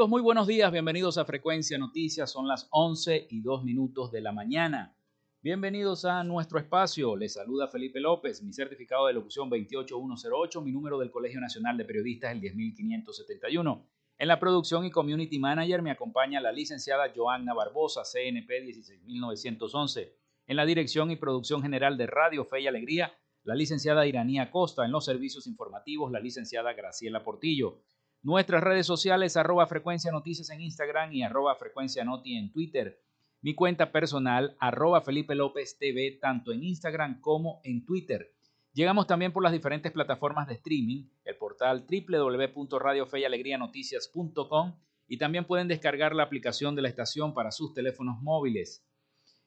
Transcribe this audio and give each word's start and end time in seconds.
Amigos, 0.00 0.12
muy 0.12 0.22
buenos 0.22 0.46
días, 0.46 0.72
bienvenidos 0.72 1.18
a 1.18 1.26
Frecuencia 1.26 1.76
Noticias, 1.76 2.30
son 2.30 2.48
las 2.48 2.68
11 2.70 3.26
y 3.28 3.42
2 3.42 3.64
minutos 3.64 4.10
de 4.10 4.22
la 4.22 4.32
mañana. 4.32 4.96
Bienvenidos 5.42 6.06
a 6.06 6.24
nuestro 6.24 6.58
espacio, 6.58 7.16
les 7.16 7.34
saluda 7.34 7.68
Felipe 7.68 8.00
López, 8.00 8.42
mi 8.42 8.54
certificado 8.54 9.08
de 9.08 9.12
locución 9.12 9.50
28108, 9.50 10.62
mi 10.62 10.72
número 10.72 10.98
del 10.98 11.10
Colegio 11.10 11.38
Nacional 11.38 11.76
de 11.76 11.84
Periodistas 11.84 12.32
el 12.32 12.40
10571. 12.40 13.86
En 14.16 14.28
la 14.28 14.40
producción 14.40 14.86
y 14.86 14.90
community 14.90 15.38
manager 15.38 15.82
me 15.82 15.90
acompaña 15.90 16.40
la 16.40 16.50
licenciada 16.50 17.12
Joanna 17.14 17.52
Barbosa, 17.52 18.00
CNP 18.10 18.58
16911. 18.64 20.16
En 20.46 20.56
la 20.56 20.64
dirección 20.64 21.10
y 21.10 21.16
producción 21.16 21.60
general 21.60 21.98
de 21.98 22.06
Radio 22.06 22.46
Fe 22.46 22.62
y 22.62 22.66
Alegría, 22.68 23.12
la 23.44 23.54
licenciada 23.54 24.06
Iranía 24.06 24.50
Costa. 24.50 24.86
En 24.86 24.92
los 24.92 25.04
servicios 25.04 25.46
informativos, 25.46 26.10
la 26.10 26.20
licenciada 26.20 26.72
Graciela 26.72 27.22
Portillo. 27.22 27.82
Nuestras 28.22 28.62
redes 28.62 28.86
sociales, 28.86 29.38
arroba 29.38 29.66
frecuencia 29.66 30.12
noticias 30.12 30.50
en 30.50 30.60
Instagram 30.60 31.10
y 31.12 31.22
arroba 31.22 31.54
frecuencia 31.54 32.04
noti 32.04 32.36
en 32.36 32.52
Twitter. 32.52 33.00
Mi 33.40 33.54
cuenta 33.54 33.92
personal, 33.92 34.58
arroba 34.60 35.00
Felipe 35.00 35.34
López 35.34 35.78
TV, 35.78 36.18
tanto 36.20 36.52
en 36.52 36.62
Instagram 36.62 37.22
como 37.22 37.62
en 37.64 37.86
Twitter. 37.86 38.34
Llegamos 38.74 39.06
también 39.06 39.32
por 39.32 39.42
las 39.42 39.52
diferentes 39.52 39.90
plataformas 39.90 40.46
de 40.46 40.52
streaming, 40.54 41.08
el 41.24 41.36
portal 41.36 41.86
www.radiofeyalegrianoticias.com 41.88 44.74
y 45.08 45.16
también 45.16 45.46
pueden 45.46 45.68
descargar 45.68 46.14
la 46.14 46.24
aplicación 46.24 46.76
de 46.76 46.82
la 46.82 46.88
estación 46.88 47.32
para 47.32 47.50
sus 47.50 47.72
teléfonos 47.72 48.20
móviles. 48.20 48.86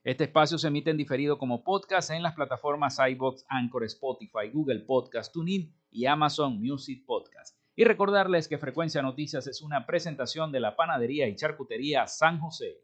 Este 0.03 0.23
espacio 0.23 0.57
se 0.57 0.67
emite 0.67 0.89
en 0.89 0.97
diferido 0.97 1.37
como 1.37 1.63
podcast 1.63 2.09
en 2.09 2.23
las 2.23 2.33
plataformas 2.33 2.97
iBox, 3.07 3.45
Anchor, 3.47 3.83
Spotify, 3.83 4.49
Google 4.51 4.79
Podcast, 4.79 5.31
TuneIn 5.31 5.71
y 5.91 6.07
Amazon 6.07 6.59
Music 6.59 7.05
Podcast. 7.05 7.52
Y 7.75 7.85
recordarles 7.85 8.47
que 8.47 8.59
Frecuencia 8.59 9.01
Noticias 9.01 9.47
es 9.47 9.61
una 9.61 9.85
presentación 9.87 10.51
de 10.51 10.59
la 10.59 10.75
panadería 10.75 11.27
y 11.27 11.35
charcutería 11.35 12.05
San 12.07 12.39
José. 12.39 12.83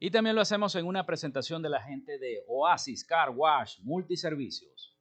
Y 0.00 0.12
también 0.12 0.36
lo 0.36 0.42
hacemos 0.42 0.76
en 0.76 0.86
una 0.86 1.04
presentación 1.04 1.60
de 1.60 1.70
la 1.70 1.82
gente 1.82 2.18
de 2.18 2.44
Oasis 2.46 3.04
Car 3.04 3.30
Wash 3.30 3.80
Multiservicios. 3.82 4.96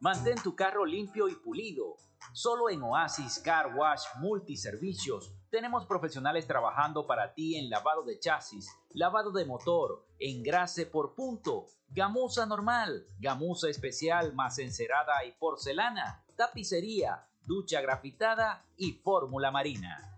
Mantén 0.00 0.42
tu 0.42 0.56
carro 0.56 0.84
limpio 0.84 1.28
y 1.28 1.36
pulido. 1.36 1.94
Solo 2.32 2.70
en 2.70 2.82
Oasis 2.82 3.38
Car 3.38 3.76
Wash 3.76 4.02
Multiservicios 4.18 5.32
tenemos 5.48 5.86
profesionales 5.86 6.48
trabajando 6.48 7.06
para 7.06 7.34
ti 7.34 7.56
en 7.56 7.70
lavado 7.70 8.02
de 8.02 8.18
chasis, 8.18 8.68
lavado 8.94 9.30
de 9.30 9.44
motor, 9.44 10.04
engrase 10.18 10.86
por 10.86 11.14
punto, 11.14 11.66
gamuza 11.88 12.46
normal, 12.46 13.06
gamuza 13.20 13.68
especial 13.68 14.34
más 14.34 14.58
encerada 14.58 15.24
y 15.24 15.30
porcelana, 15.38 16.24
tapicería, 16.34 17.28
ducha 17.42 17.80
grafitada 17.80 18.66
y 18.76 18.94
fórmula 18.94 19.52
marina. 19.52 20.17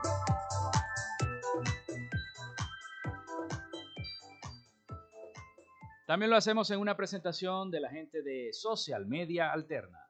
También 6.11 6.29
lo 6.29 6.35
hacemos 6.35 6.69
en 6.71 6.81
una 6.81 6.97
presentación 6.97 7.71
de 7.71 7.79
la 7.79 7.89
gente 7.89 8.21
de 8.21 8.51
Social 8.51 9.05
Media 9.05 9.53
Alterna. 9.53 10.09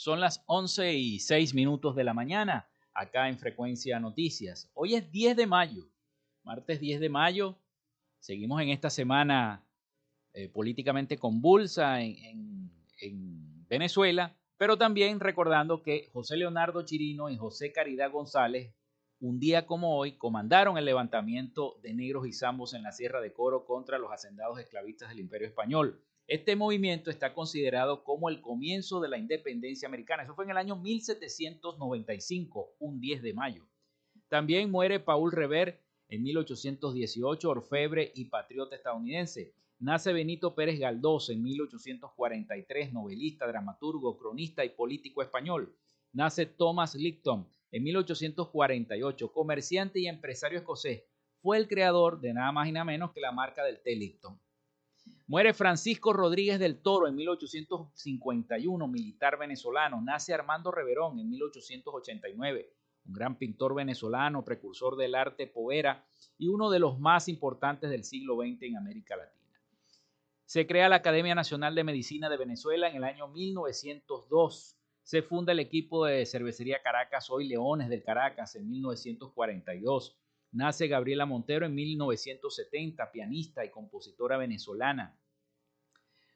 Son 0.00 0.18
las 0.18 0.42
11 0.46 0.94
y 0.94 1.18
6 1.18 1.52
minutos 1.52 1.94
de 1.94 2.04
la 2.04 2.14
mañana, 2.14 2.70
acá 2.94 3.28
en 3.28 3.38
Frecuencia 3.38 4.00
Noticias. 4.00 4.70
Hoy 4.72 4.94
es 4.94 5.12
10 5.12 5.36
de 5.36 5.46
mayo, 5.46 5.90
martes 6.42 6.80
10 6.80 7.00
de 7.00 7.10
mayo. 7.10 7.58
Seguimos 8.18 8.62
en 8.62 8.70
esta 8.70 8.88
semana 8.88 9.62
eh, 10.32 10.48
políticamente 10.48 11.18
convulsa 11.18 12.00
en, 12.00 12.72
en 13.02 13.68
Venezuela, 13.68 14.34
pero 14.56 14.78
también 14.78 15.20
recordando 15.20 15.82
que 15.82 16.08
José 16.14 16.38
Leonardo 16.38 16.80
Chirino 16.80 17.28
y 17.28 17.36
José 17.36 17.70
Caridad 17.70 18.10
González, 18.10 18.74
un 19.20 19.38
día 19.38 19.66
como 19.66 19.98
hoy, 19.98 20.16
comandaron 20.16 20.78
el 20.78 20.86
levantamiento 20.86 21.78
de 21.82 21.92
negros 21.92 22.26
y 22.26 22.32
zambos 22.32 22.72
en 22.72 22.84
la 22.84 22.92
Sierra 22.92 23.20
de 23.20 23.34
Coro 23.34 23.66
contra 23.66 23.98
los 23.98 24.10
hacendados 24.10 24.60
esclavistas 24.60 25.10
del 25.10 25.20
Imperio 25.20 25.48
Español. 25.48 26.02
Este 26.30 26.54
movimiento 26.54 27.10
está 27.10 27.34
considerado 27.34 28.04
como 28.04 28.28
el 28.28 28.40
comienzo 28.40 29.00
de 29.00 29.08
la 29.08 29.18
independencia 29.18 29.88
americana. 29.88 30.22
Eso 30.22 30.36
fue 30.36 30.44
en 30.44 30.52
el 30.52 30.58
año 30.58 30.76
1795, 30.76 32.76
un 32.78 33.00
10 33.00 33.22
de 33.22 33.34
mayo. 33.34 33.66
También 34.28 34.70
muere 34.70 35.00
Paul 35.00 35.32
Revere 35.32 35.80
en 36.08 36.22
1818, 36.22 37.50
orfebre 37.50 38.12
y 38.14 38.26
patriota 38.26 38.76
estadounidense. 38.76 39.56
Nace 39.80 40.12
Benito 40.12 40.54
Pérez 40.54 40.78
Galdós 40.78 41.30
en 41.30 41.42
1843, 41.42 42.92
novelista, 42.92 43.48
dramaturgo, 43.48 44.16
cronista 44.16 44.64
y 44.64 44.68
político 44.68 45.22
español. 45.22 45.76
Nace 46.12 46.46
Thomas 46.46 46.94
Licton 46.94 47.48
en 47.72 47.82
1848, 47.82 49.32
comerciante 49.32 49.98
y 49.98 50.06
empresario 50.06 50.60
escocés. 50.60 51.02
Fue 51.42 51.56
el 51.56 51.66
creador 51.66 52.20
de 52.20 52.34
nada 52.34 52.52
más 52.52 52.68
y 52.68 52.72
nada 52.72 52.84
menos 52.84 53.10
que 53.10 53.20
la 53.20 53.32
marca 53.32 53.64
del 53.64 53.82
té 53.82 53.96
Licton. 53.96 54.38
Muere 55.26 55.54
Francisco 55.54 56.12
Rodríguez 56.12 56.58
del 56.58 56.82
Toro 56.82 57.06
en 57.06 57.14
1851, 57.14 58.88
militar 58.88 59.38
venezolano. 59.38 60.00
Nace 60.02 60.34
Armando 60.34 60.70
Reverón 60.72 61.18
en 61.20 61.30
1889, 61.30 62.72
un 63.06 63.12
gran 63.12 63.38
pintor 63.38 63.74
venezolano, 63.74 64.44
precursor 64.44 64.96
del 64.96 65.14
arte 65.14 65.46
povera 65.46 66.04
y 66.36 66.48
uno 66.48 66.70
de 66.70 66.80
los 66.80 66.98
más 66.98 67.28
importantes 67.28 67.90
del 67.90 68.04
siglo 68.04 68.36
XX 68.36 68.62
en 68.62 68.76
América 68.76 69.16
Latina. 69.16 69.40
Se 70.46 70.66
crea 70.66 70.88
la 70.88 70.96
Academia 70.96 71.36
Nacional 71.36 71.76
de 71.76 71.84
Medicina 71.84 72.28
de 72.28 72.36
Venezuela 72.36 72.88
en 72.88 72.96
el 72.96 73.04
año 73.04 73.28
1902. 73.28 74.76
Se 75.04 75.22
funda 75.22 75.52
el 75.52 75.60
equipo 75.60 76.06
de 76.06 76.26
cervecería 76.26 76.82
Caracas, 76.82 77.30
hoy 77.30 77.46
Leones 77.46 77.88
del 77.88 78.02
Caracas, 78.02 78.56
en 78.56 78.68
1942. 78.68 80.19
Nace 80.52 80.88
Gabriela 80.88 81.26
Montero 81.26 81.66
en 81.66 81.74
1970, 81.74 83.12
pianista 83.12 83.64
y 83.64 83.70
compositora 83.70 84.36
venezolana. 84.36 85.16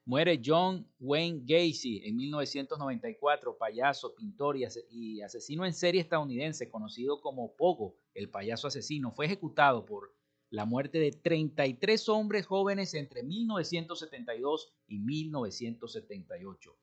Muere 0.07 0.41
John 0.45 0.87
Wayne 1.01 1.41
Gacy 1.45 2.03
en 2.05 2.17
1994, 2.17 3.57
payaso, 3.57 4.15
pintor 4.15 4.57
y 4.57 5.23
asesino 5.23 5.65
en 5.65 5.73
serie 5.73 6.03
estadounidense, 6.03 6.69
conocido 6.69 7.21
como 7.21 7.57
Pogo, 7.57 7.97
el 8.13 8.31
payaso 8.31 8.69
asesino. 8.69 9.13
Fue 9.13 9.27
ejecutado 9.27 9.85
por 9.87 10.15
la 10.51 10.65
muerte 10.65 10.99
de 10.99 11.11
33 11.11 12.09
hombres 12.11 12.47
jóvenes 12.47 12.95
entre 12.95 13.23
1972 13.23 14.75
y 14.87 15.01
1978. 15.01 16.77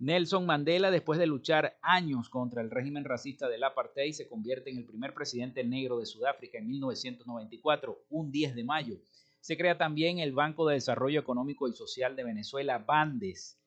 Nelson 0.00 0.46
Mandela, 0.46 0.90
después 0.90 1.18
de 1.18 1.26
luchar 1.26 1.78
años 1.82 2.30
contra 2.30 2.62
el 2.62 2.70
régimen 2.70 3.04
racista 3.04 3.50
del 3.50 3.62
apartheid, 3.64 4.12
se 4.12 4.26
convierte 4.26 4.70
en 4.70 4.78
el 4.78 4.86
primer 4.86 5.12
presidente 5.12 5.62
negro 5.62 5.98
de 5.98 6.06
Sudáfrica 6.06 6.56
en 6.56 6.68
1994, 6.68 8.06
un 8.08 8.32
10 8.32 8.54
de 8.54 8.64
mayo. 8.64 8.96
Se 9.40 9.58
crea 9.58 9.76
también 9.76 10.18
el 10.18 10.32
Banco 10.32 10.66
de 10.66 10.76
Desarrollo 10.76 11.20
Económico 11.20 11.68
y 11.68 11.74
Social 11.74 12.16
de 12.16 12.24
Venezuela, 12.24 12.78
BANDES. 12.78 13.60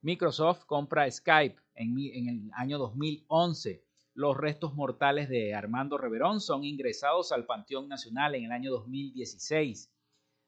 Microsoft 0.00 0.64
compra 0.64 1.10
Skype 1.10 1.60
en, 1.74 1.98
en 1.98 2.28
el 2.28 2.50
año 2.54 2.78
2011. 2.78 3.84
Los 4.14 4.36
restos 4.36 4.74
mortales 4.74 5.28
de 5.28 5.56
Armando 5.56 5.98
Reverón 5.98 6.40
son 6.40 6.62
ingresados 6.62 7.32
al 7.32 7.46
Panteón 7.46 7.88
Nacional 7.88 8.36
en 8.36 8.44
el 8.44 8.52
año 8.52 8.70
2016. 8.70 9.92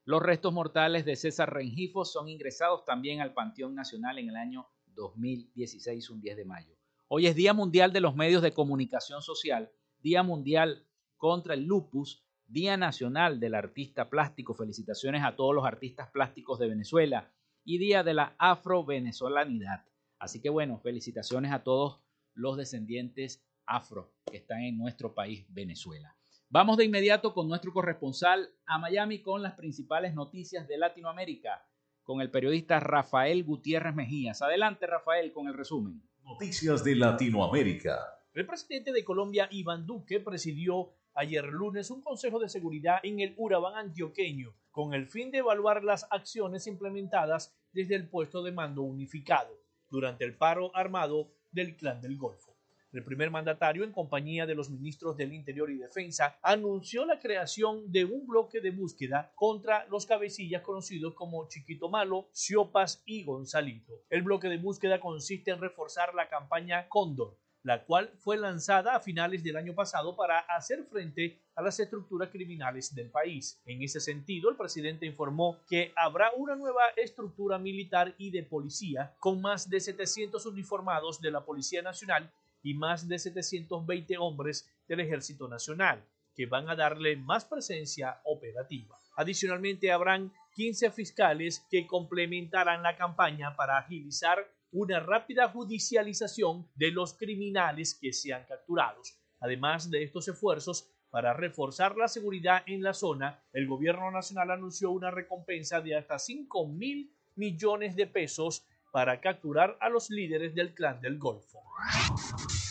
Los 0.05 0.23
restos 0.23 0.53
mortales 0.53 1.03
de 1.03 1.17
César 1.17 1.53
Rengifo 1.53 2.05
son 2.05 2.29
ingresados 2.29 2.85
también 2.85 3.19
al 3.19 3.33
Panteón 3.33 3.75
Nacional 3.75 4.19
en 4.19 4.29
el 4.29 4.37
año 4.37 4.67
2016, 4.95 6.09
un 6.09 6.21
10 6.21 6.37
de 6.37 6.45
mayo. 6.45 6.75
Hoy 7.07 7.27
es 7.27 7.35
Día 7.35 7.53
Mundial 7.53 7.93
de 7.93 8.01
los 8.01 8.15
Medios 8.15 8.41
de 8.41 8.53
Comunicación 8.53 9.21
Social, 9.21 9.71
Día 9.99 10.23
Mundial 10.23 10.85
contra 11.17 11.53
el 11.53 11.65
Lupus, 11.65 12.23
Día 12.47 12.77
Nacional 12.77 13.39
del 13.39 13.55
Artista 13.55 14.09
Plástico. 14.09 14.53
Felicitaciones 14.53 15.23
a 15.23 15.35
todos 15.35 15.53
los 15.53 15.65
artistas 15.65 16.09
plásticos 16.11 16.59
de 16.59 16.67
Venezuela 16.67 17.31
y 17.63 17.77
Día 17.77 18.03
de 18.03 18.13
la 18.13 18.35
Afro-Venezolanidad. 18.37 19.85
Así 20.19 20.41
que 20.41 20.49
bueno, 20.49 20.79
felicitaciones 20.79 21.51
a 21.51 21.63
todos 21.63 22.01
los 22.33 22.57
descendientes 22.57 23.43
afro 23.65 24.13
que 24.29 24.37
están 24.37 24.61
en 24.61 24.77
nuestro 24.77 25.13
país, 25.13 25.45
Venezuela. 25.49 26.15
Vamos 26.49 26.77
de 26.77 26.85
inmediato 26.85 27.33
con 27.33 27.47
nuestro 27.47 27.73
corresponsal 27.73 28.49
a 28.65 28.77
Miami 28.77 29.21
con 29.21 29.41
las 29.41 29.53
principales 29.53 30.13
noticias 30.13 30.67
de 30.67 30.77
Latinoamérica 30.77 31.65
con 32.03 32.21
el 32.21 32.29
periodista 32.29 32.79
Rafael 32.79 33.43
Gutiérrez 33.43 33.95
Mejías. 33.95 34.41
Adelante, 34.41 34.87
Rafael, 34.87 35.31
con 35.31 35.47
el 35.47 35.53
resumen. 35.53 36.01
Noticias 36.23 36.83
de 36.83 36.95
Latinoamérica. 36.95 37.97
El 38.33 38.45
presidente 38.45 38.91
de 38.91 39.03
Colombia, 39.03 39.47
Iván 39.51 39.85
Duque, 39.85 40.19
presidió 40.19 40.93
ayer 41.13 41.45
lunes 41.45 41.91
un 41.91 42.01
consejo 42.01 42.39
de 42.39 42.49
seguridad 42.49 42.99
en 43.03 43.19
el 43.19 43.33
Urabán 43.37 43.75
antioqueño 43.75 44.53
con 44.71 44.93
el 44.95 45.07
fin 45.07 45.29
de 45.29 45.37
evaluar 45.37 45.83
las 45.83 46.07
acciones 46.09 46.65
implementadas 46.65 47.55
desde 47.71 47.95
el 47.95 48.09
puesto 48.09 48.41
de 48.41 48.51
mando 48.51 48.81
unificado 48.81 49.55
durante 49.89 50.25
el 50.25 50.35
paro 50.35 50.75
armado 50.75 51.31
del 51.51 51.75
Clan 51.75 52.01
del 52.01 52.17
Golfo. 52.17 52.52
El 52.93 53.03
primer 53.03 53.31
mandatario, 53.31 53.83
en 53.83 53.91
compañía 53.91 54.45
de 54.45 54.53
los 54.53 54.69
ministros 54.69 55.17
del 55.17 55.33
Interior 55.33 55.71
y 55.71 55.79
Defensa, 55.79 56.37
anunció 56.43 57.05
la 57.05 57.19
creación 57.19 57.91
de 57.91 58.05
un 58.05 58.27
bloque 58.27 58.61
de 58.61 58.69
búsqueda 58.69 59.31
contra 59.33 59.87
los 59.87 60.05
cabecillas 60.05 60.61
conocidos 60.61 61.15
como 61.15 61.47
Chiquito 61.47 61.89
Malo, 61.89 62.29
Ciopas 62.35 63.01
y 63.07 63.23
Gonzalito. 63.23 64.03
El 64.11 64.21
bloque 64.21 64.47
de 64.47 64.59
búsqueda 64.59 64.99
consiste 64.99 65.49
en 65.49 65.59
reforzar 65.59 66.13
la 66.13 66.29
campaña 66.29 66.87
Cóndor, 66.87 67.39
la 67.63 67.83
cual 67.83 68.11
fue 68.19 68.37
lanzada 68.37 68.95
a 68.95 68.99
finales 68.99 69.43
del 69.43 69.57
año 69.57 69.73
pasado 69.73 70.15
para 70.15 70.37
hacer 70.41 70.83
frente 70.83 71.41
a 71.55 71.63
las 71.63 71.79
estructuras 71.79 72.29
criminales 72.29 72.93
del 72.93 73.09
país. 73.09 73.59
En 73.65 73.81
ese 73.81 74.01
sentido, 74.01 74.51
el 74.51 74.55
presidente 74.55 75.07
informó 75.07 75.63
que 75.67 75.93
habrá 75.95 76.31
una 76.37 76.55
nueva 76.55 76.83
estructura 76.95 77.57
militar 77.57 78.13
y 78.19 78.29
de 78.29 78.43
policía 78.43 79.15
con 79.17 79.41
más 79.41 79.67
de 79.67 79.79
700 79.79 80.45
uniformados 80.45 81.19
de 81.19 81.31
la 81.31 81.43
Policía 81.43 81.81
Nacional 81.81 82.31
y 82.63 82.73
más 82.73 83.07
de 83.07 83.19
720 83.19 84.17
hombres 84.17 84.67
del 84.87 85.01
Ejército 85.01 85.47
Nacional, 85.47 86.03
que 86.33 86.47
van 86.47 86.69
a 86.69 86.75
darle 86.75 87.15
más 87.17 87.45
presencia 87.45 88.21
operativa. 88.23 88.97
Adicionalmente, 89.15 89.91
habrán 89.91 90.33
15 90.55 90.91
fiscales 90.91 91.65
que 91.69 91.85
complementarán 91.85 92.81
la 92.81 92.95
campaña 92.95 93.55
para 93.55 93.77
agilizar 93.77 94.39
una 94.71 94.99
rápida 94.99 95.49
judicialización 95.49 96.67
de 96.75 96.91
los 96.91 97.13
criminales 97.13 97.93
que 97.99 98.11
sean 98.11 98.43
capturados. 98.47 99.19
Además 99.39 99.91
de 99.91 100.03
estos 100.03 100.27
esfuerzos, 100.27 100.89
para 101.11 101.33
reforzar 101.33 101.95
la 101.95 102.07
seguridad 102.07 102.63
en 102.65 102.81
la 102.81 102.93
zona, 102.93 103.43
el 103.53 103.67
gobierno 103.67 104.09
nacional 104.09 104.49
anunció 104.49 104.89
una 104.89 105.11
recompensa 105.11 105.79
de 105.79 105.95
hasta 105.95 106.17
5 106.17 106.67
mil 106.67 107.13
millones 107.35 107.95
de 107.95 108.07
pesos 108.07 108.65
para 108.91 109.21
capturar 109.21 109.77
a 109.79 109.89
los 109.89 110.09
líderes 110.09 110.55
del 110.55 110.73
clan 110.73 111.01
del 111.01 111.19
Golfo. 111.19 111.61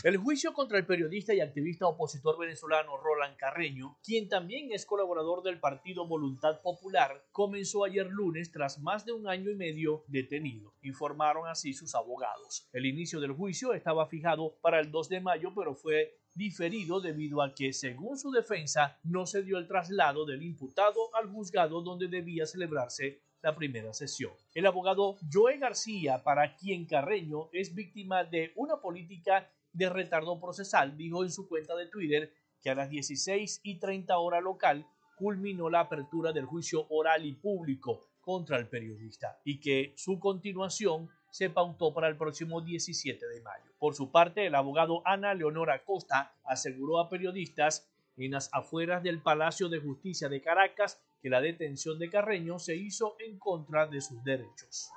El 0.03 0.17
juicio 0.17 0.51
contra 0.51 0.77
el 0.77 0.85
periodista 0.85 1.33
y 1.33 1.39
activista 1.39 1.87
opositor 1.87 2.37
venezolano 2.37 2.97
Roland 2.97 3.37
Carreño, 3.37 3.99
quien 4.03 4.27
también 4.27 4.69
es 4.73 4.85
colaborador 4.85 5.43
del 5.43 5.61
partido 5.61 6.05
Voluntad 6.05 6.59
Popular, 6.61 7.25
comenzó 7.31 7.85
ayer 7.85 8.07
lunes 8.07 8.51
tras 8.51 8.79
más 8.79 9.05
de 9.05 9.13
un 9.13 9.29
año 9.29 9.49
y 9.49 9.55
medio 9.55 10.03
detenido, 10.07 10.73
informaron 10.81 11.47
así 11.47 11.73
sus 11.73 11.95
abogados. 11.95 12.67
El 12.73 12.85
inicio 12.85 13.21
del 13.21 13.31
juicio 13.31 13.73
estaba 13.73 14.05
fijado 14.07 14.57
para 14.59 14.81
el 14.81 14.91
2 14.91 15.07
de 15.07 15.21
mayo, 15.21 15.53
pero 15.55 15.73
fue 15.73 16.19
diferido 16.33 16.99
debido 16.99 17.41
a 17.41 17.55
que, 17.55 17.71
según 17.71 18.17
su 18.17 18.29
defensa, 18.29 18.99
no 19.03 19.25
se 19.25 19.41
dio 19.41 19.57
el 19.57 19.69
traslado 19.69 20.25
del 20.25 20.43
imputado 20.43 21.15
al 21.15 21.29
juzgado 21.29 21.81
donde 21.81 22.09
debía 22.09 22.45
celebrarse 22.45 23.21
la 23.41 23.55
primera 23.55 23.93
sesión. 23.93 24.33
El 24.53 24.65
abogado 24.65 25.17
Joe 25.31 25.57
García, 25.59 26.23
para 26.25 26.57
quien 26.57 26.85
Carreño 26.87 27.47
es 27.53 27.73
víctima 27.73 28.25
de 28.25 28.51
una 28.57 28.81
política 28.81 29.49
de 29.73 29.89
retardo 29.89 30.39
procesal, 30.39 30.95
dijo 30.95 31.23
en 31.23 31.31
su 31.31 31.47
cuenta 31.47 31.75
de 31.75 31.87
Twitter 31.87 32.31
que 32.61 32.69
a 32.69 32.75
las 32.75 32.89
16 32.89 33.61
y 33.63 33.79
30 33.79 34.17
hora 34.17 34.39
local 34.39 34.87
culminó 35.15 35.69
la 35.69 35.81
apertura 35.81 36.31
del 36.31 36.45
juicio 36.45 36.85
oral 36.89 37.25
y 37.25 37.33
público 37.33 38.07
contra 38.21 38.57
el 38.57 38.67
periodista 38.67 39.39
y 39.43 39.59
que 39.59 39.93
su 39.97 40.19
continuación 40.19 41.09
se 41.29 41.49
pautó 41.49 41.93
para 41.93 42.07
el 42.07 42.15
próximo 42.15 42.61
17 42.61 43.27
de 43.27 43.41
mayo. 43.41 43.71
Por 43.79 43.95
su 43.95 44.11
parte, 44.11 44.45
el 44.45 44.55
abogado 44.55 45.01
Ana 45.05 45.33
Leonora 45.33 45.83
Costa 45.83 46.35
aseguró 46.43 46.99
a 46.99 47.09
periodistas 47.09 47.89
en 48.17 48.31
las 48.31 48.49
afueras 48.53 49.03
del 49.03 49.21
Palacio 49.21 49.67
de 49.67 49.79
Justicia 49.79 50.29
de 50.29 50.41
Caracas 50.41 51.01
que 51.23 51.29
la 51.29 51.39
detención 51.39 51.97
de 51.97 52.09
Carreño 52.09 52.59
se 52.59 52.75
hizo 52.75 53.15
en 53.17 53.39
contra 53.39 53.87
de 53.87 54.01
sus 54.01 54.21
derechos. 54.25 54.91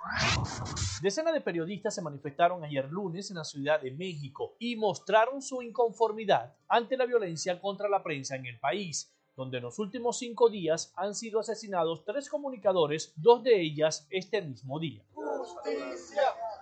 Decenas 1.00 1.32
de 1.32 1.40
periodistas 1.40 1.94
se 1.94 2.02
manifestaron 2.02 2.64
ayer 2.64 2.90
lunes 2.90 3.30
en 3.30 3.36
la 3.36 3.44
Ciudad 3.44 3.80
de 3.80 3.92
México 3.92 4.56
y 4.58 4.74
mostraron 4.74 5.40
su 5.40 5.62
inconformidad 5.62 6.56
ante 6.66 6.96
la 6.96 7.06
violencia 7.06 7.60
contra 7.60 7.88
la 7.88 8.02
prensa 8.02 8.34
en 8.34 8.46
el 8.46 8.58
país, 8.58 9.14
donde 9.36 9.58
en 9.58 9.62
los 9.62 9.78
últimos 9.78 10.18
cinco 10.18 10.50
días 10.50 10.92
han 10.96 11.14
sido 11.14 11.38
asesinados 11.38 12.04
tres 12.04 12.28
comunicadores, 12.28 13.12
dos 13.14 13.44
de 13.44 13.60
ellas 13.60 14.08
este 14.10 14.42
mismo 14.42 14.80
día. 14.80 15.04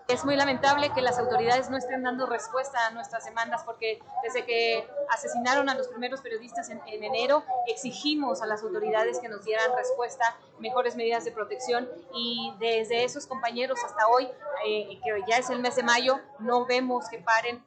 Es 0.07 0.25
muy 0.25 0.37
lamentable 0.37 0.91
que 0.95 1.01
las 1.01 1.19
autoridades 1.19 1.71
no 1.71 1.79
estén 1.79 2.03
dando 2.03 2.27
respuesta 2.27 2.87
a 2.87 2.91
nuestras 2.91 3.25
demandas 3.25 3.63
porque 3.65 4.01
desde 4.23 4.45
que 4.45 4.87
asesinaron 5.11 5.71
a 5.71 5.75
los 5.75 5.89
primeros 5.89 6.21
periodistas 6.21 6.69
en, 6.69 6.81
en 6.87 7.05
enero 7.05 7.43
exigimos 7.67 8.43
a 8.43 8.47
las 8.47 8.63
autoridades 8.63 9.19
que 9.19 9.29
nos 9.29 9.45
dieran 9.45 9.75
respuesta, 9.77 10.37
mejores 10.59 10.95
medidas 10.95 11.25
de 11.25 11.33
protección 11.33 11.89
y 12.15 12.53
desde 12.61 13.05
esos 13.05 13.27
compañeros 13.27 13.79
hasta 13.83 14.07
hoy, 14.09 14.29
eh, 14.67 15.01
que 15.03 15.25
ya 15.27 15.39
es 15.39 15.49
el 15.49 15.61
mes 15.61 15.77
de 15.77 15.83
mayo, 15.83 16.21
no 16.39 16.67
vemos 16.67 17.09
que 17.09 17.19
paren 17.19 17.65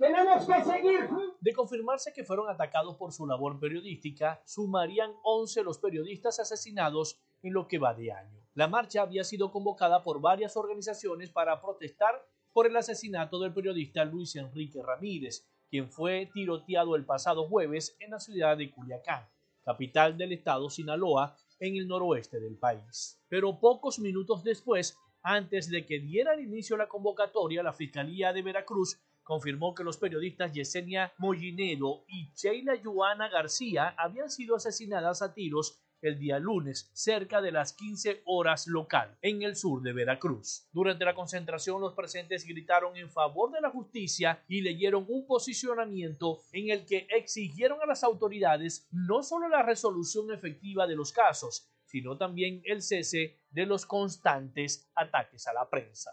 tenemos 0.00 0.46
que 0.46 0.64
seguir. 0.64 1.10
De 1.40 1.52
confirmarse 1.52 2.12
que 2.14 2.24
fueron 2.24 2.48
atacados 2.48 2.96
por 2.96 3.12
su 3.12 3.26
labor 3.26 3.60
periodística, 3.60 4.40
sumarían 4.46 5.12
11 5.22 5.62
los 5.62 5.78
periodistas 5.78 6.40
asesinados 6.40 7.20
en 7.42 7.52
lo 7.52 7.68
que 7.68 7.78
va 7.78 7.92
de 7.92 8.10
año. 8.10 8.39
La 8.54 8.66
marcha 8.66 9.02
había 9.02 9.22
sido 9.22 9.52
convocada 9.52 10.02
por 10.02 10.20
varias 10.20 10.56
organizaciones 10.56 11.30
para 11.30 11.60
protestar 11.60 12.26
por 12.52 12.66
el 12.66 12.76
asesinato 12.76 13.38
del 13.38 13.54
periodista 13.54 14.04
Luis 14.04 14.34
Enrique 14.34 14.82
Ramírez, 14.82 15.46
quien 15.68 15.88
fue 15.88 16.28
tiroteado 16.34 16.96
el 16.96 17.04
pasado 17.04 17.46
jueves 17.48 17.96
en 18.00 18.10
la 18.10 18.18
ciudad 18.18 18.56
de 18.56 18.70
Culiacán, 18.70 19.28
capital 19.62 20.18
del 20.18 20.32
estado 20.32 20.68
Sinaloa, 20.68 21.36
en 21.60 21.76
el 21.76 21.86
noroeste 21.86 22.40
del 22.40 22.56
país. 22.56 23.22
Pero 23.28 23.60
pocos 23.60 24.00
minutos 24.00 24.42
después, 24.42 24.98
antes 25.22 25.70
de 25.70 25.86
que 25.86 26.00
diera 26.00 26.40
inicio 26.40 26.76
la 26.76 26.88
convocatoria, 26.88 27.62
la 27.62 27.72
Fiscalía 27.72 28.32
de 28.32 28.42
Veracruz 28.42 28.98
confirmó 29.22 29.74
que 29.74 29.84
los 29.84 29.96
periodistas 29.98 30.52
Yesenia 30.52 31.12
Mollinedo 31.18 32.04
y 32.08 32.32
Sheila 32.34 32.80
Joana 32.82 33.28
García 33.28 33.94
habían 33.96 34.28
sido 34.28 34.56
asesinadas 34.56 35.22
a 35.22 35.34
tiros 35.34 35.78
el 36.02 36.18
día 36.18 36.38
lunes, 36.38 36.90
cerca 36.92 37.40
de 37.40 37.52
las 37.52 37.72
15 37.72 38.22
horas 38.24 38.66
local, 38.66 39.16
en 39.22 39.42
el 39.42 39.56
sur 39.56 39.82
de 39.82 39.92
Veracruz. 39.92 40.68
Durante 40.72 41.04
la 41.04 41.14
concentración, 41.14 41.80
los 41.80 41.94
presentes 41.94 42.46
gritaron 42.46 42.96
en 42.96 43.10
favor 43.10 43.50
de 43.50 43.60
la 43.60 43.70
justicia 43.70 44.42
y 44.48 44.62
leyeron 44.62 45.04
un 45.08 45.26
posicionamiento 45.26 46.40
en 46.52 46.70
el 46.70 46.86
que 46.86 47.06
exigieron 47.10 47.80
a 47.82 47.86
las 47.86 48.04
autoridades 48.04 48.88
no 48.90 49.22
solo 49.22 49.48
la 49.48 49.62
resolución 49.62 50.32
efectiva 50.32 50.86
de 50.86 50.96
los 50.96 51.12
casos, 51.12 51.70
sino 51.84 52.16
también 52.16 52.62
el 52.64 52.82
cese 52.82 53.40
de 53.50 53.66
los 53.66 53.84
constantes 53.84 54.88
ataques 54.94 55.46
a 55.48 55.52
la 55.52 55.68
prensa. 55.68 56.12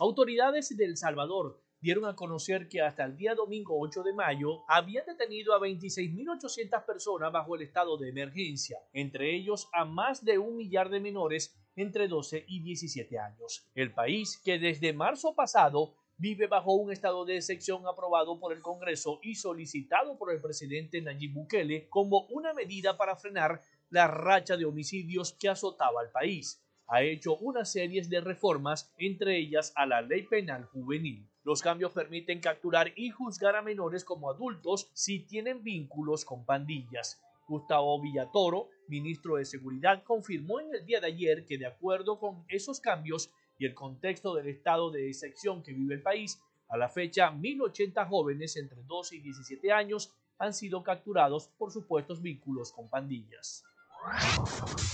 Autoridades 0.00 0.74
de 0.74 0.84
El 0.84 0.96
Salvador 0.96 1.63
dieron 1.84 2.06
a 2.06 2.16
conocer 2.16 2.66
que 2.66 2.80
hasta 2.80 3.04
el 3.04 3.14
día 3.14 3.34
domingo 3.34 3.78
8 3.78 4.04
de 4.04 4.14
mayo 4.14 4.64
habían 4.68 5.04
detenido 5.04 5.54
a 5.54 5.60
26.800 5.60 6.82
personas 6.86 7.30
bajo 7.30 7.54
el 7.56 7.60
estado 7.60 7.98
de 7.98 8.08
emergencia, 8.08 8.78
entre 8.94 9.36
ellos 9.36 9.68
a 9.70 9.84
más 9.84 10.24
de 10.24 10.38
un 10.38 10.56
millar 10.56 10.88
de 10.88 11.00
menores 11.00 11.54
entre 11.76 12.08
12 12.08 12.46
y 12.48 12.62
17 12.62 13.18
años. 13.18 13.68
El 13.74 13.92
país, 13.92 14.40
que 14.42 14.58
desde 14.58 14.94
marzo 14.94 15.34
pasado 15.34 15.92
vive 16.16 16.46
bajo 16.46 16.72
un 16.72 16.90
estado 16.90 17.26
de 17.26 17.36
excepción 17.36 17.86
aprobado 17.86 18.40
por 18.40 18.54
el 18.54 18.62
Congreso 18.62 19.20
y 19.22 19.34
solicitado 19.34 20.16
por 20.16 20.32
el 20.32 20.40
presidente 20.40 21.02
Nayib 21.02 21.34
Bukele 21.34 21.90
como 21.90 22.20
una 22.30 22.54
medida 22.54 22.96
para 22.96 23.14
frenar 23.14 23.60
la 23.90 24.06
racha 24.06 24.56
de 24.56 24.64
homicidios 24.64 25.34
que 25.34 25.50
azotaba 25.50 26.00
al 26.00 26.10
país. 26.10 26.64
Ha 26.86 27.02
hecho 27.02 27.36
una 27.36 27.66
serie 27.66 28.00
de 28.08 28.22
reformas, 28.22 28.90
entre 28.96 29.36
ellas 29.36 29.70
a 29.76 29.84
la 29.84 30.00
ley 30.00 30.22
penal 30.22 30.64
juvenil. 30.64 31.28
Los 31.44 31.60
cambios 31.60 31.92
permiten 31.92 32.40
capturar 32.40 32.92
y 32.96 33.10
juzgar 33.10 33.54
a 33.54 33.60
menores 33.60 34.02
como 34.02 34.30
adultos 34.30 34.88
si 34.94 35.20
tienen 35.20 35.62
vínculos 35.62 36.24
con 36.24 36.46
pandillas. 36.46 37.20
Gustavo 37.46 38.00
Villatoro, 38.00 38.70
ministro 38.88 39.36
de 39.36 39.44
Seguridad, 39.44 40.02
confirmó 40.04 40.60
en 40.60 40.74
el 40.74 40.86
día 40.86 41.00
de 41.00 41.08
ayer 41.08 41.44
que 41.44 41.58
de 41.58 41.66
acuerdo 41.66 42.18
con 42.18 42.46
esos 42.48 42.80
cambios 42.80 43.30
y 43.58 43.66
el 43.66 43.74
contexto 43.74 44.34
del 44.34 44.48
estado 44.48 44.90
de 44.90 45.08
excepción 45.08 45.62
que 45.62 45.74
vive 45.74 45.96
el 45.96 46.02
país, 46.02 46.40
a 46.70 46.78
la 46.78 46.88
fecha 46.88 47.30
1080 47.30 48.06
jóvenes 48.06 48.56
entre 48.56 48.82
12 48.82 49.16
y 49.16 49.20
17 49.20 49.70
años 49.70 50.14
han 50.38 50.54
sido 50.54 50.82
capturados 50.82 51.48
por 51.58 51.70
supuestos 51.70 52.22
vínculos 52.22 52.72
con 52.72 52.88
pandillas. 52.88 53.62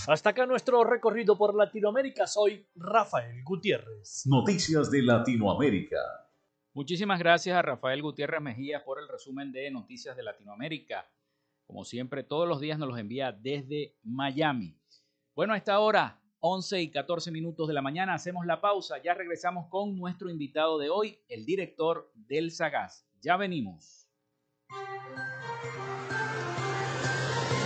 Hasta 0.08 0.30
acá 0.30 0.46
nuestro 0.46 0.82
recorrido 0.82 1.38
por 1.38 1.54
Latinoamérica. 1.54 2.26
Soy 2.26 2.66
Rafael 2.74 3.42
Gutiérrez. 3.44 4.26
Noticias 4.26 4.90
de 4.90 5.02
Latinoamérica. 5.02 6.29
Muchísimas 6.72 7.18
gracias 7.18 7.56
a 7.56 7.62
Rafael 7.62 8.00
Gutiérrez 8.00 8.40
Mejía 8.40 8.84
por 8.84 9.00
el 9.00 9.08
resumen 9.08 9.50
de 9.50 9.68
Noticias 9.72 10.16
de 10.16 10.22
Latinoamérica. 10.22 11.10
Como 11.66 11.84
siempre, 11.84 12.22
todos 12.22 12.46
los 12.46 12.60
días 12.60 12.78
nos 12.78 12.88
los 12.88 12.98
envía 12.98 13.32
desde 13.32 13.96
Miami. 14.04 14.78
Bueno, 15.34 15.54
a 15.54 15.56
esta 15.56 15.80
hora, 15.80 16.22
11 16.38 16.80
y 16.80 16.90
14 16.92 17.32
minutos 17.32 17.66
de 17.66 17.74
la 17.74 17.82
mañana, 17.82 18.14
hacemos 18.14 18.46
la 18.46 18.60
pausa. 18.60 19.02
Ya 19.02 19.14
regresamos 19.14 19.66
con 19.68 19.96
nuestro 19.96 20.30
invitado 20.30 20.78
de 20.78 20.90
hoy, 20.90 21.18
el 21.26 21.44
director 21.44 22.12
del 22.14 22.52
Sagaz. 22.52 23.04
Ya 23.20 23.36
venimos. 23.36 24.06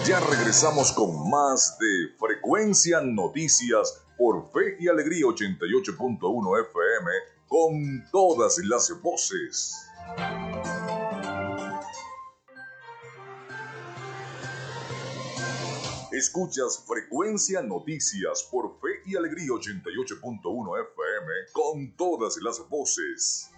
Ya 0.07 0.19
regresamos 0.21 0.93
con 0.93 1.29
más 1.29 1.77
de 1.79 2.17
Frecuencia 2.19 3.03
Noticias 3.03 4.03
por 4.17 4.51
Fe 4.51 4.77
y 4.81 4.89
Alegría 4.89 5.27
88.1 5.27 6.69
FM 6.69 7.34
con 7.55 8.05
todas 8.11 8.59
las 8.65 9.01
voces. 9.01 9.89
Escuchas 16.11 16.85
Frecuencia 16.85 17.63
Noticias 17.63 18.49
por 18.51 18.81
Fe 18.81 18.89
y 19.07 19.15
Alegría 19.15 19.51
88.1 19.51 20.81
FM 20.83 21.33
con 21.53 21.97
todas 21.97 22.39
las 22.43 22.69
voces. 22.69 23.53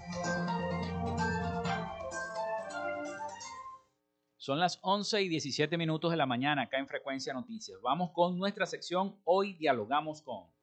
Son 4.36 4.60
las 4.60 4.78
11 4.82 5.22
y 5.22 5.28
17 5.30 5.78
minutos 5.78 6.10
de 6.10 6.18
la 6.18 6.26
mañana 6.26 6.64
acá 6.64 6.78
en 6.78 6.86
Frecuencia 6.86 7.32
Noticias. 7.32 7.80
Vamos 7.80 8.10
con 8.12 8.36
nuestra 8.36 8.66
sección 8.66 9.18
Hoy 9.24 9.54
Dialogamos 9.54 10.20
con. 10.20 10.55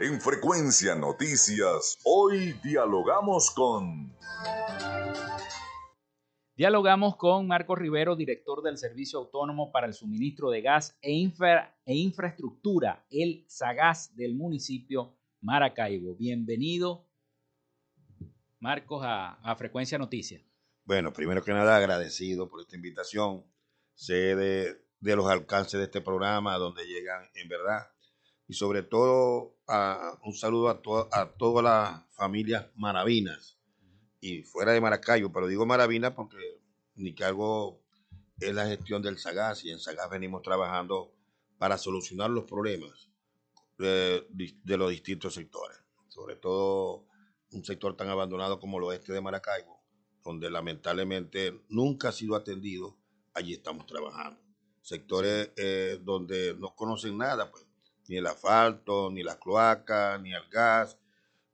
En 0.00 0.20
Frecuencia 0.20 0.96
Noticias, 0.96 1.98
hoy 2.04 2.54
dialogamos 2.64 3.52
con... 3.52 4.12
Dialogamos 6.56 7.16
con 7.16 7.46
Marco 7.46 7.76
Rivero, 7.76 8.16
director 8.16 8.62
del 8.62 8.76
Servicio 8.76 9.20
Autónomo 9.20 9.70
para 9.70 9.86
el 9.86 9.94
Suministro 9.94 10.50
de 10.50 10.62
Gas 10.62 10.98
e, 11.00 11.12
infra, 11.12 11.78
e 11.86 11.94
Infraestructura, 11.94 13.06
el 13.08 13.44
SAGAS 13.46 14.16
del 14.16 14.34
municipio 14.34 15.16
Maracaibo. 15.40 16.16
Bienvenido, 16.16 17.08
Marcos, 18.58 19.02
a, 19.04 19.34
a 19.34 19.54
Frecuencia 19.54 19.96
Noticias. 19.96 20.42
Bueno, 20.84 21.12
primero 21.12 21.44
que 21.44 21.52
nada, 21.52 21.76
agradecido 21.76 22.48
por 22.48 22.60
esta 22.60 22.74
invitación. 22.74 23.44
Sé 23.94 24.34
de, 24.34 24.84
de 24.98 25.16
los 25.16 25.30
alcances 25.30 25.78
de 25.78 25.84
este 25.84 26.00
programa, 26.00 26.58
donde 26.58 26.84
llegan 26.84 27.30
en 27.34 27.48
verdad 27.48 27.93
y 28.54 28.56
sobre 28.56 28.84
todo 28.84 29.56
a, 29.66 30.16
un 30.22 30.32
saludo 30.32 30.68
a, 30.68 30.80
a 31.10 31.32
todas 31.32 31.64
las 31.64 32.04
familias 32.14 32.68
maravinas. 32.76 33.58
Y 34.20 34.44
fuera 34.44 34.70
de 34.70 34.80
Maracaibo, 34.80 35.32
pero 35.32 35.48
digo 35.48 35.66
maravinas 35.66 36.12
porque 36.12 36.38
Nicaragua 36.94 37.74
es 38.38 38.54
la 38.54 38.66
gestión 38.66 39.02
del 39.02 39.18
SAGAS 39.18 39.64
y 39.64 39.70
en 39.70 39.80
SAGAS 39.80 40.08
venimos 40.08 40.42
trabajando 40.42 41.12
para 41.58 41.78
solucionar 41.78 42.30
los 42.30 42.44
problemas 42.44 43.10
de, 43.76 44.24
de, 44.30 44.76
los 44.76 44.90
distintos 44.90 45.34
sectores, 45.34 45.76
sobre 46.06 46.36
todo 46.36 47.06
un 47.50 47.64
sector 47.64 47.96
tan 47.96 48.08
abandonado 48.08 48.60
como 48.60 48.78
el 48.78 48.84
oeste 48.84 49.12
de 49.12 49.20
Maracaibo, 49.20 49.82
donde 50.22 50.48
lamentablemente 50.48 51.60
nunca 51.68 52.10
ha 52.10 52.12
sido 52.12 52.36
atendido, 52.36 52.96
allí 53.34 53.54
estamos 53.54 53.84
trabajando. 53.86 54.40
Sectores 54.80 55.50
eh, 55.56 55.98
donde 56.00 56.54
no 56.54 56.76
conocen 56.76 57.18
nada, 57.18 57.50
pues 57.50 57.64
ni 58.08 58.16
el 58.16 58.26
asfalto, 58.26 59.10
ni 59.10 59.22
las 59.22 59.36
cloacas, 59.36 60.20
ni 60.20 60.32
el 60.34 60.48
gas, 60.50 60.98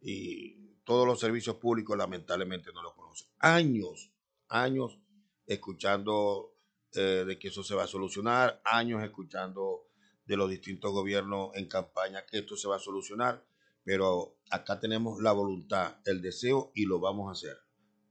y 0.01 0.75
todos 0.85 1.07
los 1.07 1.21
servicios 1.21 1.57
públicos 1.57 1.97
lamentablemente 1.97 2.73
no 2.73 2.83
lo 2.83 2.95
conocen. 2.95 3.29
Años, 3.39 4.11
años 4.49 4.99
escuchando 5.47 6.55
eh, 6.93 7.25
de 7.27 7.39
que 7.39 7.49
eso 7.49 7.63
se 7.63 7.75
va 7.75 7.85
a 7.85 7.87
solucionar, 7.87 8.61
años 8.65 9.03
escuchando 9.03 9.87
de 10.25 10.37
los 10.37 10.51
distintos 10.51 10.93
gobiernos 10.93 11.51
en 11.55 11.69
campaña 11.69 12.25
que 12.27 12.39
esto 12.39 12.57
se 12.57 12.69
va 12.69 12.77
a 12.77 12.81
solucionar, 12.81 13.45
pero 13.85 14.37
acá 14.51 14.79
tenemos 14.79 15.21
la 15.21 15.33
voluntad, 15.33 15.97
el 16.05 16.21
deseo 16.23 16.73
y 16.75 16.87
lo 16.87 17.01
vamos 17.01 17.29
a 17.29 17.33
hacer. 17.33 17.59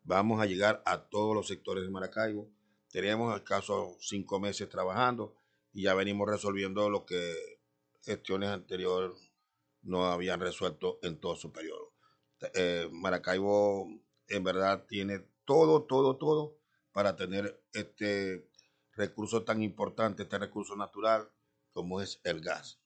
Vamos 0.03 0.41
a 0.41 0.45
llegar 0.45 0.81
a 0.85 1.09
todos 1.09 1.35
los 1.35 1.47
sectores 1.47 1.83
de 1.83 1.89
Maracaibo. 1.89 2.49
Tenemos 2.91 3.39
caso 3.41 3.95
cinco 3.99 4.39
meses 4.39 4.67
trabajando 4.69 5.35
y 5.71 5.83
ya 5.83 5.93
venimos 5.93 6.27
resolviendo 6.27 6.89
lo 6.89 7.05
que 7.05 7.58
gestiones 8.01 8.49
anteriores 8.49 9.31
no 9.81 10.05
habían 10.05 10.39
resuelto 10.39 10.99
en 11.03 11.19
todo 11.19 11.35
su 11.35 11.51
periodo. 11.51 11.93
Eh, 12.53 12.87
Maracaibo 12.91 13.87
en 14.27 14.43
verdad 14.43 14.85
tiene 14.87 15.19
todo, 15.45 15.83
todo, 15.83 16.17
todo 16.17 16.57
para 16.91 17.15
tener 17.15 17.61
este 17.73 18.49
recurso 18.93 19.43
tan 19.43 19.61
importante, 19.61 20.23
este 20.23 20.37
recurso 20.37 20.75
natural 20.75 21.29
como 21.71 22.01
es 22.01 22.19
el 22.23 22.41
gas. 22.41 22.81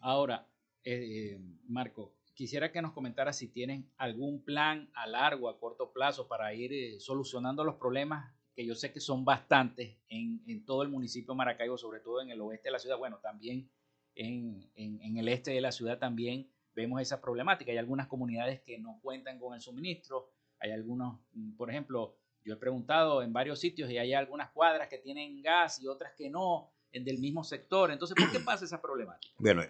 Ahora, 0.00 0.48
eh, 0.84 1.38
Marco, 1.68 2.14
quisiera 2.34 2.72
que 2.72 2.82
nos 2.82 2.92
comentara 2.92 3.32
si 3.32 3.48
tienen 3.48 3.90
algún 3.96 4.44
plan 4.44 4.90
a 4.94 5.06
largo, 5.06 5.48
a 5.48 5.58
corto 5.58 5.92
plazo 5.92 6.28
para 6.28 6.54
ir 6.54 6.72
eh, 6.72 7.00
solucionando 7.00 7.64
los 7.64 7.76
problemas 7.76 8.34
que 8.54 8.66
yo 8.66 8.74
sé 8.74 8.92
que 8.92 9.00
son 9.00 9.24
bastantes 9.24 9.98
en, 10.08 10.42
en, 10.46 10.64
todo 10.64 10.82
el 10.82 10.88
municipio 10.88 11.32
de 11.32 11.38
Maracaibo, 11.38 11.78
sobre 11.78 12.00
todo 12.00 12.20
en 12.20 12.30
el 12.30 12.40
oeste 12.40 12.68
de 12.68 12.72
la 12.72 12.78
ciudad, 12.80 12.98
bueno, 12.98 13.18
también 13.22 13.70
en, 14.14 14.70
en, 14.74 15.00
en, 15.00 15.16
el 15.16 15.28
este 15.28 15.52
de 15.52 15.60
la 15.60 15.72
ciudad 15.72 15.98
también 15.98 16.50
vemos 16.74 17.00
esa 17.00 17.20
problemática. 17.20 17.72
Hay 17.72 17.78
algunas 17.78 18.06
comunidades 18.06 18.60
que 18.60 18.78
no 18.78 18.98
cuentan 19.02 19.38
con 19.38 19.54
el 19.54 19.60
suministro, 19.60 20.30
hay 20.60 20.72
algunos, 20.72 21.20
mm, 21.32 21.56
por 21.56 21.70
ejemplo, 21.70 22.16
yo 22.44 22.54
he 22.54 22.56
preguntado 22.56 23.22
en 23.22 23.32
varios 23.32 23.58
sitios 23.60 23.90
y 23.90 23.98
hay 23.98 24.14
algunas 24.14 24.50
cuadras 24.50 24.88
que 24.88 24.98
tienen 24.98 25.42
gas 25.42 25.80
y 25.80 25.86
otras 25.86 26.12
que 26.16 26.30
no, 26.30 26.72
en 26.92 27.04
del 27.04 27.18
mismo 27.18 27.44
sector. 27.44 27.90
Entonces, 27.90 28.16
¿por 28.16 28.30
qué 28.32 28.40
pasa 28.44 28.64
esa 28.64 28.80
problemática? 28.80 29.34
Bueno, 29.38 29.62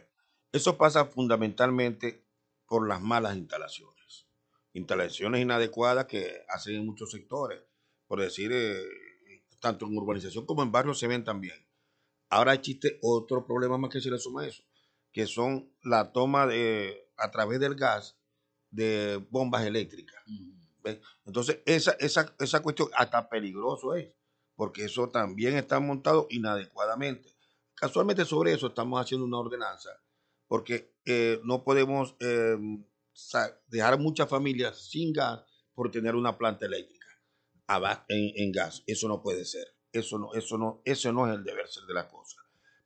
eso 0.52 0.78
pasa 0.78 1.04
fundamentalmente 1.07 2.25
por 2.66 2.87
las 2.87 3.00
malas 3.00 3.37
instalaciones. 3.37 4.26
Instalaciones 4.75 5.40
inadecuadas 5.40 6.07
que 6.07 6.45
hacen 6.49 6.76
en 6.76 6.87
muchos 6.87 7.11
sectores. 7.11 7.61
Por 8.07 8.21
decir, 8.21 8.50
eh, 8.52 8.83
tanto 9.61 9.87
en 9.87 9.97
urbanización 9.97 10.47
como 10.47 10.62
en 10.62 10.71
barrios 10.71 10.99
se 10.99 11.07
ven 11.07 11.25
también. 11.25 11.67
Ahora 12.30 12.54
existe 12.54 12.99
otro 13.02 13.44
problema 13.44 13.78
más 13.78 13.90
que 13.90 14.00
se 14.00 14.11
le 14.11 14.18
suma 14.18 14.42
a 14.42 14.47
eso, 14.47 14.62
que 15.12 15.26
son 15.26 15.73
la 15.82 16.12
toma 16.12 16.47
de, 16.47 17.11
a 17.16 17.30
través 17.30 17.61
del 17.61 17.75
gas 17.75 18.16
de 18.70 19.25
bombas 19.30 19.64
eléctricas. 19.64 20.23
Entonces, 21.25 21.61
esa, 21.66 21.92
esa, 21.92 22.35
esa 22.38 22.61
cuestión 22.61 22.88
hasta 22.94 23.28
peligroso 23.28 23.94
es, 23.94 24.11
porque 24.54 24.85
eso 24.85 25.08
también 25.11 25.56
está 25.56 25.80
montado 25.80 26.26
inadecuadamente. 26.30 27.35
Casualmente 27.75 28.25
sobre 28.25 28.52
eso 28.52 28.68
estamos 28.68 29.00
haciendo 29.00 29.25
una 29.25 29.38
ordenanza 29.38 29.90
porque 30.49 30.94
eh, 31.04 31.40
no 31.44 31.62
podemos 31.62 32.16
eh, 32.20 32.56
dejar 33.68 33.99
muchas 34.00 34.28
familias 34.28 34.78
sin 34.88 35.12
gas 35.12 35.44
por 35.75 35.90
tener 35.90 36.16
una 36.16 36.37
planta 36.37 36.66
eléctrica 36.66 37.06
en, 38.08 38.32
en, 38.35 38.50
gas. 38.50 38.82
Eso 38.87 39.06
no 39.06 39.23
puede 39.23 39.44
ser. 39.44 39.77
Eso 39.92 40.18
no, 40.18 40.35
eso 40.35 40.59
no, 40.59 40.83
eso 40.85 41.12
no 41.12 41.26
es 41.26 41.35
el 41.35 41.45
deber 41.45 41.68
ser 41.68 41.85
de 41.85 41.95
la 41.95 42.09
cosa. 42.09 42.37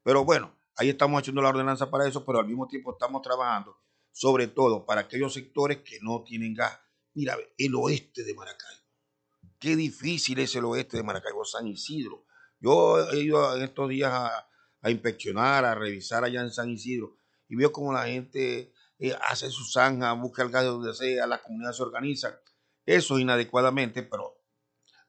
Pero 0.02 0.24
bueno, 0.24 0.54
ahí 0.76 0.88
estamos 0.90 1.20
haciendo 1.20 1.42
la 1.42 1.48
ordenanza 1.48 1.90
para 1.90 2.06
eso, 2.06 2.24
pero 2.24 2.40
al 2.40 2.46
mismo 2.46 2.66
tiempo 2.66 2.92
estamos 2.92 3.22
trabajando 3.22 3.76
sobre 4.12 4.46
todo 4.46 4.84
para 4.84 5.02
aquellos 5.02 5.32
sectores 5.32 5.78
que 5.78 5.98
no 6.02 6.22
tienen 6.22 6.54
gas. 6.54 6.78
Mira, 7.14 7.36
el 7.58 7.74
oeste 7.74 8.22
de 8.22 8.34
Maracaibo. 8.34 8.82
Qué 9.58 9.74
difícil 9.74 10.38
es 10.38 10.54
el 10.54 10.64
oeste 10.66 10.98
de 10.98 11.02
Maracaibo, 11.02 11.44
San 11.44 11.66
Isidro. 11.66 12.24
Yo 12.60 13.10
he 13.10 13.20
ido 13.20 13.56
en 13.56 13.62
estos 13.62 13.88
días 13.88 14.12
a, 14.12 14.48
a 14.82 14.90
inspeccionar, 14.90 15.64
a 15.64 15.74
revisar 15.74 16.24
allá 16.24 16.42
en 16.42 16.50
San 16.50 16.70
Isidro 16.70 17.16
y 17.48 17.56
veo 17.56 17.72
como 17.72 17.92
la 17.92 18.06
gente 18.06 18.72
eh, 18.98 19.16
hace 19.28 19.50
su 19.50 19.64
zanja, 19.64 20.12
busca 20.12 20.42
el 20.42 20.50
gas 20.50 20.62
de 20.62 20.68
donde 20.68 20.94
sea, 20.94 21.26
la 21.26 21.42
comunidad 21.42 21.72
se 21.72 21.82
organiza. 21.82 22.40
Eso 22.84 23.18
inadecuadamente, 23.18 24.02
pero 24.02 24.41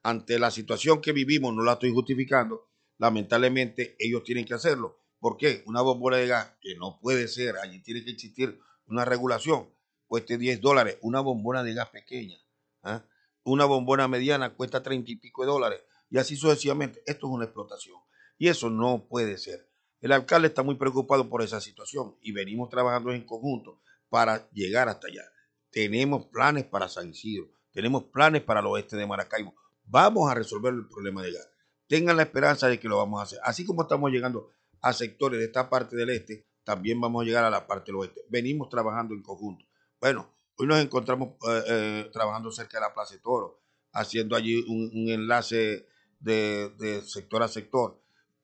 ante 0.04 0.38
la 0.38 0.52
situación 0.52 1.02
que 1.02 1.14
vivimos, 1.14 1.56
no 1.56 1.64
la 1.64 1.74
estoy 1.74 1.92
justificando, 1.92 2.70
lamentablemente 2.98 3.96
ellos 3.98 4.24
tienen 4.24 4.46
que 4.46 4.54
hacerlo. 4.54 5.00
¿Por 5.20 5.38
qué? 5.38 5.64
Una 5.66 5.82
bombona 5.82 6.18
de 6.18 6.28
gas, 6.28 6.58
que 6.62 6.76
no 6.76 7.00
puede 7.02 7.30
ser, 7.30 7.56
allí 7.58 7.82
tiene 7.82 8.04
que 8.04 8.12
existir 8.12 8.60
una 8.86 9.06
regulación, 9.06 9.74
cueste 10.06 10.38
10 10.38 10.60
dólares, 10.60 10.98
una 11.02 11.22
bombona 11.22 11.64
de 11.64 11.74
gas 11.74 11.90
pequeña, 11.90 12.38
¿ah? 12.84 13.06
una 13.44 13.66
bombona 13.66 14.08
mediana 14.10 14.54
cuesta 14.54 14.84
30 14.84 15.12
y 15.12 15.16
pico 15.16 15.44
de 15.44 15.52
dólares, 15.52 15.82
y 16.10 16.18
así 16.18 16.36
sucesivamente. 16.36 17.02
Esto 17.06 17.28
es 17.28 17.34
una 17.34 17.46
explotación, 17.46 17.96
y 18.38 18.50
eso 18.50 18.70
no 18.70 19.08
puede 19.08 19.38
ser. 19.38 19.70
El 20.02 20.12
alcalde 20.12 20.50
está 20.50 20.64
muy 20.64 20.76
preocupado 20.76 21.30
por 21.30 21.42
esa 21.42 21.62
situación 21.62 22.18
y 22.22 22.34
venimos 22.34 22.70
trabajando 22.70 23.14
en 23.14 23.26
conjunto 23.26 23.82
para 24.10 24.50
llegar 24.52 24.90
hasta 24.90 25.08
allá. 25.08 25.24
Tenemos 25.72 26.26
planes 26.26 26.66
para 26.66 26.90
San 26.90 27.12
Isidro, 27.12 27.50
tenemos 27.72 28.04
planes 28.04 28.42
para 28.42 28.60
el 28.60 28.66
oeste 28.66 28.98
de 28.98 29.08
Maracaibo. 29.08 29.56
Vamos 29.94 30.30
a 30.32 30.34
resolver 30.34 30.74
el 30.74 30.88
problema 30.88 31.22
de 31.22 31.34
gas. 31.34 31.48
Tengan 31.88 32.18
la 32.18 32.24
esperanza 32.24 32.68
de 32.68 32.80
que 32.80 32.88
lo 32.88 32.98
vamos 32.98 33.20
a 33.20 33.24
hacer. 33.24 33.40
Así 33.44 33.64
como 33.64 33.84
estamos 33.84 34.10
llegando 34.12 34.50
a 34.82 34.92
sectores 34.92 35.40
de 35.40 35.46
esta 35.46 35.70
parte 35.70 35.96
del 35.96 36.10
este, 36.10 36.48
también 36.64 37.00
vamos 37.00 37.22
a 37.22 37.26
llegar 37.26 37.44
a 37.44 37.50
la 37.50 37.68
parte 37.68 37.92
del 37.92 37.98
oeste. 37.98 38.22
Venimos 38.30 38.70
trabajando 38.70 39.14
en 39.14 39.22
conjunto. 39.22 39.66
Bueno, 40.02 40.28
hoy 40.58 40.66
nos 40.66 40.80
encontramos 40.80 41.36
eh, 41.48 41.64
eh, 41.68 42.10
trabajando 42.12 42.52
cerca 42.52 42.80
de 42.80 42.82
la 42.82 42.94
Plaza 42.94 43.14
de 43.14 43.20
Toro, 43.20 43.62
haciendo 43.92 44.36
allí 44.36 44.66
un, 44.68 45.10
enlace 45.10 45.88
de 46.20 47.04
sector 47.06 47.44
a 47.44 47.48
sector 47.48 48.04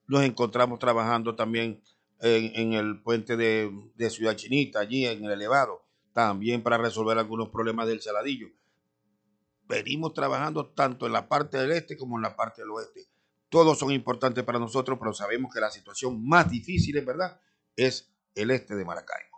nos 0.09 0.23
encontramos 0.23 0.79
trabajando 0.79 1.35
también 1.35 1.83
en, 2.19 2.73
el 2.73 2.99
puente 3.01 3.37
de, 3.37 4.09
Ciudad 4.09 4.35
Chinita, 4.35 4.79
allí 4.79 5.05
en 5.05 5.23
el 5.23 5.31
elevado, 5.31 5.85
también 6.13 6.63
para 6.63 6.79
resolver 6.79 7.17
algunos 7.19 7.49
problemas 7.49 7.87
del 7.87 8.01
Saladillo. 8.01 8.47
Venimos 9.69 10.15
trabajando 10.15 10.65
tanto 10.71 11.05
en 11.05 11.13
la 11.13 11.29
parte 11.29 11.59
del 11.59 11.71
este 11.71 11.95
como 11.95 12.17
en 12.17 12.23
la 12.23 12.35
parte 12.35 12.63
del 12.63 12.71
oeste. 12.71 13.05
Todos 13.49 13.77
son 13.77 13.91
importantes 13.91 14.43
para 14.43 14.57
nosotros, 14.57 14.97
pero 14.99 15.13
sabemos 15.13 15.53
que 15.53 15.59
la 15.59 15.69
situación 15.69 16.27
más 16.27 16.49
difícil, 16.49 16.97
es 16.97 17.05
verdad, 17.05 17.39
es 17.75 18.11
el 18.33 18.49
este 18.49 18.75
de 18.75 18.83
Maracaibo. 18.83 19.37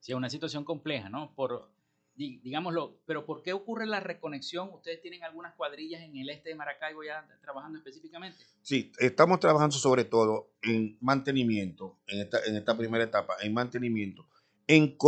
Sí, 0.00 0.10
es 0.10 0.16
una 0.16 0.28
situación 0.28 0.64
compleja, 0.64 1.08
¿no? 1.08 1.32
Por 1.36 1.70
digámoslo, 2.16 3.00
pero 3.06 3.24
¿por 3.24 3.42
qué 3.42 3.52
ocurre 3.52 3.86
la 3.86 4.00
reconexión? 4.00 4.68
¿Ustedes 4.74 5.00
tienen 5.00 5.22
algunas 5.22 5.54
cuadrillas 5.54 6.02
en 6.02 6.16
el 6.16 6.28
este 6.28 6.50
de 6.50 6.54
Maracaibo 6.56 7.02
ya 7.02 7.26
trabajando 7.40 7.78
específicamente? 7.78 8.44
Sí, 8.62 8.92
estamos 8.98 9.40
trabajando 9.40 9.76
sobre 9.76 10.04
todo 10.04 10.50
en 10.62 10.98
mantenimiento, 11.00 12.00
en 12.08 12.20
esta, 12.20 12.44
en 12.44 12.56
esta 12.56 12.76
primera 12.76 13.04
etapa, 13.04 13.36
en 13.40 13.54
mantenimiento, 13.54 14.26
en, 14.66 14.98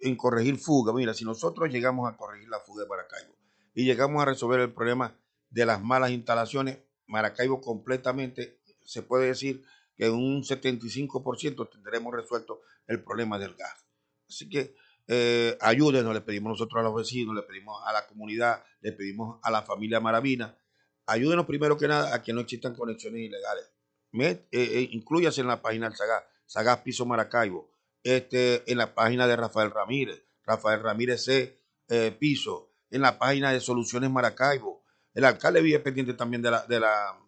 en 0.00 0.16
corregir 0.16 0.58
fuga. 0.58 0.92
Mira, 0.92 1.14
si 1.14 1.24
nosotros 1.24 1.70
llegamos 1.70 2.08
a 2.08 2.16
corregir 2.16 2.48
la 2.48 2.60
fuga 2.60 2.84
de 2.84 2.88
Maracaibo 2.88 3.34
y 3.74 3.84
llegamos 3.84 4.22
a 4.22 4.26
resolver 4.26 4.60
el 4.60 4.72
problema 4.72 5.18
de 5.50 5.66
las 5.66 5.82
malas 5.82 6.10
instalaciones, 6.10 6.78
Maracaibo 7.06 7.60
completamente, 7.60 8.60
se 8.84 9.02
puede 9.02 9.26
decir 9.26 9.64
que 9.96 10.06
en 10.06 10.14
un 10.14 10.42
75% 10.42 11.70
tendremos 11.70 12.14
resuelto 12.14 12.62
el 12.86 13.02
problema 13.02 13.38
del 13.38 13.54
gas. 13.54 13.86
Así 14.28 14.48
que 14.48 14.74
eh, 15.06 15.56
ayúdenos, 15.60 16.14
le 16.14 16.22
pedimos 16.22 16.50
nosotros 16.50 16.80
a 16.80 16.84
los 16.84 16.94
vecinos, 16.94 17.34
le 17.34 17.42
pedimos 17.42 17.80
a 17.84 17.92
la 17.92 18.06
comunidad, 18.06 18.64
le 18.80 18.92
pedimos 18.92 19.38
a 19.42 19.50
la 19.50 19.62
familia 19.62 20.00
Maravina, 20.00 20.58
ayúdenos 21.06 21.46
primero 21.46 21.76
que 21.76 21.88
nada 21.88 22.14
a 22.14 22.22
que 22.22 22.32
no 22.32 22.40
existan 22.40 22.74
conexiones 22.74 23.20
ilegales. 23.20 23.70
Eh, 24.12 24.46
eh, 24.52 24.88
incluyase 24.92 25.40
en 25.40 25.48
la 25.48 25.60
página 25.60 25.88
del 25.88 25.96
Sagaz, 25.96 26.24
Sagaz 26.46 26.80
Piso 26.82 27.04
Maracaibo, 27.04 27.70
este, 28.02 28.70
en 28.70 28.78
la 28.78 28.94
página 28.94 29.26
de 29.26 29.36
Rafael 29.36 29.70
Ramírez, 29.70 30.22
Rafael 30.44 30.80
Ramírez 30.82 31.24
C. 31.24 31.60
Piso, 32.18 32.73
en 32.94 33.02
la 33.02 33.18
página 33.18 33.52
de 33.52 33.60
Soluciones 33.60 34.10
Maracaibo. 34.10 34.84
El 35.14 35.24
alcalde 35.24 35.60
vive 35.60 35.80
pendiente 35.80 36.14
también 36.14 36.42
de, 36.42 36.50
la, 36.50 36.66
de, 36.66 36.80
la, 36.80 37.18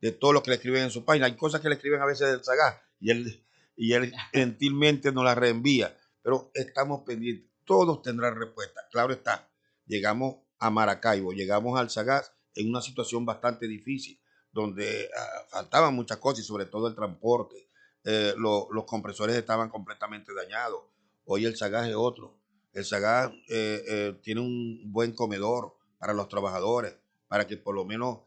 de 0.00 0.12
todo 0.12 0.32
lo 0.32 0.42
que 0.42 0.50
le 0.50 0.56
escriben 0.56 0.82
en 0.84 0.90
su 0.90 1.04
página. 1.04 1.26
Hay 1.26 1.36
cosas 1.36 1.60
que 1.60 1.68
le 1.68 1.74
escriben 1.74 2.00
a 2.00 2.06
veces 2.06 2.28
del 2.28 2.44
Sagaz 2.44 2.80
y 2.98 3.10
él, 3.10 3.46
y 3.76 3.92
él 3.92 4.12
gentilmente 4.32 5.12
nos 5.12 5.24
las 5.24 5.36
reenvía 5.36 5.96
pero 6.26 6.50
estamos 6.54 7.02
pendientes. 7.02 7.48
Todos 7.64 8.02
tendrán 8.02 8.34
respuesta. 8.34 8.80
Claro 8.90 9.12
está, 9.12 9.48
llegamos 9.86 10.38
a 10.58 10.70
Maracaibo, 10.70 11.32
llegamos 11.32 11.78
al 11.78 11.88
Sagaz 11.88 12.32
en 12.56 12.68
una 12.68 12.82
situación 12.82 13.24
bastante 13.24 13.68
difícil, 13.68 14.20
donde 14.50 15.08
ah, 15.16 15.46
faltaban 15.48 15.94
muchas 15.94 16.16
cosas 16.16 16.40
y 16.40 16.42
sobre 16.42 16.66
todo 16.66 16.88
el 16.88 16.96
transporte. 16.96 17.68
Eh, 18.02 18.34
los 18.36 18.84
compresores 18.86 19.36
estaban 19.36 19.68
completamente 19.68 20.34
dañados. 20.34 20.82
Hoy 21.26 21.44
el 21.44 21.56
Sagaz 21.56 21.86
es 21.86 21.94
otro. 21.94 22.36
El 22.76 22.84
Sagaz 22.84 23.32
eh, 23.48 23.82
eh, 23.88 24.20
tiene 24.22 24.42
un 24.42 24.92
buen 24.92 25.12
comedor 25.12 25.78
para 25.98 26.12
los 26.12 26.28
trabajadores, 26.28 26.94
para 27.26 27.46
que 27.46 27.56
por 27.56 27.74
lo 27.74 27.86
menos 27.86 28.18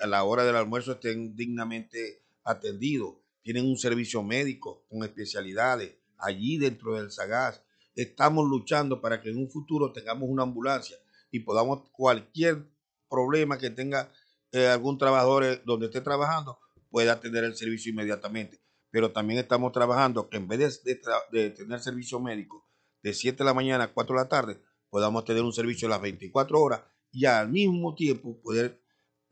a 0.00 0.06
la 0.06 0.22
hora 0.22 0.44
del 0.44 0.54
almuerzo 0.54 0.92
estén 0.92 1.34
dignamente 1.34 2.22
atendidos. 2.44 3.16
Tienen 3.42 3.66
un 3.66 3.76
servicio 3.76 4.22
médico 4.22 4.84
con 4.88 5.02
especialidades 5.02 5.96
allí 6.16 6.58
dentro 6.58 6.94
del 6.94 7.10
Sagaz. 7.10 7.60
Estamos 7.96 8.48
luchando 8.48 9.00
para 9.00 9.20
que 9.20 9.30
en 9.30 9.38
un 9.38 9.50
futuro 9.50 9.92
tengamos 9.92 10.28
una 10.28 10.44
ambulancia 10.44 10.96
y 11.32 11.40
podamos 11.40 11.88
cualquier 11.90 12.68
problema 13.10 13.58
que 13.58 13.70
tenga 13.70 14.12
eh, 14.52 14.68
algún 14.68 14.96
trabajador 14.96 15.60
donde 15.64 15.86
esté 15.86 16.02
trabajando 16.02 16.60
pueda 16.88 17.18
tener 17.18 17.42
el 17.42 17.56
servicio 17.56 17.90
inmediatamente. 17.90 18.60
Pero 18.92 19.10
también 19.10 19.40
estamos 19.40 19.72
trabajando 19.72 20.28
que 20.28 20.36
en 20.36 20.46
vez 20.46 20.84
de, 20.84 21.50
tener 21.50 21.80
servicio 21.80 22.20
médico 22.20 22.67
de 23.02 23.14
7 23.14 23.38
de 23.38 23.44
la 23.44 23.54
mañana 23.54 23.84
a 23.84 23.92
4 23.92 24.16
de 24.16 24.22
la 24.22 24.28
tarde, 24.28 24.60
podamos 24.90 25.24
tener 25.24 25.42
un 25.42 25.52
servicio 25.52 25.88
a 25.88 25.90
las 25.90 26.00
24 26.00 26.60
horas 26.60 26.82
y 27.10 27.24
al 27.24 27.48
mismo 27.48 27.94
tiempo 27.94 28.40
poder 28.40 28.82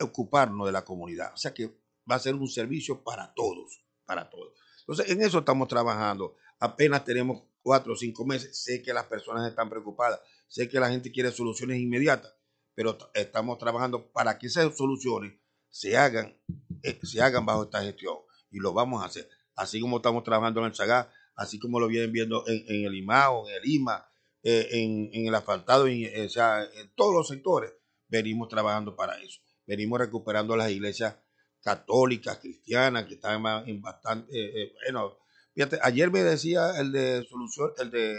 ocuparnos 0.01 0.67
de 0.67 0.73
la 0.73 0.85
comunidad. 0.85 1.33
O 1.35 1.37
sea 1.37 1.53
que 1.53 1.67
va 2.11 2.17
a 2.17 2.21
ser 2.21 2.35
un 2.35 2.49
servicio 2.49 3.03
para 3.03 3.33
todos, 3.35 3.85
para 4.05 4.29
todos. 4.31 4.55
Entonces, 4.81 5.11
en 5.11 5.23
eso 5.23 5.41
estamos 5.41 5.69
trabajando. 5.69 6.37
Apenas 6.61 7.05
tenemos 7.05 7.43
cuatro 7.61 7.95
o 7.95 7.97
cinco 7.97 8.25
meses. 8.25 8.63
Sé 8.63 8.83
que 8.83 8.93
las 8.93 9.07
personas 9.07 9.49
están 9.49 9.69
preocupadas, 9.69 10.21
sé 10.47 10.69
que 10.69 10.79
la 10.79 10.89
gente 10.89 11.11
quiere 11.11 11.33
soluciones 11.33 11.81
inmediatas, 11.81 12.33
pero 12.75 12.97
estamos 13.15 13.59
trabajando 13.59 14.11
para 14.13 14.39
que 14.39 14.47
esas 14.47 14.77
soluciones 14.77 15.35
se 15.69 15.97
hagan, 15.97 16.39
eh, 16.83 16.99
se 17.03 17.21
hagan 17.21 17.45
bajo 17.45 17.65
esta 17.65 17.83
gestión 17.83 18.17
y 18.51 18.59
lo 18.59 18.73
vamos 18.73 19.03
a 19.03 19.07
hacer. 19.07 19.29
Así 19.57 19.81
como 19.81 19.97
estamos 19.97 20.23
trabajando 20.23 20.61
en 20.61 20.67
el 20.67 20.75
Sagá, 20.75 21.11
así 21.37 21.59
como 21.59 21.79
lo 21.79 21.87
vienen 21.87 22.13
viendo 22.13 22.45
en, 22.47 22.85
el 22.85 22.95
IMAO, 22.95 23.49
en 23.49 23.55
el 23.55 23.71
IMA, 23.71 24.09
eh, 24.43 24.69
en, 24.73 25.27
el 25.27 25.35
asfaltado, 25.35 25.87
en, 25.87 26.05
eh, 26.05 26.27
o 26.27 26.29
sea, 26.29 26.65
en 26.65 26.93
todos 26.95 27.15
los 27.15 27.29
sectores, 27.29 27.73
venimos 28.09 28.49
trabajando 28.49 28.97
para 28.97 29.21
eso. 29.21 29.41
Venimos 29.67 29.99
recuperando 29.99 30.57
las 30.57 30.71
iglesias 30.71 31.17
católicas, 31.63 32.39
cristianas, 32.39 33.07
que 33.07 33.15
están 33.15 33.45
en 33.67 33.83
bastante, 33.83 34.73
bueno, 34.85 35.19
fíjate, 35.53 35.79
ayer 35.83 36.11
me 36.13 36.23
decía 36.23 36.79
el 36.79 36.93
de 36.93 37.27
solución, 37.29 37.73
el 37.79 37.91
de, 37.91 38.17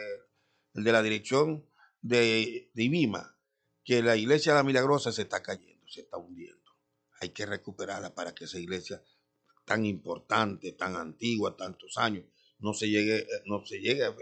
el 0.73 0.83
de 0.83 0.91
la 0.91 1.01
dirección 1.01 1.65
de, 2.01 2.69
de 2.73 2.83
IBIMA, 2.83 3.37
que 3.85 4.03
la 4.03 4.17
iglesia 4.17 4.51
de 4.51 4.59
la 4.59 4.63
Milagrosa 4.63 5.13
se 5.13 5.21
está 5.21 5.41
cayendo, 5.41 5.87
se 5.87 6.01
está 6.01 6.17
hundiendo. 6.17 6.57
Hay 7.21 7.29
que 7.29 7.45
recuperarla 7.45 8.13
para 8.13 8.35
que 8.35 8.43
esa 8.43 8.59
iglesia 8.59 9.01
tan 9.63 9.85
importante, 9.85 10.73
tan 10.73 10.95
antigua, 10.95 11.55
tantos 11.55 11.97
años, 11.97 12.25
no 12.59 12.73
se 12.73 12.89
llegue, 12.89 13.27
no 13.45 13.65
se 13.65 13.79
llegue 13.79 14.03
a, 14.03 14.15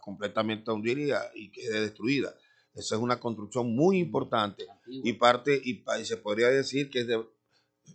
completamente 0.00 0.70
a 0.70 0.74
hundir 0.74 0.98
y, 1.34 1.50
quede 1.50 1.80
destruida. 1.80 2.34
Esa 2.74 2.94
es 2.94 3.00
una 3.00 3.18
construcción 3.18 3.74
muy 3.74 3.98
importante 3.98 4.66
y 4.86 5.12
parte, 5.14 5.60
y, 5.62 5.84
se 6.04 6.16
podría 6.16 6.48
decir 6.48 6.90
que 6.90 7.00
es 7.00 7.06
de, 7.06 7.26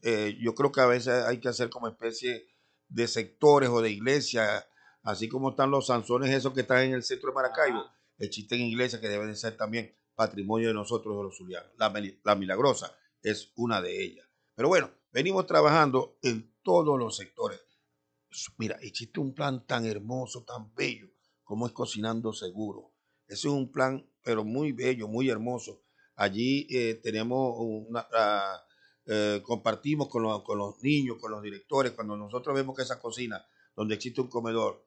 eh, 0.01 0.37
yo 0.41 0.53
creo 0.55 0.71
que 0.71 0.81
a 0.81 0.85
veces 0.85 1.25
hay 1.25 1.39
que 1.39 1.47
hacer 1.47 1.69
como 1.69 1.87
especie 1.87 2.47
de 2.89 3.07
sectores 3.07 3.69
o 3.69 3.81
de 3.81 3.91
iglesias, 3.91 4.65
así 5.03 5.27
como 5.27 5.51
están 5.51 5.71
los 5.71 5.87
sanzones 5.87 6.31
esos 6.31 6.53
que 6.53 6.61
están 6.61 6.83
en 6.83 6.93
el 6.93 7.03
centro 7.03 7.29
de 7.29 7.35
Maracaibo, 7.35 7.85
existen 8.17 8.61
iglesias 8.61 9.01
que 9.01 9.09
deben 9.09 9.27
de 9.27 9.35
ser 9.35 9.57
también 9.57 9.95
patrimonio 10.15 10.67
de 10.67 10.73
nosotros, 10.73 11.17
de 11.17 11.23
los 11.23 11.37
zulianos. 11.37 11.71
La, 11.77 12.35
Milagrosa 12.35 12.95
es 13.21 13.51
una 13.55 13.81
de 13.81 14.03
ellas. 14.03 14.27
Pero 14.55 14.67
bueno, 14.67 14.91
venimos 15.11 15.47
trabajando 15.47 16.17
en 16.21 16.53
todos 16.61 16.99
los 16.99 17.17
sectores. 17.17 17.59
Mira, 18.57 18.77
existe 18.81 19.19
un 19.19 19.33
plan 19.33 19.65
tan 19.65 19.85
hermoso, 19.85 20.43
tan 20.43 20.73
bello, 20.73 21.09
como 21.43 21.67
es 21.67 21.73
Cocinando 21.73 22.33
Seguro. 22.33 22.93
Ese 23.27 23.47
es 23.47 23.53
un 23.53 23.71
plan, 23.71 24.07
pero 24.23 24.43
muy 24.43 24.71
bello, 24.71 25.07
muy 25.07 25.29
hermoso. 25.29 25.83
Allí 26.15 26.67
eh, 26.69 26.95
tenemos 26.95 27.55
una, 27.57 28.07
ah, 28.13 28.63
eh, 29.05 29.41
compartimos 29.43 30.07
con 30.07 30.23
los, 30.23 30.43
con 30.43 30.57
los 30.57 30.81
niños, 30.81 31.17
con 31.19 31.31
los 31.31 31.41
directores, 31.41 31.93
cuando 31.93 32.15
nosotros 32.15 32.55
vemos 32.55 32.75
que 32.75 32.83
esa 32.83 32.99
cocina, 32.99 33.43
donde 33.75 33.95
existe 33.95 34.21
un 34.21 34.27
comedor, 34.29 34.85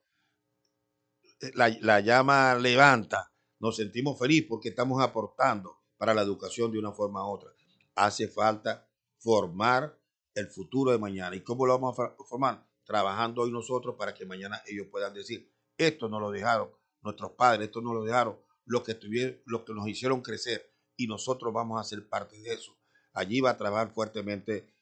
eh, 1.40 1.50
la, 1.54 1.68
la 1.80 2.00
llama 2.00 2.54
levanta, 2.54 3.32
nos 3.58 3.76
sentimos 3.76 4.18
felices 4.18 4.46
porque 4.48 4.68
estamos 4.70 5.02
aportando 5.02 5.82
para 5.96 6.14
la 6.14 6.22
educación 6.22 6.70
de 6.70 6.78
una 6.78 6.92
forma 6.92 7.26
u 7.26 7.32
otra. 7.32 7.50
Hace 7.94 8.28
falta 8.28 8.88
formar 9.18 9.98
el 10.34 10.48
futuro 10.48 10.92
de 10.92 10.98
mañana. 10.98 11.34
¿Y 11.34 11.42
cómo 11.42 11.66
lo 11.66 11.78
vamos 11.78 11.98
a 11.98 12.14
formar? 12.28 12.65
Trabajando 12.86 13.42
hoy 13.42 13.50
nosotros 13.50 13.96
para 13.98 14.14
que 14.14 14.24
mañana 14.24 14.62
ellos 14.66 14.86
puedan 14.90 15.12
decir, 15.12 15.52
esto 15.76 16.08
nos 16.08 16.20
lo 16.20 16.30
dejaron 16.30 16.70
nuestros 17.02 17.32
padres, 17.32 17.66
esto 17.66 17.80
nos 17.80 17.94
lo 17.94 18.04
dejaron 18.04 18.38
los 18.64 18.82
que, 18.82 18.92
estuvieron, 18.92 19.40
los 19.44 19.64
que 19.64 19.74
nos 19.74 19.86
hicieron 19.88 20.22
crecer 20.22 20.72
y 20.96 21.06
nosotros 21.06 21.52
vamos 21.52 21.80
a 21.80 21.84
ser 21.84 22.08
parte 22.08 22.40
de 22.40 22.54
eso. 22.54 22.78
Allí 23.12 23.40
va 23.40 23.50
a 23.50 23.56
trabajar 23.56 23.92
fuertemente 23.92 24.72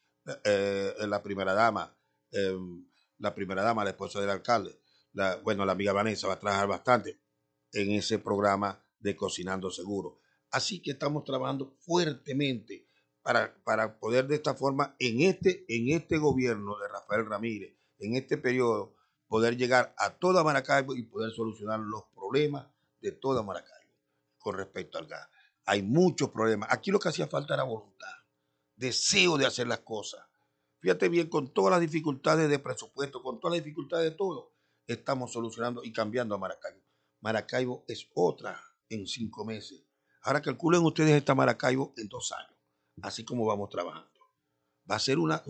eh, 0.44 0.94
la 1.00 1.22
primera 1.22 1.54
dama, 1.54 1.96
em, 2.30 2.86
la 3.18 3.34
primera 3.34 3.62
dama, 3.62 3.84
la 3.84 3.90
esposa 3.90 4.20
del 4.20 4.30
alcalde. 4.30 4.80
La, 5.12 5.36
bueno, 5.36 5.64
la 5.64 5.72
amiga 5.72 5.92
Vanessa 5.92 6.26
va 6.26 6.34
a 6.34 6.40
trabajar 6.40 6.66
bastante 6.66 7.20
en 7.72 7.92
ese 7.92 8.18
programa 8.18 8.84
de 8.98 9.16
Cocinando 9.16 9.70
Seguro. 9.70 10.20
Así 10.50 10.80
que 10.80 10.92
estamos 10.92 11.24
trabajando 11.24 11.76
fuertemente 11.80 12.88
para, 13.22 13.54
para 13.64 13.98
poder 13.98 14.26
de 14.26 14.36
esta 14.36 14.54
forma, 14.54 14.96
en 14.98 15.22
este, 15.22 15.64
en 15.68 15.96
este 15.96 16.18
gobierno 16.18 16.78
de 16.78 16.88
Rafael 16.88 17.26
Ramírez, 17.26 17.74
en 18.06 18.16
este 18.16 18.38
periodo, 18.38 18.94
poder 19.28 19.56
llegar 19.56 19.94
a 19.98 20.10
toda 20.10 20.44
Maracaibo 20.44 20.94
y 20.94 21.02
poder 21.02 21.32
solucionar 21.32 21.80
los 21.80 22.04
problemas 22.14 22.66
de 23.00 23.12
toda 23.12 23.42
Maracaibo 23.42 23.92
con 24.38 24.56
respecto 24.56 24.98
al 24.98 25.06
gas. 25.06 25.28
Hay 25.66 25.82
muchos 25.82 26.30
problemas. 26.30 26.68
Aquí 26.70 26.90
lo 26.90 26.98
que 26.98 27.08
hacía 27.08 27.26
falta 27.26 27.54
era 27.54 27.62
voluntad, 27.64 28.12
deseo 28.76 29.38
de 29.38 29.46
hacer 29.46 29.66
las 29.66 29.80
cosas. 29.80 30.20
Fíjate 30.80 31.08
bien, 31.08 31.28
con 31.28 31.52
todas 31.54 31.70
las 31.72 31.80
dificultades 31.80 32.48
de 32.50 32.58
presupuesto, 32.58 33.22
con 33.22 33.40
todas 33.40 33.56
las 33.56 33.64
dificultades 33.64 34.10
de 34.10 34.16
todo, 34.16 34.52
estamos 34.86 35.32
solucionando 35.32 35.82
y 35.82 35.92
cambiando 35.92 36.34
a 36.34 36.38
Maracaibo. 36.38 36.82
Maracaibo 37.20 37.84
es 37.88 38.06
otra 38.14 38.60
en 38.90 39.06
cinco 39.06 39.46
meses. 39.46 39.82
Ahora 40.22 40.42
calculen 40.42 40.82
ustedes 40.82 41.16
esta 41.16 41.34
Maracaibo 41.34 41.94
en 41.96 42.08
dos 42.08 42.32
años, 42.32 42.54
así 43.02 43.24
como 43.24 43.46
vamos 43.46 43.70
trabajando. 43.70 44.10
Va 44.90 44.96
a 44.96 44.98
ser 45.00 45.18
una, 45.18 45.42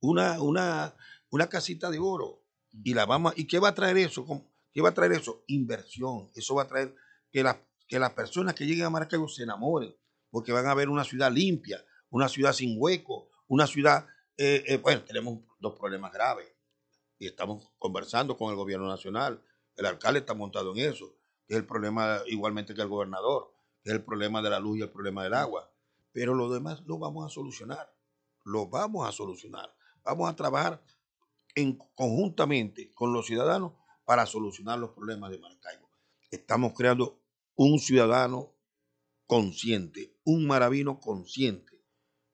una, 0.00 0.40
una, 0.42 0.94
una 1.34 1.48
casita 1.48 1.90
de 1.90 1.98
oro. 1.98 2.44
Y, 2.70 2.94
la 2.94 3.06
vamos, 3.06 3.34
¿Y 3.36 3.46
qué 3.46 3.58
va 3.58 3.68
a 3.68 3.74
traer 3.74 3.96
eso? 3.98 4.24
¿Qué 4.72 4.80
va 4.80 4.90
a 4.90 4.94
traer 4.94 5.12
eso? 5.12 5.42
Inversión. 5.48 6.30
Eso 6.34 6.54
va 6.54 6.62
a 6.62 6.68
traer 6.68 6.94
que, 7.32 7.42
la, 7.42 7.60
que 7.88 7.98
las 7.98 8.12
personas 8.12 8.54
que 8.54 8.66
lleguen 8.66 8.84
a 8.84 8.90
Maracaibo 8.90 9.28
se 9.28 9.42
enamoren, 9.42 9.94
porque 10.30 10.52
van 10.52 10.66
a 10.66 10.74
ver 10.74 10.88
una 10.88 11.02
ciudad 11.02 11.32
limpia, 11.32 11.84
una 12.10 12.28
ciudad 12.28 12.52
sin 12.52 12.76
hueco, 12.78 13.30
una 13.48 13.66
ciudad, 13.66 14.06
eh, 14.36 14.62
eh, 14.66 14.76
bueno, 14.76 15.02
tenemos 15.02 15.40
dos 15.58 15.76
problemas 15.76 16.12
graves 16.12 16.46
y 17.18 17.26
estamos 17.26 17.68
conversando 17.78 18.36
con 18.36 18.50
el 18.50 18.56
gobierno 18.56 18.86
nacional 18.86 19.42
el 19.76 19.86
alcalde 19.86 20.20
está 20.20 20.34
montado 20.34 20.72
en 20.72 20.88
eso, 20.88 21.16
que 21.48 21.54
es 21.54 21.58
el 21.58 21.66
problema 21.66 22.20
igualmente 22.26 22.74
que 22.74 22.82
el 22.82 22.88
gobernador, 22.88 23.52
que 23.82 23.90
es 23.90 23.96
el 23.96 24.04
problema 24.04 24.40
de 24.40 24.50
la 24.50 24.60
luz 24.60 24.78
y 24.78 24.82
el 24.82 24.90
problema 24.90 25.24
del 25.24 25.34
agua. 25.34 25.68
Pero 26.12 26.34
lo 26.34 26.48
demás 26.48 26.82
lo 26.86 26.98
vamos 26.98 27.26
a 27.26 27.28
solucionar, 27.28 27.92
lo 28.44 28.68
vamos 28.68 29.08
a 29.08 29.10
solucionar. 29.10 29.74
Vamos 30.04 30.30
a 30.30 30.36
trabajar 30.36 30.82
en, 31.54 31.78
conjuntamente 31.94 32.92
con 32.94 33.12
los 33.12 33.26
ciudadanos 33.26 33.72
para 34.04 34.26
solucionar 34.26 34.78
los 34.78 34.90
problemas 34.90 35.30
de 35.30 35.38
Maracaibo. 35.38 35.88
Estamos 36.30 36.72
creando 36.74 37.20
un 37.54 37.78
ciudadano 37.78 38.54
consciente, 39.26 40.18
un 40.24 40.46
maravino 40.46 41.00
consciente. 41.00 41.82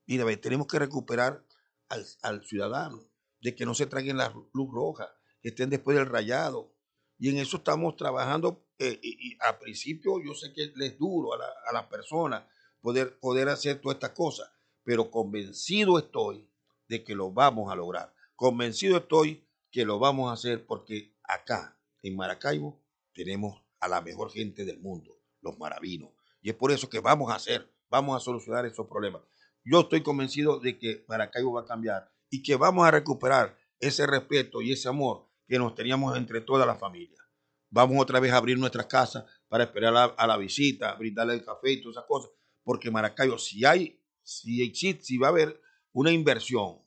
Mira, 0.07 0.25
tenemos 0.37 0.67
que 0.67 0.79
recuperar 0.79 1.45
al, 1.89 2.45
ciudadano, 2.45 3.03
de 3.41 3.55
que 3.55 3.67
no 3.67 3.75
se 3.75 3.87
traigan 3.87 4.17
la 4.17 4.33
luz 4.53 4.71
roja, 4.73 5.09
que 5.41 5.51
estén 5.51 5.71
después 5.71 5.97
del 5.97 6.07
rayado, 6.07 6.75
y 7.19 7.29
en 7.29 7.39
eso 7.39 7.59
estamos 7.59 7.97
trabajando. 7.97 8.67
Eh, 8.79 8.99
y, 9.03 9.37
a 9.41 9.59
principio 9.59 10.23
yo 10.25 10.35
sé 10.35 10.53
que 10.53 10.73
es 10.75 10.99
duro 10.99 11.35
a 11.35 11.39
la, 11.39 11.49
a 11.67 11.73
la 11.73 11.89
persona 11.89 12.49
poder, 12.81 13.19
poder 13.21 13.49
hacer 13.49 13.81
todas 13.81 13.97
estas 13.97 14.13
cosas, 14.13 14.51
pero 14.83 15.11
convencido 15.11 15.99
estoy 15.99 16.49
de 16.89 17.05
que 17.05 17.15
lo 17.15 17.31
vamos 17.31 17.71
a 17.71 17.77
lograr. 17.77 18.15
Convencido 18.40 18.96
estoy 18.96 19.46
que 19.70 19.85
lo 19.85 19.98
vamos 19.98 20.31
a 20.31 20.33
hacer 20.33 20.64
porque 20.64 21.14
acá, 21.24 21.79
en 22.03 22.16
Maracaibo, 22.16 22.83
tenemos 23.12 23.62
a 23.81 23.87
la 23.87 24.00
mejor 24.00 24.33
gente 24.33 24.64
del 24.64 24.81
mundo, 24.81 25.20
los 25.42 25.59
maravinos. 25.59 26.09
Y 26.40 26.48
es 26.48 26.57
por 26.57 26.72
eso 26.72 26.88
que 26.88 27.00
vamos 27.00 27.31
a 27.31 27.35
hacer, 27.35 27.70
vamos 27.90 28.16
a 28.16 28.24
solucionar 28.24 28.64
esos 28.64 28.87
problemas. 28.87 29.20
Yo 29.62 29.81
estoy 29.81 30.03
convencido 30.03 30.59
de 30.59 30.79
que 30.79 31.05
Maracaibo 31.07 31.53
va 31.53 31.61
a 31.61 31.66
cambiar 31.66 32.11
y 32.31 32.42
que 32.42 32.57
vamos 32.57 32.88
a 32.88 32.90
recuperar 32.90 33.59
ese 33.79 34.07
respeto 34.07 34.62
y 34.62 34.72
ese 34.72 34.88
amor 34.88 35.29
que 35.46 35.59
nos 35.59 35.74
teníamos 35.74 36.16
entre 36.16 36.40
toda 36.40 36.64
la 36.64 36.76
familia. 36.76 37.22
Vamos 37.68 38.00
otra 38.00 38.20
vez 38.20 38.33
a 38.33 38.38
abrir 38.38 38.59
nuestras 38.59 38.87
casas 38.87 39.26
para 39.48 39.64
esperar 39.64 40.14
a, 40.16 40.26
la 40.26 40.38
visita, 40.38 40.94
brindarle 40.94 41.35
el 41.35 41.44
café 41.44 41.72
y 41.72 41.83
todas 41.83 41.98
esas 41.98 42.07
cosas, 42.09 42.31
porque 42.62 42.90
Maracaibo, 42.90 43.37
si 43.37 43.66
hay, 43.66 44.03
si 44.22 44.62
existe, 44.62 45.05
si 45.05 45.18
va 45.18 45.26
a 45.26 45.31
haber 45.31 45.61
una 45.92 46.11
inversión 46.11 46.81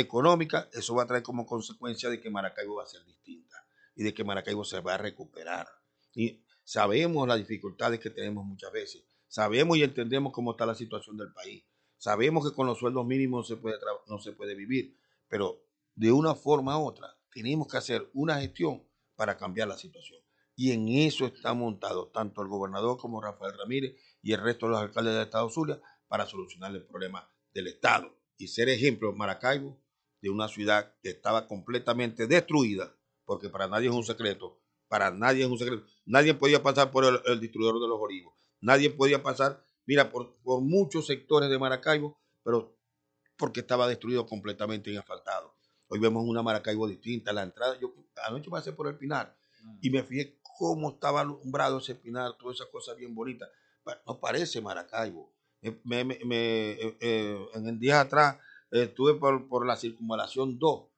económica, 0.00 0.68
eso 0.72 0.94
va 0.94 1.04
a 1.04 1.06
traer 1.06 1.22
como 1.22 1.46
consecuencia 1.46 2.10
de 2.10 2.20
que 2.20 2.30
Maracaibo 2.30 2.76
va 2.76 2.84
a 2.84 2.86
ser 2.86 3.04
distinta 3.04 3.56
y 3.94 4.04
de 4.04 4.12
que 4.12 4.24
Maracaibo 4.24 4.64
se 4.64 4.80
va 4.80 4.94
a 4.94 4.98
recuperar. 4.98 5.66
Y 6.14 6.44
sabemos 6.64 7.26
las 7.26 7.38
dificultades 7.38 8.00
que 8.00 8.10
tenemos 8.10 8.44
muchas 8.44 8.70
veces, 8.72 9.04
sabemos 9.26 9.76
y 9.78 9.82
entendemos 9.82 10.32
cómo 10.32 10.52
está 10.52 10.66
la 10.66 10.74
situación 10.74 11.16
del 11.16 11.32
país, 11.32 11.64
sabemos 11.96 12.48
que 12.48 12.54
con 12.54 12.66
los 12.66 12.78
sueldos 12.78 13.06
mínimos 13.06 13.50
no 14.06 14.18
se 14.18 14.32
puede, 14.32 14.54
vivir, 14.54 14.98
pero 15.28 15.62
de 15.94 16.12
una 16.12 16.34
forma 16.34 16.78
u 16.78 16.86
otra 16.86 17.16
tenemos 17.32 17.66
que 17.68 17.78
hacer 17.78 18.10
una 18.12 18.40
gestión 18.40 18.86
para 19.14 19.36
cambiar 19.36 19.68
la 19.68 19.78
situación. 19.78 20.20
Y 20.54 20.72
en 20.72 20.88
eso 20.88 21.26
está 21.26 21.52
montado 21.52 22.08
tanto 22.08 22.42
el 22.42 22.48
gobernador 22.48 22.98
como 22.98 23.20
Rafael 23.20 23.58
Ramírez 23.58 23.94
y 24.22 24.32
el 24.32 24.42
resto 24.42 24.66
de 24.66 24.72
los 24.72 24.80
alcaldes 24.80 25.14
del 25.14 25.24
Estado 25.24 25.50
Zulia 25.50 25.80
para 26.08 26.26
solucionar 26.26 26.74
el 26.74 26.86
problema 26.86 27.30
del 27.52 27.66
Estado 27.66 28.14
y 28.38 28.48
ser 28.48 28.68
ejemplo 28.68 29.12
Maracaibo 29.12 29.78
de 30.26 30.30
una 30.30 30.48
ciudad 30.48 30.92
que 31.02 31.10
estaba 31.10 31.46
completamente 31.46 32.26
destruida, 32.26 32.94
porque 33.24 33.48
para 33.48 33.68
nadie 33.68 33.88
es 33.88 33.94
un 33.94 34.04
secreto, 34.04 34.60
para 34.88 35.10
nadie 35.10 35.44
es 35.44 35.48
un 35.48 35.58
secreto. 35.58 35.84
Nadie 36.04 36.34
podía 36.34 36.62
pasar 36.62 36.90
por 36.90 37.04
el, 37.04 37.40
distribuidor 37.40 37.80
de 37.80 37.88
los 37.88 38.00
olivos, 38.00 38.34
nadie 38.60 38.90
podía 38.90 39.22
pasar, 39.22 39.64
mira, 39.86 40.10
por, 40.10 40.36
por 40.42 40.60
muchos 40.62 41.06
sectores 41.06 41.48
de 41.48 41.58
Maracaibo, 41.58 42.18
pero 42.42 42.76
porque 43.36 43.60
estaba 43.60 43.86
destruido 43.86 44.26
completamente 44.26 44.90
y 44.90 44.96
asfaltado. 44.96 45.54
Hoy 45.88 46.00
vemos 46.00 46.24
una 46.26 46.42
Maracaibo 46.42 46.88
distinta. 46.88 47.32
La 47.32 47.42
entrada, 47.42 47.78
yo 47.78 47.94
anoche 48.24 48.50
pasé 48.50 48.72
por 48.72 48.88
el 48.88 48.96
Pinar 48.96 49.36
y 49.80 49.90
me 49.90 50.02
fijé 50.02 50.40
cómo 50.58 50.90
estaba 50.90 51.20
alumbrado 51.20 51.78
ese 51.78 51.94
Pinar, 51.94 52.36
todas 52.38 52.56
esas 52.56 52.68
cosas 52.68 52.96
bien 52.96 53.14
bonitas. 53.14 53.48
No 54.06 54.18
parece 54.18 54.60
Maracaibo. 54.60 55.32
Me, 55.84 56.04
me, 56.04 56.16
eh, 56.24 56.96
eh, 57.00 57.46
en 57.54 57.68
el 57.68 57.78
día 57.78 58.00
atrás 58.00 58.38
estuve 58.70 59.14
por, 59.14 59.48
por, 59.48 59.66
la 59.66 59.76
circunvalación 59.76 60.58
2 60.58 60.88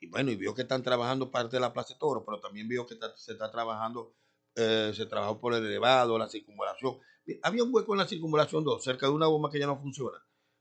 y 0.00 0.08
bueno, 0.08 0.30
y 0.30 0.36
veo 0.36 0.54
que 0.54 0.62
están 0.62 0.82
trabajando 0.82 1.30
parte 1.30 1.56
de 1.56 1.60
la 1.60 1.72
Plaza 1.72 1.94
de 1.94 2.00
Toro, 2.00 2.24
pero 2.24 2.40
también 2.40 2.68
veo 2.68 2.86
que 2.86 2.96
se 3.16 3.32
está 3.32 3.50
trabajando, 3.50 4.14
eh, 4.54 4.92
se 4.94 5.06
trabajó 5.06 5.40
por 5.40 5.54
el 5.54 5.64
elevado, 5.64 6.18
la 6.18 6.28
circunvalación. 6.28 6.98
Había 7.42 7.64
un 7.64 7.70
hueco 7.72 7.94
en 7.94 7.98
la 7.98 8.06
circunvalación 8.06 8.64
2, 8.64 8.84
cerca 8.84 9.06
de 9.06 9.12
una 9.12 9.26
bomba 9.26 9.50
que 9.50 9.58
ya 9.58 9.66
no 9.66 9.80
funciona, 9.80 10.18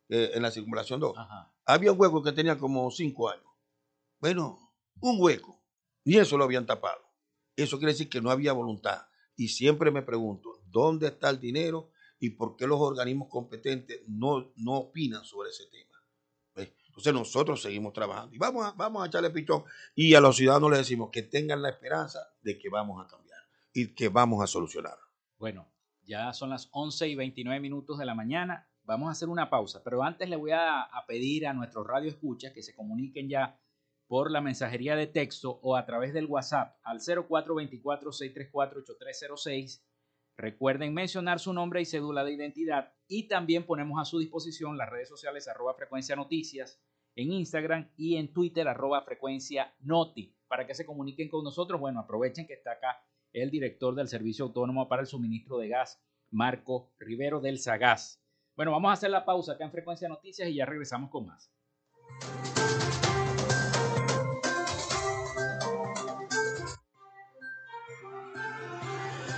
en 0.08 0.42
la 0.42 0.50
circunvalación 0.50 1.00
2. 1.00 1.16
Había 1.66 1.92
un 1.92 2.00
hueco 2.00 2.24
que 2.24 2.32
tenía 2.32 2.58
como 2.58 2.90
5 2.90 3.30
años. 3.30 3.46
Bueno, 4.20 4.74
un 5.02 5.18
hueco. 5.20 5.62
Y 6.06 6.18
eso 6.18 6.38
lo 6.38 6.46
habían 6.46 6.66
tapado. 6.66 7.02
Eso 7.56 7.78
quiere 7.78 7.94
decir 7.94 8.10
que 8.10 8.22
no 8.22 8.32
había 8.32 8.54
voluntad. 8.54 9.08
Y 9.36 9.50
siempre 9.50 9.92
me 9.92 10.02
pregunto, 10.02 10.62
¿dónde 10.66 11.08
está 11.08 11.30
el 11.30 11.40
dinero 11.40 11.92
y 12.20 12.32
por 12.32 12.56
qué 12.56 12.68
los 12.68 12.80
organismos 12.80 13.28
competentes 13.30 14.02
no, 14.08 14.54
no 14.56 14.76
opinan 14.76 15.26
sobre 15.26 15.50
ese 15.50 15.66
tema? 15.68 15.93
Entonces 16.94 17.14
nosotros 17.14 17.60
seguimos 17.60 17.92
trabajando 17.92 18.36
y 18.36 18.38
vamos 18.38 18.68
a, 18.68 18.72
vamos 18.74 19.04
a 19.04 19.08
echarle 19.08 19.32
pichón 19.32 19.64
y 19.96 20.14
a 20.14 20.22
los 20.22 20.38
ciudadanos 20.38 20.70
les 20.70 20.82
decimos 20.82 21.10
que 21.12 21.24
tengan 21.24 21.64
la 21.64 21.70
esperanza 21.70 22.20
de 22.44 22.60
que 22.60 22.70
vamos 22.70 23.04
a 23.04 23.08
cambiar 23.08 23.40
y 23.74 23.96
que 23.96 24.10
vamos 24.10 24.44
a 24.44 24.48
solucionar. 24.48 25.00
Bueno, 25.40 25.68
ya 26.04 26.32
son 26.34 26.52
las 26.52 26.70
11 26.72 27.08
y 27.08 27.16
29 27.16 27.60
minutos 27.60 27.98
de 27.98 28.06
la 28.06 28.14
mañana. 28.14 28.70
Vamos 28.84 29.10
a 29.10 29.14
hacer 29.14 29.30
una 29.30 29.50
pausa, 29.50 29.82
pero 29.84 30.04
antes 30.04 30.30
le 30.30 30.36
voy 30.36 30.52
a, 30.52 30.84
a 30.84 31.08
pedir 31.08 31.48
a 31.48 31.54
nuestros 31.54 31.88
radio 31.88 32.10
escuchas 32.10 32.54
que 32.54 32.62
se 32.62 32.76
comuniquen 32.76 33.28
ya 33.28 33.60
por 34.06 34.30
la 34.30 34.42
mensajería 34.42 34.96
de 34.96 35.08
texto 35.08 35.60
o 35.64 35.76
a 35.76 35.88
través 35.88 36.14
del 36.14 36.28
WhatsApp 36.28 36.78
al 36.84 37.00
0424-634-8306. 37.00 39.82
Recuerden 40.38 40.94
mencionar 40.94 41.40
su 41.40 41.54
nombre 41.54 41.82
y 41.82 41.86
cédula 41.86 42.24
de 42.24 42.34
identidad 42.34 42.94
y 43.08 43.28
también 43.28 43.66
ponemos 43.66 44.00
a 44.02 44.06
su 44.06 44.20
disposición 44.20 44.78
las 44.78 44.90
redes 44.90 45.08
sociales 45.10 45.48
arroba 45.48 45.76
frecuencia 45.76 46.16
noticias 46.16 46.82
en 47.16 47.32
Instagram 47.32 47.92
y 47.96 48.18
en 48.18 48.34
Twitter 48.34 48.68
arroba 48.68 49.04
frecuencia 49.04 49.76
noti 49.80 50.36
para 50.48 50.66
que 50.66 50.74
se 50.74 50.86
comuniquen 50.86 51.30
con 51.30 51.44
nosotros. 51.44 51.80
Bueno, 51.80 52.00
aprovechen 52.00 52.48
que 52.48 52.54
está 52.54 52.74
acá 52.74 53.04
el 53.32 53.52
director 53.52 53.96
del 53.96 54.08
Servicio 54.08 54.46
Autónomo 54.46 54.88
para 54.88 55.02
el 55.02 55.08
Suministro 55.08 55.58
de 55.58 55.68
Gas, 55.68 56.02
Marco 56.32 56.94
Rivero 57.00 57.40
del 57.40 57.60
Sagaz. 57.60 58.24
Bueno, 58.56 58.72
vamos 58.72 58.90
a 58.90 58.94
hacer 58.94 59.10
la 59.10 59.26
pausa 59.26 59.54
acá 59.54 59.66
en 59.66 59.72
Frecuencia 59.72 60.08
Noticias 60.08 60.48
y 60.50 60.56
ya 60.56 60.66
regresamos 60.66 61.10
con 61.10 61.28
más. 61.28 61.52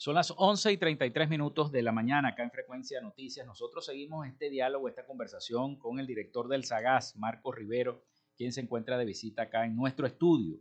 Son 0.00 0.14
las 0.14 0.32
11 0.34 0.72
y 0.72 0.76
33 0.78 1.28
minutos 1.28 1.70
de 1.70 1.82
la 1.82 1.92
mañana 1.92 2.30
acá 2.30 2.42
en 2.42 2.50
Frecuencia 2.50 3.02
Noticias. 3.02 3.46
Nosotros 3.46 3.84
seguimos 3.84 4.26
este 4.26 4.48
diálogo, 4.48 4.88
esta 4.88 5.04
conversación 5.04 5.76
con 5.76 6.00
el 6.00 6.06
director 6.06 6.48
del 6.48 6.64
SAGAS, 6.64 7.16
Marco 7.16 7.52
Rivero, 7.52 8.02
quien 8.34 8.50
se 8.54 8.62
encuentra 8.62 8.96
de 8.96 9.04
visita 9.04 9.42
acá 9.42 9.66
en 9.66 9.76
nuestro 9.76 10.06
estudio. 10.06 10.58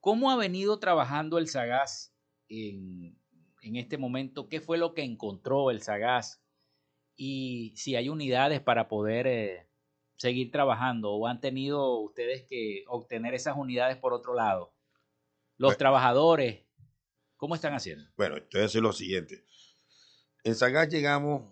¿Cómo 0.00 0.30
ha 0.30 0.36
venido 0.36 0.78
trabajando 0.78 1.38
el 1.38 1.48
SAGAS 1.48 2.14
en, 2.50 3.16
este 3.62 3.96
momento? 3.96 4.50
¿Qué 4.50 4.60
fue 4.60 4.76
lo 4.76 4.92
que 4.92 5.02
encontró 5.02 5.70
el 5.70 5.80
SAGAS? 5.80 6.42
Y 7.16 7.72
si 7.74 7.96
hay 7.96 8.10
unidades 8.10 8.60
para 8.60 8.86
poder 8.86 9.26
eh, 9.28 9.66
seguir 10.16 10.50
trabajando 10.50 11.10
o 11.10 11.26
han 11.26 11.40
tenido 11.40 11.98
ustedes 12.00 12.44
que 12.46 12.84
obtener 12.86 13.32
esas 13.32 13.56
unidades 13.56 13.96
por 13.96 14.12
otro 14.12 14.34
lado. 14.34 14.74
Los 15.56 15.78
trabajadores 15.78 16.66
¿Cómo 17.40 17.54
están 17.54 17.72
haciendo? 17.72 18.04
Bueno, 18.18 18.36
estoy 18.36 18.64
haciendo 18.64 18.90
lo 18.90 18.92
siguiente. 18.92 19.46
En 20.44 20.54
Sagaz 20.54 20.90
llegamos 20.90 21.50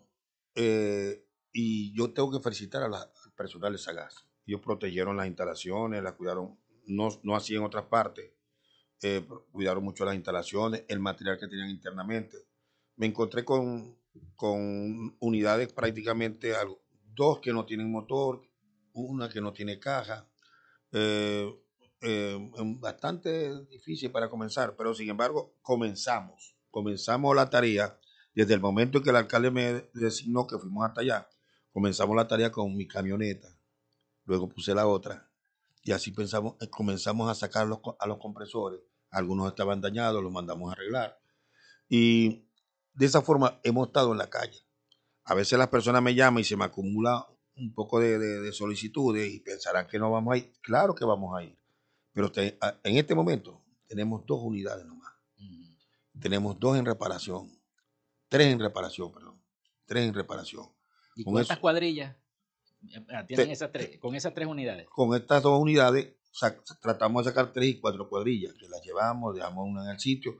eh, 0.54 1.26
y 1.50 1.96
yo 1.96 2.12
tengo 2.12 2.30
que 2.30 2.40
felicitar 2.40 2.82
a 2.82 2.86
al 2.86 3.32
personal 3.34 3.72
de 3.72 3.78
Sagaz. 3.78 4.26
Ellos 4.46 4.60
protegieron 4.60 5.16
las 5.16 5.26
instalaciones, 5.26 6.02
las 6.02 6.12
cuidaron, 6.12 6.58
no, 6.84 7.08
no 7.22 7.34
así 7.34 7.54
en 7.54 7.62
otras 7.62 7.86
partes. 7.86 8.30
Eh, 9.00 9.26
cuidaron 9.50 9.82
mucho 9.82 10.04
las 10.04 10.14
instalaciones, 10.14 10.84
el 10.88 11.00
material 11.00 11.38
que 11.38 11.48
tenían 11.48 11.70
internamente. 11.70 12.36
Me 12.96 13.06
encontré 13.06 13.46
con, 13.46 13.98
con 14.36 15.16
unidades 15.20 15.72
prácticamente, 15.72 16.52
dos 17.14 17.40
que 17.40 17.54
no 17.54 17.64
tienen 17.64 17.90
motor, 17.90 18.42
una 18.92 19.30
que 19.30 19.40
no 19.40 19.54
tiene 19.54 19.78
caja. 19.78 20.28
Eh, 20.92 21.50
eh, 22.00 22.38
bastante 22.78 23.64
difícil 23.66 24.12
para 24.12 24.28
comenzar, 24.28 24.76
pero 24.76 24.94
sin 24.94 25.10
embargo 25.10 25.56
comenzamos, 25.62 26.54
comenzamos 26.70 27.34
la 27.34 27.50
tarea 27.50 27.98
desde 28.34 28.54
el 28.54 28.60
momento 28.60 28.98
en 28.98 29.04
que 29.04 29.10
el 29.10 29.16
alcalde 29.16 29.50
me 29.50 29.90
designó 29.94 30.46
que 30.46 30.58
fuimos 30.58 30.86
hasta 30.86 31.00
allá, 31.00 31.28
comenzamos 31.72 32.14
la 32.14 32.28
tarea 32.28 32.52
con 32.52 32.76
mi 32.76 32.86
camioneta, 32.86 33.48
luego 34.24 34.48
puse 34.48 34.74
la 34.74 34.86
otra 34.86 35.28
y 35.82 35.90
así 35.90 36.12
pensamos, 36.12 36.54
eh, 36.60 36.68
comenzamos 36.70 37.28
a 37.28 37.34
sacar 37.34 37.66
a 37.98 38.06
los 38.06 38.18
compresores, 38.18 38.80
algunos 39.10 39.48
estaban 39.48 39.80
dañados, 39.80 40.22
los 40.22 40.32
mandamos 40.32 40.70
a 40.70 40.74
arreglar 40.74 41.18
y 41.88 42.46
de 42.92 43.06
esa 43.06 43.22
forma 43.22 43.58
hemos 43.64 43.88
estado 43.88 44.12
en 44.12 44.18
la 44.18 44.30
calle. 44.30 44.60
A 45.24 45.34
veces 45.34 45.58
las 45.58 45.68
personas 45.68 46.00
me 46.02 46.14
llaman 46.14 46.40
y 46.40 46.44
se 46.44 46.56
me 46.56 46.64
acumula 46.64 47.26
un 47.56 47.74
poco 47.74 47.98
de, 47.98 48.18
de 48.18 48.52
solicitudes 48.52 49.30
y 49.30 49.40
pensarán 49.40 49.86
que 49.88 49.98
no 49.98 50.10
vamos 50.10 50.34
a 50.34 50.36
ir. 50.38 50.52
Claro 50.62 50.94
que 50.94 51.04
vamos 51.04 51.36
a 51.36 51.42
ir 51.42 51.57
pero 52.12 52.32
en 52.34 52.96
este 52.96 53.14
momento 53.14 53.64
tenemos 53.86 54.24
dos 54.26 54.40
unidades 54.42 54.84
nomás. 54.86 55.12
Tenemos 56.20 56.58
dos 56.58 56.76
en 56.76 56.84
reparación. 56.84 57.50
Tres 58.28 58.52
en 58.52 58.58
reparación, 58.58 59.12
perdón. 59.12 59.42
Tres 59.86 60.08
en 60.08 60.14
reparación. 60.14 60.66
¿Y 61.16 61.24
con 61.24 61.34
cuántas 61.34 61.58
cuadrillas 61.58 62.16
ah, 63.12 63.26
tienen 63.26 63.50
esas 63.50 63.72
tres, 63.72 63.98
con 63.98 64.14
esas 64.14 64.34
tres 64.34 64.46
unidades? 64.46 64.86
Con 64.88 65.14
estas 65.14 65.42
dos 65.42 65.60
unidades 65.60 66.14
tratamos 66.80 67.24
de 67.24 67.30
sacar 67.30 67.52
tres 67.52 67.70
y 67.70 67.80
cuatro 67.80 68.08
cuadrillas, 68.08 68.54
que 68.54 68.68
las 68.68 68.82
llevamos, 68.84 69.34
dejamos 69.34 69.66
una 69.66 69.84
en 69.84 69.90
el 69.90 69.98
sitio 69.98 70.38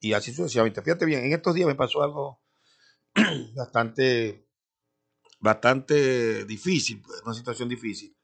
y 0.00 0.12
así 0.12 0.32
sucesivamente. 0.32 0.82
Fíjate 0.82 1.04
bien, 1.04 1.24
en 1.24 1.32
estos 1.32 1.54
días 1.54 1.66
me 1.66 1.74
pasó 1.74 2.02
algo 2.02 2.42
bastante, 3.54 4.48
bastante 5.38 6.44
difícil, 6.44 7.02
pues, 7.02 7.22
una 7.24 7.34
situación 7.34 7.68
difícil. 7.68 8.16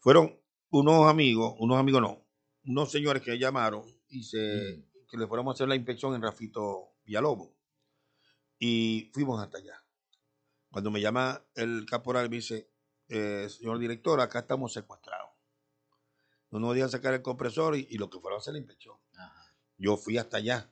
Fueron 0.00 0.40
unos 0.70 1.08
amigos, 1.08 1.54
unos 1.58 1.78
amigos 1.78 2.02
no, 2.02 2.27
unos 2.68 2.92
señores 2.92 3.22
que 3.22 3.38
llamaron 3.38 3.82
y 4.10 4.22
se, 4.22 4.84
que 5.08 5.16
le 5.16 5.26
fuéramos 5.26 5.52
a 5.52 5.54
hacer 5.54 5.68
la 5.68 5.74
inspección 5.74 6.14
en 6.14 6.22
Rafito 6.22 6.96
Villalobos. 7.04 7.50
Y 8.58 9.10
fuimos 9.14 9.42
hasta 9.42 9.58
allá. 9.58 9.82
Cuando 10.70 10.90
me 10.90 11.00
llama 11.00 11.42
el 11.54 11.86
caporal, 11.86 12.28
me 12.28 12.36
dice, 12.36 12.70
eh, 13.08 13.48
señor 13.48 13.78
director, 13.78 14.20
acá 14.20 14.40
estamos 14.40 14.74
secuestrados. 14.74 15.30
No 16.50 16.60
nos 16.60 16.70
podían 16.70 16.90
sacar 16.90 17.14
el 17.14 17.22
compresor 17.22 17.74
y, 17.74 17.96
lo 17.96 18.10
que 18.10 18.20
fueron 18.20 18.38
a 18.38 18.40
hacer 18.40 18.52
la 18.52 18.58
inspección. 18.58 18.96
Yo 19.78 19.96
fui 19.96 20.18
hasta 20.18 20.36
allá, 20.36 20.70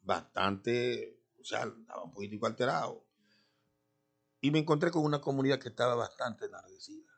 bastante, 0.00 1.20
o 1.40 1.44
sea, 1.44 1.64
estaba 1.64 2.04
un 2.04 2.12
poquitico 2.12 2.46
alterado. 2.46 3.04
Y 4.40 4.50
me 4.50 4.58
encontré 4.58 4.90
con 4.90 5.04
una 5.04 5.20
comunidad 5.20 5.60
que 5.60 5.68
estaba 5.68 5.94
bastante 5.94 6.46
enardecida, 6.46 7.12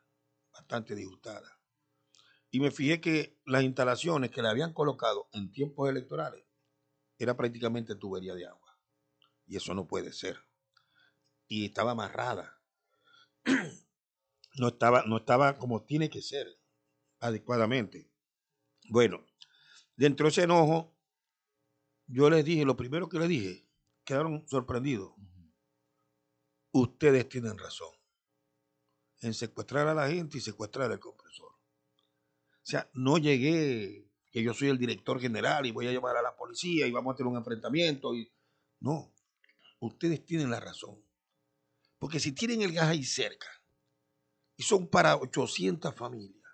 bastante 0.51 0.93
disgustada 0.95 1.58
y 2.51 2.59
me 2.59 2.71
fijé 2.71 2.99
que 2.99 3.39
las 3.45 3.63
instalaciones 3.63 4.31
que 4.31 4.41
le 4.41 4.49
habían 4.49 4.73
colocado 4.73 5.29
en 5.33 5.51
tiempos 5.51 5.89
electorales 5.89 6.45
era 7.17 7.35
prácticamente 7.35 7.95
tubería 7.95 8.33
de 8.33 8.47
agua. 8.47 8.79
Y 9.45 9.57
eso 9.57 9.73
no 9.73 9.87
puede 9.87 10.13
ser. 10.13 10.39
Y 11.47 11.65
estaba 11.65 11.91
amarrada. 11.91 12.61
No 14.55 14.69
estaba, 14.69 15.03
no 15.05 15.17
estaba 15.17 15.57
como 15.57 15.85
tiene 15.85 16.09
que 16.09 16.21
ser, 16.23 16.47
adecuadamente. 17.19 18.11
Bueno, 18.89 19.23
dentro 19.95 20.25
de 20.25 20.31
ese 20.31 20.43
enojo, 20.43 20.97
yo 22.07 22.29
les 22.29 22.43
dije, 22.43 22.65
lo 22.65 22.75
primero 22.75 23.07
que 23.07 23.19
les 23.19 23.29
dije, 23.29 23.69
quedaron 24.03 24.45
sorprendidos. 24.49 25.13
Ustedes 26.71 27.29
tienen 27.29 27.57
razón 27.57 27.93
en 29.21 29.33
secuestrar 29.33 29.87
a 29.87 29.93
la 29.93 30.09
gente 30.09 30.39
y 30.39 30.41
secuestrar 30.41 30.91
el 30.91 30.99
compresor. 30.99 31.48
Sea, 32.69 32.87
no 32.93 33.17
llegué 33.17 34.07
que 34.29 34.43
yo 34.43 34.53
soy 34.53 34.69
el 34.69 34.77
director 34.77 35.19
general 35.19 35.65
y 35.65 35.71
voy 35.71 35.87
a 35.87 35.91
llamar 35.91 36.15
a 36.17 36.21
la 36.21 36.35
policía 36.35 36.85
y 36.85 36.91
vamos 36.91 37.13
a 37.13 37.17
tener 37.17 37.31
un 37.31 37.37
enfrentamiento. 37.37 38.13
Y... 38.13 38.31
No, 38.81 39.11
ustedes 39.79 40.23
tienen 40.23 40.51
la 40.51 40.59
razón. 40.59 41.03
Porque 41.97 42.19
si 42.19 42.31
tienen 42.31 42.61
el 42.61 42.71
gas 42.71 42.89
ahí 42.89 43.03
cerca 43.03 43.47
y 44.55 44.61
son 44.61 44.87
para 44.87 45.15
800 45.15 45.95
familias, 45.95 46.47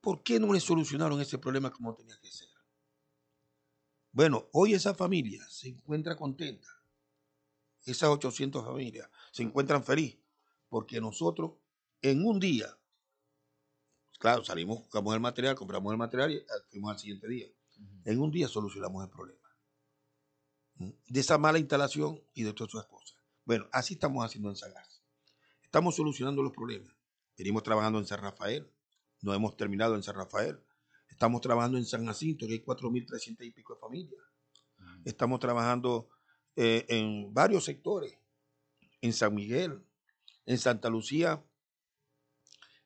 ¿por 0.00 0.24
qué 0.24 0.40
no 0.40 0.52
le 0.52 0.58
solucionaron 0.58 1.20
ese 1.20 1.38
problema 1.38 1.70
como 1.70 1.94
tenía 1.94 2.18
que 2.18 2.32
ser? 2.32 2.48
Bueno, 4.10 4.48
hoy 4.52 4.74
esa 4.74 4.94
familia 4.94 5.46
se 5.48 5.68
encuentra 5.68 6.16
contenta. 6.16 6.66
Esas 7.84 8.08
800 8.08 8.64
familias 8.64 9.08
se 9.30 9.44
encuentran 9.44 9.84
felices 9.84 10.18
porque 10.68 11.00
nosotros 11.00 11.52
en 12.02 12.26
un 12.26 12.40
día 12.40 12.79
Claro, 14.20 14.44
salimos, 14.44 14.80
buscamos 14.80 15.14
el 15.14 15.20
material, 15.20 15.54
compramos 15.54 15.92
el 15.92 15.98
material 15.98 16.30
y 16.30 16.36
eh, 16.36 16.44
fuimos 16.68 16.92
al 16.92 16.98
siguiente 16.98 17.26
día. 17.26 17.46
En 18.04 18.20
un 18.20 18.30
día 18.30 18.48
solucionamos 18.48 19.02
el 19.02 19.08
problema. 19.08 19.40
De 20.76 21.20
esa 21.20 21.38
mala 21.38 21.58
instalación 21.58 22.22
y 22.34 22.42
de 22.42 22.52
todas 22.52 22.74
esas 22.74 22.86
cosas. 22.86 23.18
Bueno, 23.46 23.66
así 23.72 23.94
estamos 23.94 24.22
haciendo 24.22 24.50
en 24.50 24.56
Sagas. 24.56 25.02
Estamos 25.62 25.96
solucionando 25.96 26.42
los 26.42 26.52
problemas. 26.52 26.94
Venimos 27.38 27.62
trabajando 27.62 27.98
en 27.98 28.04
San 28.04 28.20
Rafael. 28.20 28.70
No 29.22 29.32
hemos 29.32 29.56
terminado 29.56 29.94
en 29.94 30.02
San 30.02 30.16
Rafael. 30.16 30.60
Estamos 31.08 31.40
trabajando 31.40 31.78
en 31.78 31.86
San 31.86 32.04
Jacinto, 32.04 32.46
que 32.46 32.52
hay 32.52 32.62
4.300 32.62 33.46
y 33.46 33.50
pico 33.52 33.74
de 33.74 33.80
familias. 33.80 34.22
Estamos 35.06 35.40
trabajando 35.40 36.10
eh, 36.56 36.84
en 36.90 37.32
varios 37.32 37.64
sectores. 37.64 38.18
En 39.00 39.14
San 39.14 39.34
Miguel, 39.34 39.82
en 40.44 40.58
Santa 40.58 40.90
Lucía, 40.90 41.42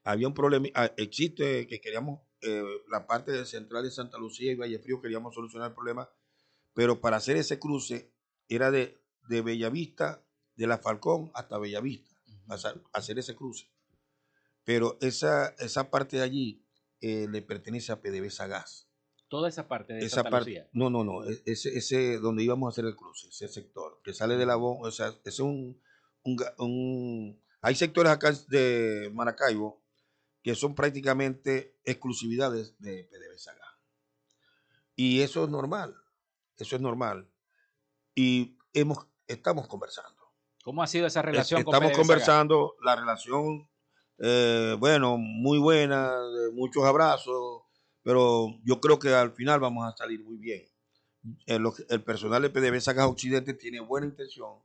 había 0.04 0.28
un 0.28 0.34
problema, 0.34 0.68
ah, 0.74 0.92
existe 0.98 1.66
que 1.66 1.80
queríamos, 1.80 2.20
eh, 2.42 2.62
la 2.90 3.06
parte 3.06 3.32
de 3.32 3.46
central 3.46 3.84
de 3.84 3.90
Santa 3.90 4.18
Lucía 4.18 4.52
y 4.52 4.54
Valle 4.54 4.78
Frío 4.78 5.00
queríamos 5.00 5.34
solucionar 5.34 5.70
el 5.70 5.74
problema, 5.74 6.10
pero 6.74 7.00
para 7.00 7.16
hacer 7.16 7.36
ese 7.38 7.58
cruce 7.58 8.12
era 8.48 8.70
de, 8.70 9.00
de 9.28 9.40
Bellavista, 9.40 10.22
de 10.56 10.66
la 10.66 10.78
Falcón 10.78 11.30
hasta 11.34 11.58
Bellavista, 11.58 12.14
hacer 12.92 13.18
ese 13.18 13.34
cruce. 13.34 13.70
Pero 14.62 14.98
esa, 15.00 15.48
esa 15.58 15.90
parte 15.90 16.18
de 16.18 16.22
allí 16.22 16.66
eh, 17.00 17.26
le 17.30 17.42
pertenece 17.42 17.92
a 17.92 18.00
PDVSA 18.00 18.46
Gas. 18.46 18.88
Toda 19.28 19.48
esa 19.48 19.68
parte 19.68 19.94
de 19.94 20.08
Santa 20.08 20.38
Lucía. 20.38 20.68
No, 20.72 20.90
no, 20.90 21.02
no, 21.02 21.24
e, 21.24 21.42
ese, 21.46 21.76
ese 21.76 22.18
donde 22.18 22.44
íbamos 22.44 22.66
a 22.66 22.70
hacer 22.72 22.84
el 22.84 22.94
cruce, 22.94 23.28
ese 23.28 23.48
sector, 23.48 24.00
que 24.04 24.12
sale 24.12 24.36
de 24.36 24.44
la 24.44 24.58
o 24.58 24.90
sea, 24.90 25.14
es 25.24 25.40
un, 25.40 25.80
un, 26.22 26.36
un 26.58 27.42
hay 27.62 27.74
sectores 27.74 28.12
acá 28.12 28.32
de 28.48 29.10
Maracaibo 29.14 29.83
que 30.44 30.54
son 30.54 30.74
prácticamente 30.74 31.74
exclusividades 31.84 32.78
de 32.78 33.08
PDVSA. 33.10 33.54
Y 34.94 35.22
eso 35.22 35.44
es 35.44 35.50
normal, 35.50 35.96
eso 36.58 36.76
es 36.76 36.82
normal. 36.82 37.30
Y 38.14 38.58
hemos, 38.74 39.06
estamos 39.26 39.66
conversando. 39.66 40.22
¿Cómo 40.62 40.82
ha 40.82 40.86
sido 40.86 41.06
esa 41.06 41.22
relación? 41.22 41.60
Estamos 41.60 41.92
conversando, 41.92 42.76
la 42.82 42.94
relación, 42.94 43.66
eh, 44.18 44.76
bueno, 44.78 45.16
muy 45.16 45.58
buena, 45.58 46.20
de 46.20 46.52
muchos 46.52 46.84
abrazos, 46.84 47.62
pero 48.02 48.60
yo 48.64 48.82
creo 48.82 48.98
que 48.98 49.14
al 49.14 49.32
final 49.32 49.60
vamos 49.60 49.90
a 49.90 49.96
salir 49.96 50.22
muy 50.22 50.36
bien. 50.36 50.68
El, 51.46 51.64
el 51.88 52.04
personal 52.04 52.42
de 52.42 52.50
PDVSA 52.50 53.08
Occidente 53.08 53.54
tiene 53.54 53.80
buena 53.80 54.06
intención 54.06 54.58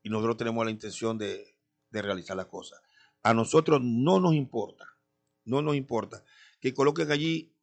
y 0.00 0.10
nosotros 0.10 0.36
tenemos 0.36 0.64
la 0.64 0.70
intención 0.70 1.18
de, 1.18 1.56
de 1.90 2.02
realizar 2.02 2.36
las 2.36 2.46
cosas. 2.46 2.80
A 3.24 3.34
nosotros 3.34 3.80
no 3.82 4.20
nos 4.20 4.34
importa 4.34 4.97
no 5.48 5.62
nos 5.62 5.74
importa. 5.74 6.22
Que 6.60 6.74
coloquen 6.74 7.10
allí 7.10 7.54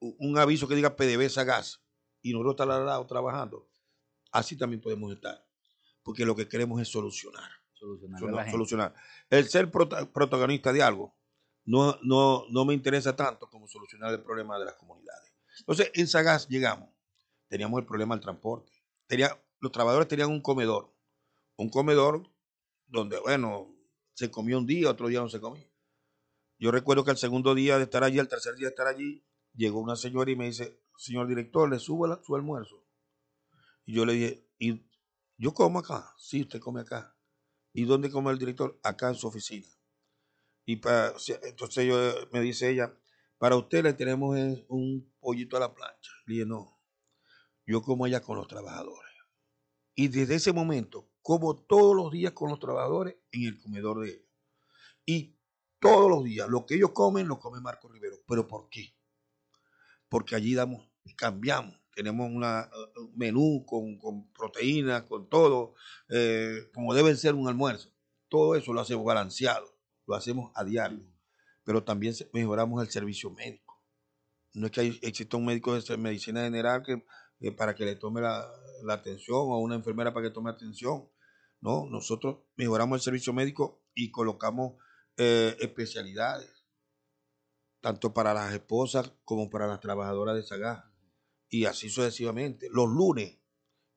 un 0.00 0.38
aviso 0.38 0.68
que 0.68 0.74
diga 0.74 0.96
PDVSA 0.96 1.44
gas 1.44 1.82
y 2.22 2.32
nosotros 2.32 2.54
estamos 2.54 2.74
al 2.76 2.86
lado 2.86 3.06
trabajando. 3.06 3.68
Así 4.32 4.56
también 4.56 4.80
podemos 4.80 5.12
estar. 5.12 5.46
Porque 6.02 6.24
lo 6.24 6.34
que 6.34 6.48
queremos 6.48 6.80
es 6.80 6.88
solucionar. 6.88 7.50
Solucionar. 7.72 8.50
solucionar. 8.50 8.94
El 9.30 9.48
ser 9.48 9.70
protagonista 9.70 10.72
de 10.72 10.82
algo 10.82 11.14
no, 11.64 11.96
no, 12.02 12.44
no 12.50 12.64
me 12.64 12.74
interesa 12.74 13.14
tanto 13.14 13.48
como 13.48 13.68
solucionar 13.68 14.12
el 14.12 14.22
problema 14.22 14.58
de 14.58 14.64
las 14.64 14.74
comunidades. 14.74 15.32
Entonces, 15.60 15.90
en 15.94 16.06
Sagaz 16.06 16.48
llegamos. 16.48 16.88
Teníamos 17.46 17.80
el 17.80 17.86
problema 17.86 18.14
del 18.14 18.22
transporte. 18.22 18.72
Tenía, 19.06 19.40
los 19.60 19.70
trabajadores 19.70 20.08
tenían 20.08 20.30
un 20.30 20.40
comedor. 20.40 20.92
Un 21.56 21.70
comedor 21.70 22.28
donde, 22.86 23.18
bueno, 23.20 23.74
se 24.14 24.30
comió 24.30 24.58
un 24.58 24.66
día, 24.66 24.90
otro 24.90 25.08
día 25.08 25.20
no 25.20 25.28
se 25.28 25.40
comía. 25.40 25.67
Yo 26.58 26.70
recuerdo 26.70 27.04
que 27.04 27.12
el 27.12 27.16
segundo 27.16 27.54
día 27.54 27.78
de 27.78 27.84
estar 27.84 28.02
allí, 28.02 28.18
el 28.18 28.28
tercer 28.28 28.54
día 28.56 28.66
de 28.66 28.70
estar 28.70 28.86
allí, 28.86 29.24
llegó 29.54 29.80
una 29.80 29.96
señora 29.96 30.30
y 30.30 30.36
me 30.36 30.46
dice, 30.46 30.82
señor 30.96 31.28
director, 31.28 31.70
¿le 31.70 31.78
subo 31.78 32.20
su 32.22 32.34
almuerzo? 32.34 32.84
Y 33.84 33.94
yo 33.94 34.04
le 34.04 34.12
dije, 34.12 34.48
¿y 34.58 34.84
yo 35.36 35.54
como 35.54 35.78
acá? 35.78 36.12
Sí, 36.18 36.42
usted 36.42 36.60
come 36.60 36.80
acá. 36.80 37.16
¿Y 37.72 37.84
dónde 37.84 38.10
come 38.10 38.32
el 38.32 38.38
director? 38.38 38.78
Acá 38.82 39.08
en 39.08 39.14
su 39.14 39.28
oficina. 39.28 39.68
Y 40.64 40.76
para, 40.76 41.14
entonces 41.44 41.86
yo, 41.86 41.96
me 42.32 42.40
dice 42.40 42.70
ella, 42.70 42.92
para 43.38 43.56
usted 43.56 43.84
le 43.84 43.94
tenemos 43.94 44.36
un 44.68 45.14
pollito 45.20 45.56
a 45.56 45.60
la 45.60 45.72
plancha. 45.72 46.10
Le 46.26 46.34
dije, 46.34 46.46
no, 46.46 46.78
yo 47.66 47.82
como 47.82 48.04
allá 48.04 48.20
con 48.20 48.36
los 48.36 48.48
trabajadores. 48.48 49.12
Y 49.94 50.08
desde 50.08 50.34
ese 50.34 50.52
momento, 50.52 51.08
como 51.22 51.56
todos 51.56 51.94
los 51.94 52.10
días 52.10 52.32
con 52.32 52.50
los 52.50 52.58
trabajadores 52.58 53.16
en 53.30 53.44
el 53.44 53.58
comedor 53.60 54.00
de 54.00 54.10
ellos. 54.10 54.26
Y 55.06 55.37
todos 55.80 56.10
los 56.10 56.24
días. 56.24 56.48
Lo 56.48 56.66
que 56.66 56.74
ellos 56.74 56.90
comen, 56.92 57.28
lo 57.28 57.38
come 57.38 57.60
Marco 57.60 57.88
Rivero. 57.88 58.16
¿Pero 58.26 58.46
por 58.46 58.68
qué? 58.68 58.94
Porque 60.08 60.34
allí 60.34 60.54
damos, 60.54 60.88
cambiamos. 61.16 61.78
Tenemos 61.94 62.30
una, 62.30 62.70
un 62.96 63.12
menú 63.16 63.64
con, 63.66 63.98
con 63.98 64.32
proteínas, 64.32 65.02
con 65.02 65.28
todo, 65.28 65.74
eh, 66.08 66.70
como 66.72 66.94
debe 66.94 67.14
ser 67.16 67.34
un 67.34 67.48
almuerzo. 67.48 67.90
Todo 68.28 68.54
eso 68.54 68.72
lo 68.72 68.80
hacemos 68.80 69.04
balanceado, 69.04 69.66
lo 70.06 70.14
hacemos 70.14 70.52
a 70.54 70.64
diario. 70.64 71.04
Pero 71.64 71.82
también 71.82 72.14
mejoramos 72.32 72.82
el 72.82 72.90
servicio 72.90 73.30
médico. 73.30 73.82
No 74.54 74.66
es 74.66 74.72
que 74.72 74.98
exista 75.02 75.36
un 75.36 75.46
médico 75.46 75.78
de 75.78 75.96
medicina 75.96 76.42
general 76.42 76.82
que, 76.82 77.04
eh, 77.40 77.52
para 77.52 77.74
que 77.74 77.84
le 77.84 77.96
tome 77.96 78.20
la, 78.20 78.48
la 78.84 78.94
atención 78.94 79.36
o 79.36 79.58
una 79.58 79.74
enfermera 79.74 80.12
para 80.14 80.28
que 80.28 80.32
tome 80.32 80.50
atención. 80.50 81.08
No, 81.60 81.86
nosotros 81.90 82.38
mejoramos 82.56 82.98
el 82.98 83.02
servicio 83.02 83.32
médico 83.32 83.82
y 83.94 84.10
colocamos 84.10 84.74
eh, 85.20 85.56
especialidades, 85.58 86.64
tanto 87.80 88.14
para 88.14 88.32
las 88.32 88.52
esposas 88.52 89.12
como 89.24 89.50
para 89.50 89.66
las 89.66 89.80
trabajadoras 89.80 90.36
de 90.36 90.44
Sagá, 90.44 90.94
y 91.48 91.64
así 91.64 91.90
sucesivamente. 91.90 92.68
Los 92.70 92.88
lunes, 92.88 93.36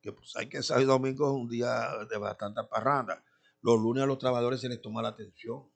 que 0.01 0.13
pues 0.13 0.35
hay 0.35 0.49
que 0.49 0.63
saber, 0.63 0.87
domingo 0.87 1.27
es 1.27 1.33
un 1.33 1.47
día 1.47 1.91
de 2.09 2.17
bastante 2.17 2.61
parranda, 2.67 3.23
los 3.61 3.79
lunes 3.79 4.03
a 4.03 4.07
los 4.07 4.17
trabajadores 4.17 4.61
se 4.61 4.69
les 4.69 4.81
toma 4.81 5.03
la 5.03 5.09
atención. 5.09 5.71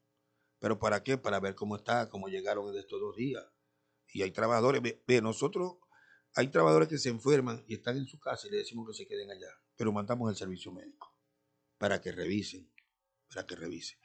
¿Pero 0.57 0.79
para 0.79 1.03
qué? 1.03 1.19
Para 1.19 1.39
ver 1.39 1.53
cómo 1.53 1.75
está, 1.75 2.09
cómo 2.09 2.27
llegaron 2.27 2.67
en 2.69 2.79
estos 2.79 2.99
dos 2.99 3.15
días. 3.15 3.45
Y 4.07 4.23
hay 4.23 4.31
trabajadores, 4.31 4.81
ve, 4.81 5.21
nosotros, 5.21 5.77
hay 6.33 6.47
trabajadores 6.47 6.89
que 6.89 6.97
se 6.97 7.09
enferman 7.09 7.63
y 7.67 7.75
están 7.75 7.97
en 7.97 8.07
su 8.07 8.19
casa 8.19 8.47
y 8.47 8.49
le 8.49 8.57
decimos 8.57 8.87
que 8.87 8.95
se 8.95 9.07
queden 9.07 9.29
allá, 9.29 9.51
pero 9.75 9.91
mandamos 9.91 10.27
el 10.31 10.35
servicio 10.35 10.71
médico 10.71 11.15
para 11.77 12.01
que 12.01 12.11
revisen, 12.11 12.73
para 13.29 13.45
que 13.45 13.55
revisen 13.55 13.99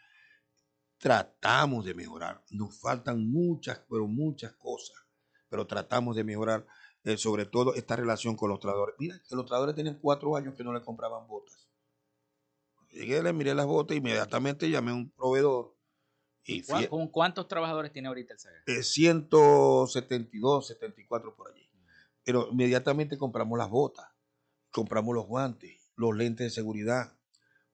tratamos 1.01 1.84
de 1.86 1.94
mejorar. 1.94 2.44
Nos 2.51 2.78
faltan 2.78 3.26
muchas, 3.28 3.80
pero 3.88 4.07
muchas 4.07 4.53
cosas, 4.53 4.96
pero 5.48 5.66
tratamos 5.66 6.14
de 6.14 6.24
mejorar 6.24 6.66
eh, 7.03 7.16
sobre 7.16 7.46
todo 7.46 7.74
esta 7.74 7.96
relación 7.96 8.36
con 8.36 8.51
los 8.51 8.61
trabajadores. 8.61 8.94
Mira, 8.98 9.16
los 9.30 9.46
trabajadores 9.46 9.74
tienen 9.74 9.98
cuatro 9.98 10.36
años 10.36 10.55
que 10.55 10.62
no 10.62 10.74
le 10.74 10.82
compraban 10.82 11.26
botas. 11.26 11.68
Llegué, 12.90 13.22
le 13.22 13.32
miré 13.32 13.55
las 13.55 13.66
botas, 13.66 13.96
inmediatamente 13.96 14.68
llamé 14.68 14.90
a 14.90 14.94
un 14.94 15.11
proveedor. 15.11 15.74
Y 16.44 16.62
¿Con 16.88 17.09
cuántos 17.09 17.48
trabajadores 17.48 17.92
tiene 17.92 18.09
ahorita 18.09 18.34
el 18.34 18.38
SAGA? 18.38 18.62
Eh, 18.66 18.82
172, 18.82 20.66
74 20.66 21.34
por 21.34 21.51
allí. 21.51 21.70
Pero 22.24 22.48
inmediatamente 22.51 23.16
compramos 23.16 23.59
las 23.59 23.70
botas, 23.70 24.07
compramos 24.70 25.14
los 25.14 25.26
guantes, 25.26 25.90
los 25.96 26.14
lentes 26.14 26.46
de 26.46 26.51
seguridad, 26.51 27.16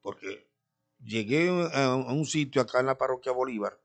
porque 0.00 0.45
llegué 0.99 1.49
a, 1.72 1.94
un 1.94 2.26
sitio 2.26 2.62
acá 2.62 2.80
en 2.80 2.86
la 2.86 2.99
parroquia 2.99 3.32
Bolívar 3.32 3.80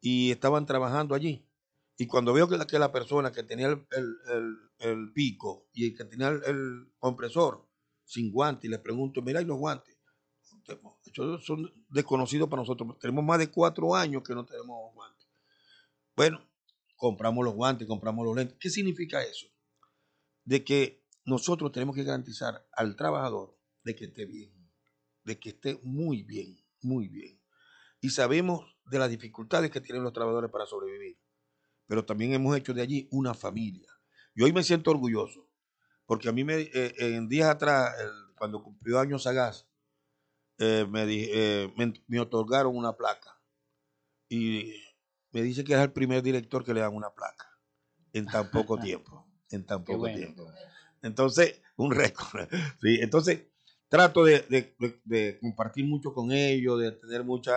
y 0.00 0.30
estaban 0.30 0.66
trabajando 0.66 1.14
allí. 1.14 1.48
Y 1.96 2.06
cuando 2.06 2.32
veo 2.32 2.48
que 2.48 2.56
la, 2.56 2.66
que 2.66 2.78
la 2.78 2.92
persona 2.92 3.32
que 3.32 3.42
tenía 3.42 3.68
el, 3.68 5.12
pico 5.14 5.68
y 5.72 5.86
el 5.86 5.96
que 5.96 6.04
tenía 6.04 6.28
el, 6.28 6.92
compresor 6.98 7.68
sin 8.04 8.32
guantes, 8.32 8.64
y 8.64 8.68
le 8.68 8.78
pregunto, 8.78 9.22
mira, 9.22 9.40
¿y 9.40 9.44
los 9.44 9.58
guantes? 9.58 9.96
Estos 11.04 11.44
son 11.44 11.70
desconocidos 11.88 12.48
para 12.48 12.62
nosotros. 12.62 12.98
Tenemos 12.98 13.24
más 13.24 13.38
de 13.38 13.50
cuatro 13.50 13.94
años 13.94 14.22
que 14.22 14.34
no 14.34 14.44
tenemos 14.44 14.92
guantes. 14.94 15.28
Bueno, 16.16 16.40
compramos 16.96 17.44
los 17.44 17.54
guantes, 17.54 17.86
compramos 17.86 18.26
los 18.26 18.36
lentes. 18.36 18.56
¿Qué 18.58 18.70
significa 18.70 19.22
eso? 19.22 19.46
De 20.44 20.64
que 20.64 21.04
nosotros 21.24 21.72
tenemos 21.72 21.94
que 21.94 22.04
garantizar 22.04 22.66
al 22.72 22.96
trabajador 22.96 23.58
de 23.84 23.94
que 23.94 24.06
esté 24.06 24.26
bien 24.26 24.53
de 25.24 25.38
que 25.38 25.50
esté 25.50 25.78
muy 25.82 26.22
bien, 26.22 26.58
muy 26.80 27.08
bien. 27.08 27.40
Y 28.00 28.10
sabemos 28.10 28.76
de 28.84 28.98
las 28.98 29.10
dificultades 29.10 29.70
que 29.70 29.80
tienen 29.80 30.02
los 30.02 30.12
trabajadores 30.12 30.50
para 30.50 30.66
sobrevivir. 30.66 31.18
Pero 31.86 32.04
también 32.04 32.32
hemos 32.32 32.56
hecho 32.56 32.74
de 32.74 32.82
allí 32.82 33.08
una 33.10 33.34
familia. 33.34 33.88
Y 34.34 34.42
hoy 34.42 34.52
me 34.52 34.62
siento 34.62 34.90
orgulloso, 34.90 35.48
porque 36.06 36.28
a 36.28 36.32
mí 36.32 36.44
me, 36.44 36.60
eh, 36.60 36.94
en 36.98 37.28
días 37.28 37.48
atrás, 37.48 37.94
cuando 38.36 38.62
cumplió 38.62 38.98
años 38.98 39.22
Sagaz, 39.22 39.66
eh, 40.58 40.86
me, 40.88 41.04
eh, 41.08 41.72
me, 41.76 41.92
me, 42.06 42.20
otorgaron 42.20 42.76
una 42.76 42.96
placa. 42.96 43.40
Y 44.28 44.72
me 45.32 45.42
dice 45.42 45.64
que 45.64 45.74
es 45.74 45.80
el 45.80 45.92
primer 45.92 46.22
director 46.22 46.64
que 46.64 46.74
le 46.74 46.80
dan 46.80 46.94
una 46.94 47.10
placa 47.10 47.58
en 48.12 48.26
tan 48.26 48.50
poco 48.50 48.78
tiempo. 48.80 49.26
En 49.50 49.64
tan 49.66 49.84
poco 49.84 50.06
tiempo. 50.06 50.50
Entonces, 51.02 51.60
un 51.76 51.92
récord. 51.92 52.48
Sí, 52.80 52.98
entonces, 53.00 53.46
trato 53.94 54.24
de, 54.24 55.38
compartir 55.40 55.86
mucho 55.86 56.12
con 56.12 56.32
ellos, 56.32 56.80
de 56.80 56.90
tener 56.90 57.22
mucha, 57.22 57.54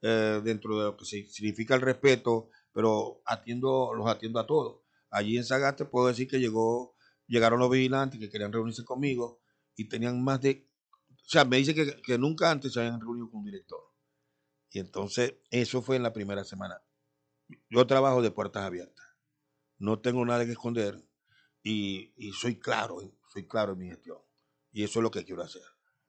eh, 0.00 0.40
dentro 0.42 0.76
de 0.76 0.84
lo 0.86 0.96
que 0.96 1.04
significa 1.04 1.76
el 1.76 1.82
respeto, 1.82 2.48
pero 2.72 3.22
atiendo, 3.24 3.94
los 3.94 4.08
atiendo 4.08 4.40
a 4.40 4.46
todos. 4.46 4.80
Allí 5.08 5.36
en 5.36 5.44
Sagate 5.44 5.84
puedo 5.84 6.08
decir 6.08 6.26
que 6.26 6.40
llegó, 6.40 6.96
llegaron 7.28 7.60
los 7.60 7.70
vigilantes 7.70 8.18
que 8.18 8.28
querían 8.28 8.52
reunirse 8.52 8.84
conmigo 8.84 9.40
y 9.76 9.88
tenían 9.88 10.20
más 10.20 10.40
de, 10.40 10.68
o 11.10 11.28
sea, 11.28 11.44
me 11.44 11.58
dice 11.58 11.76
que, 11.76 12.02
que 12.02 12.18
nunca 12.18 12.50
antes 12.50 12.72
se 12.72 12.80
habían 12.80 13.00
reunido 13.00 13.30
con 13.30 13.42
un 13.42 13.46
director. 13.46 13.78
Y 14.70 14.80
entonces, 14.80 15.34
eso 15.48 15.80
fue 15.80 15.94
en 15.94 16.02
la 16.02 16.12
primera 16.12 16.42
semana. 16.42 16.82
Yo 17.70 17.86
trabajo 17.86 18.20
de 18.20 18.32
puertas 18.32 18.64
abiertas. 18.64 19.06
No 19.78 20.00
tengo 20.00 20.26
nada 20.26 20.44
que 20.44 20.52
esconder 20.52 21.00
y, 21.62 22.14
y 22.16 22.32
soy 22.32 22.58
claro, 22.58 22.96
soy 23.32 23.46
claro 23.46 23.74
en 23.74 23.78
mi 23.78 23.88
gestión. 23.90 24.18
Y 24.72 24.84
eso 24.84 24.98
es 24.98 25.02
lo 25.02 25.10
que 25.10 25.24
quiero 25.24 25.42
hacer. 25.42 25.62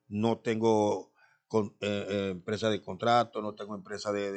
No 0.08 0.40
tengo 0.40 1.14
con, 1.48 1.76
eh, 1.82 2.08
eh, 2.10 2.30
empresa 2.32 2.70
de 2.70 2.82
contrato, 2.82 3.42
no 3.42 3.54
tengo 3.54 3.76
empresa 3.76 4.12
de, 4.12 4.32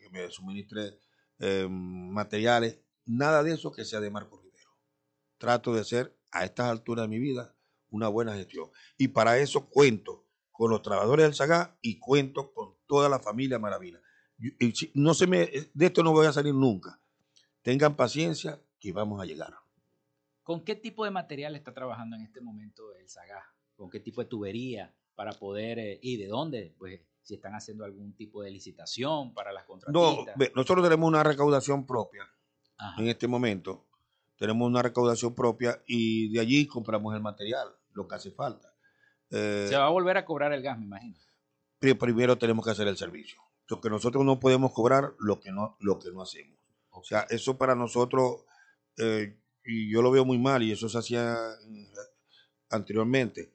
que 0.00 0.08
me 0.10 0.30
suministre 0.30 1.00
eh, 1.40 1.66
materiales, 1.68 2.78
nada 3.06 3.42
de 3.42 3.54
eso 3.54 3.72
que 3.72 3.84
sea 3.84 4.00
de 4.00 4.10
Marco 4.10 4.40
Rivero. 4.40 4.70
Trato 5.38 5.74
de 5.74 5.80
hacer 5.80 6.16
a 6.30 6.44
estas 6.44 6.66
alturas 6.66 7.04
de 7.04 7.08
mi 7.08 7.18
vida 7.18 7.56
una 7.90 8.08
buena 8.08 8.34
gestión. 8.34 8.70
Y 8.96 9.08
para 9.08 9.38
eso 9.38 9.68
cuento 9.68 10.28
con 10.52 10.70
los 10.70 10.82
trabajadores 10.82 11.26
del 11.26 11.34
SAGA 11.34 11.76
y 11.82 11.98
cuento 11.98 12.52
con 12.52 12.76
toda 12.86 13.08
la 13.08 13.18
familia 13.18 13.58
Maravina. 13.58 14.00
No 14.94 15.14
se 15.14 15.26
me, 15.26 15.50
de 15.74 15.86
esto 15.86 16.02
no 16.02 16.12
voy 16.12 16.26
a 16.26 16.32
salir 16.32 16.54
nunca. 16.54 17.00
Tengan 17.62 17.96
paciencia 17.96 18.62
que 18.78 18.92
vamos 18.92 19.20
a 19.20 19.24
llegar. 19.24 19.54
¿Con 20.48 20.64
qué 20.64 20.76
tipo 20.76 21.04
de 21.04 21.10
material 21.10 21.56
está 21.56 21.74
trabajando 21.74 22.16
en 22.16 22.22
este 22.22 22.40
momento 22.40 22.94
el 22.94 23.06
SAGA? 23.06 23.44
¿Con 23.76 23.90
qué 23.90 24.00
tipo 24.00 24.22
de 24.22 24.28
tubería 24.28 24.94
para 25.14 25.32
poder, 25.32 25.78
eh, 25.78 25.98
y 26.00 26.16
de 26.16 26.26
dónde? 26.26 26.74
Pues 26.78 27.02
si 27.20 27.34
están 27.34 27.52
haciendo 27.52 27.84
algún 27.84 28.14
tipo 28.14 28.40
de 28.40 28.50
licitación 28.50 29.34
para 29.34 29.52
las 29.52 29.66
contratistas. 29.66 29.92
No, 29.92 30.48
nosotros 30.56 30.82
tenemos 30.82 31.06
una 31.06 31.22
recaudación 31.22 31.84
propia 31.84 32.26
en 32.96 33.08
este 33.08 33.28
momento. 33.28 33.84
Tenemos 34.38 34.66
una 34.66 34.80
recaudación 34.80 35.34
propia 35.34 35.82
y 35.86 36.32
de 36.32 36.40
allí 36.40 36.66
compramos 36.66 37.14
el 37.14 37.20
material, 37.20 37.68
lo 37.92 38.08
que 38.08 38.14
hace 38.14 38.30
falta. 38.30 38.72
Eh, 39.30 39.66
Se 39.68 39.76
va 39.76 39.84
a 39.84 39.90
volver 39.90 40.16
a 40.16 40.24
cobrar 40.24 40.54
el 40.54 40.62
gas, 40.62 40.78
me 40.78 40.86
imagino. 40.86 41.18
Primero 41.78 42.38
tenemos 42.38 42.64
que 42.64 42.70
hacer 42.70 42.88
el 42.88 42.96
servicio. 42.96 43.38
Porque 43.68 43.90
nosotros 43.90 44.24
no 44.24 44.40
podemos 44.40 44.72
cobrar 44.72 45.12
lo 45.18 45.40
que 45.40 45.52
no, 45.52 45.76
lo 45.80 45.98
que 45.98 46.10
no 46.10 46.22
hacemos. 46.22 46.56
O 46.88 47.04
sea, 47.04 47.26
eso 47.28 47.58
para 47.58 47.74
nosotros, 47.74 48.46
eh, 48.96 49.36
y 49.70 49.90
yo 49.90 50.00
lo 50.00 50.10
veo 50.10 50.24
muy 50.24 50.38
mal 50.38 50.62
y 50.62 50.72
eso 50.72 50.88
se 50.88 50.96
hacía 50.96 51.36
anteriormente. 52.70 53.52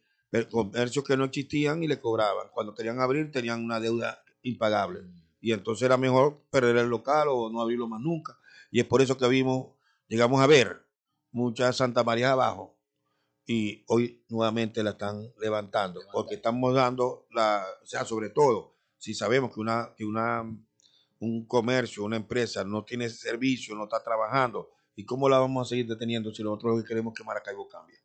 Comercios 0.51 1.03
que 1.03 1.17
no 1.17 1.25
existían 1.25 1.83
y 1.83 1.87
le 1.87 1.99
cobraban. 1.99 2.49
Cuando 2.53 2.75
querían 2.75 2.99
abrir 2.99 3.31
tenían 3.31 3.63
una 3.63 3.79
deuda 3.79 4.23
impagable. 4.43 5.01
Y 5.41 5.53
entonces 5.53 5.83
era 5.83 5.97
mejor 5.97 6.43
perder 6.51 6.77
el 6.77 6.87
local 6.87 7.29
o 7.29 7.49
no 7.49 7.61
abrirlo 7.61 7.87
más 7.87 7.99
nunca. 7.99 8.37
Y 8.69 8.79
es 8.79 8.85
por 8.85 9.01
eso 9.01 9.17
que 9.17 9.27
vimos, 9.27 9.73
llegamos 10.07 10.39
a 10.39 10.45
ver 10.45 10.85
muchas 11.31 11.77
Santa 11.77 12.03
María 12.03 12.31
abajo 12.31 12.77
y 13.47 13.83
hoy 13.87 14.23
nuevamente 14.29 14.83
la 14.83 14.91
están 14.91 15.33
levantando 15.39 15.99
porque 16.11 16.35
estamos 16.35 16.75
dando 16.75 17.25
la, 17.31 17.65
o 17.81 17.85
sea, 17.85 18.05
sobre 18.05 18.29
todo 18.29 18.75
si 18.99 19.15
sabemos 19.15 19.51
que 19.51 19.59
una, 19.59 19.93
que 19.97 20.05
una, 20.05 20.43
un 21.19 21.45
comercio, 21.47 22.03
una 22.03 22.17
empresa 22.17 22.63
no 22.63 22.85
tiene 22.85 23.09
servicio, 23.09 23.75
no 23.75 23.85
está 23.85 24.01
trabajando, 24.03 24.69
¿Y 24.95 25.05
cómo 25.05 25.27
la 25.27 25.39
vamos 25.39 25.67
a 25.67 25.69
seguir 25.69 25.87
deteniendo 25.87 26.33
si 26.33 26.43
nosotros 26.43 26.83
queremos 26.83 27.13
que 27.13 27.23
Maracaibo 27.23 27.67
cambie? 27.67 27.97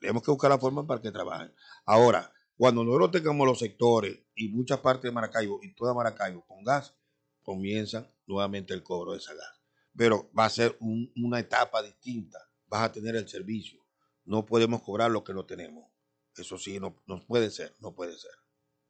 Tenemos 0.00 0.22
que 0.22 0.30
buscar 0.30 0.50
la 0.50 0.58
forma 0.58 0.86
para 0.86 1.00
que 1.00 1.12
trabajen. 1.12 1.52
Ahora, 1.84 2.32
cuando 2.56 2.84
nosotros 2.84 3.12
tengamos 3.12 3.46
los 3.46 3.58
sectores 3.58 4.18
y 4.34 4.48
muchas 4.48 4.80
partes 4.80 5.04
de 5.04 5.12
Maracaibo 5.12 5.60
y 5.62 5.72
toda 5.74 5.94
Maracaibo 5.94 6.44
con 6.46 6.64
gas, 6.64 6.94
comienza 7.42 8.08
nuevamente 8.26 8.74
el 8.74 8.82
cobro 8.82 9.12
de 9.12 9.18
esa 9.18 9.34
gas. 9.34 9.60
Pero 9.96 10.30
va 10.36 10.46
a 10.46 10.50
ser 10.50 10.76
una 10.80 11.38
etapa 11.38 11.82
distinta. 11.82 12.38
Vas 12.66 12.82
a 12.82 12.92
tener 12.92 13.14
el 13.16 13.28
servicio. 13.28 13.80
No 14.24 14.46
podemos 14.46 14.82
cobrar 14.82 15.10
lo 15.10 15.22
que 15.22 15.34
no 15.34 15.44
tenemos. 15.44 15.90
Eso 16.36 16.58
sí, 16.58 16.80
no, 16.80 17.02
no 17.06 17.24
puede 17.26 17.50
ser, 17.50 17.76
no 17.80 17.94
puede 17.94 18.18
ser. 18.18 18.30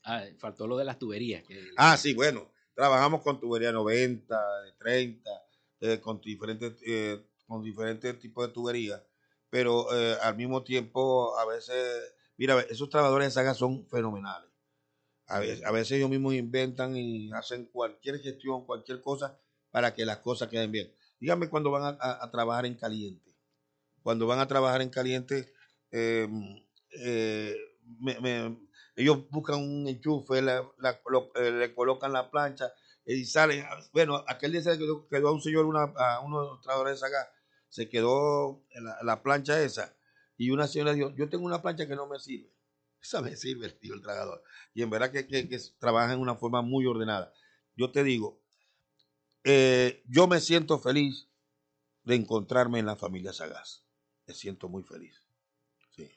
Ah, 0.04 0.24
faltó 0.38 0.66
lo 0.66 0.76
de 0.76 0.84
las 0.84 0.98
tuberías. 0.98 1.44
Ah, 1.76 1.96
sí, 1.96 2.14
bueno. 2.14 2.50
Trabajamos 2.74 3.20
con 3.22 3.38
tubería 3.38 3.70
90, 3.70 4.62
de 4.62 4.72
30, 4.72 5.30
eh, 5.80 6.00
con 6.00 6.20
diferentes 6.20 6.74
eh, 6.86 7.22
con 7.52 7.62
diferentes 7.62 8.18
tipos 8.18 8.46
de 8.46 8.52
tuberías, 8.54 9.02
pero 9.50 9.86
eh, 9.94 10.16
al 10.22 10.36
mismo 10.36 10.62
tiempo 10.64 11.38
a 11.38 11.44
veces, 11.46 12.14
mira, 12.38 12.58
esos 12.62 12.88
trabajadores 12.88 13.28
de 13.28 13.32
saga 13.32 13.54
son 13.54 13.86
fenomenales. 13.88 14.50
a 15.26 15.38
veces, 15.40 15.64
a 15.64 15.70
veces 15.70 15.92
ellos 15.98 16.10
mismos 16.10 16.34
inventan 16.34 16.96
y 16.96 17.30
hacen 17.32 17.66
cualquier 17.66 18.20
gestión, 18.20 18.64
cualquier 18.66 19.00
cosa 19.02 19.38
para 19.70 19.94
que 19.94 20.04
las 20.06 20.18
cosas 20.18 20.48
queden 20.48 20.72
bien. 20.72 20.92
Dígame 21.20 21.48
cuando 21.50 21.70
van 21.70 21.96
a, 22.00 22.24
a 22.24 22.30
trabajar 22.30 22.66
en 22.66 22.74
caliente. 22.74 23.34
Cuando 24.02 24.26
van 24.26 24.40
a 24.40 24.48
trabajar 24.48 24.82
en 24.82 24.90
caliente, 24.90 25.52
eh, 25.90 26.28
eh, 26.98 27.56
me, 28.00 28.18
me, 28.20 28.58
ellos 28.96 29.28
buscan 29.30 29.58
un 29.60 29.86
enchufe, 29.88 30.42
la, 30.42 30.66
la, 30.78 31.00
lo, 31.06 31.30
eh, 31.36 31.50
le 31.52 31.74
colocan 31.74 32.12
la 32.12 32.30
plancha 32.30 32.72
y 33.06 33.24
salen. 33.24 33.64
Bueno, 33.92 34.24
aquel 34.26 34.52
día 34.52 34.62
se 34.62 34.78
quedó, 34.78 35.06
quedó 35.08 35.28
a 35.28 35.32
un 35.32 35.40
señor, 35.40 35.66
una, 35.66 35.84
a 35.96 36.20
uno 36.20 36.42
de 36.42 36.48
los 36.50 36.60
trabajadores 36.60 37.02
acá, 37.02 37.32
se 37.72 37.88
quedó 37.88 38.62
la, 38.74 38.98
la, 39.02 39.22
plancha 39.22 39.62
esa 39.62 39.96
y 40.36 40.50
una 40.50 40.66
señora 40.66 40.92
dijo, 40.92 41.10
yo 41.16 41.30
tengo 41.30 41.46
una 41.46 41.62
plancha 41.62 41.88
que 41.88 41.96
no 41.96 42.06
me 42.06 42.18
sirve. 42.18 42.52
Esa 43.00 43.22
me 43.22 43.34
sirve, 43.34 43.70
tío, 43.80 43.94
el 43.94 44.02
trabajador. 44.02 44.42
Y 44.74 44.82
en 44.82 44.90
verdad 44.90 45.10
que, 45.10 45.26
que, 45.26 45.48
que 45.48 45.58
trabajan 45.78 46.12
en 46.12 46.20
una 46.20 46.34
forma 46.34 46.60
muy 46.60 46.84
ordenada. 46.84 47.32
Yo 47.74 47.90
te 47.90 48.04
digo, 48.04 48.42
eh, 49.44 50.02
yo 50.06 50.26
me 50.28 50.40
siento 50.40 50.78
feliz 50.78 51.30
de 52.04 52.14
encontrarme 52.16 52.78
en 52.78 52.84
la 52.84 52.96
familia 52.96 53.32
Sagaz. 53.32 53.86
Me 54.26 54.34
siento 54.34 54.68
muy 54.68 54.82
feliz. 54.82 55.22
Sí. 55.96 56.10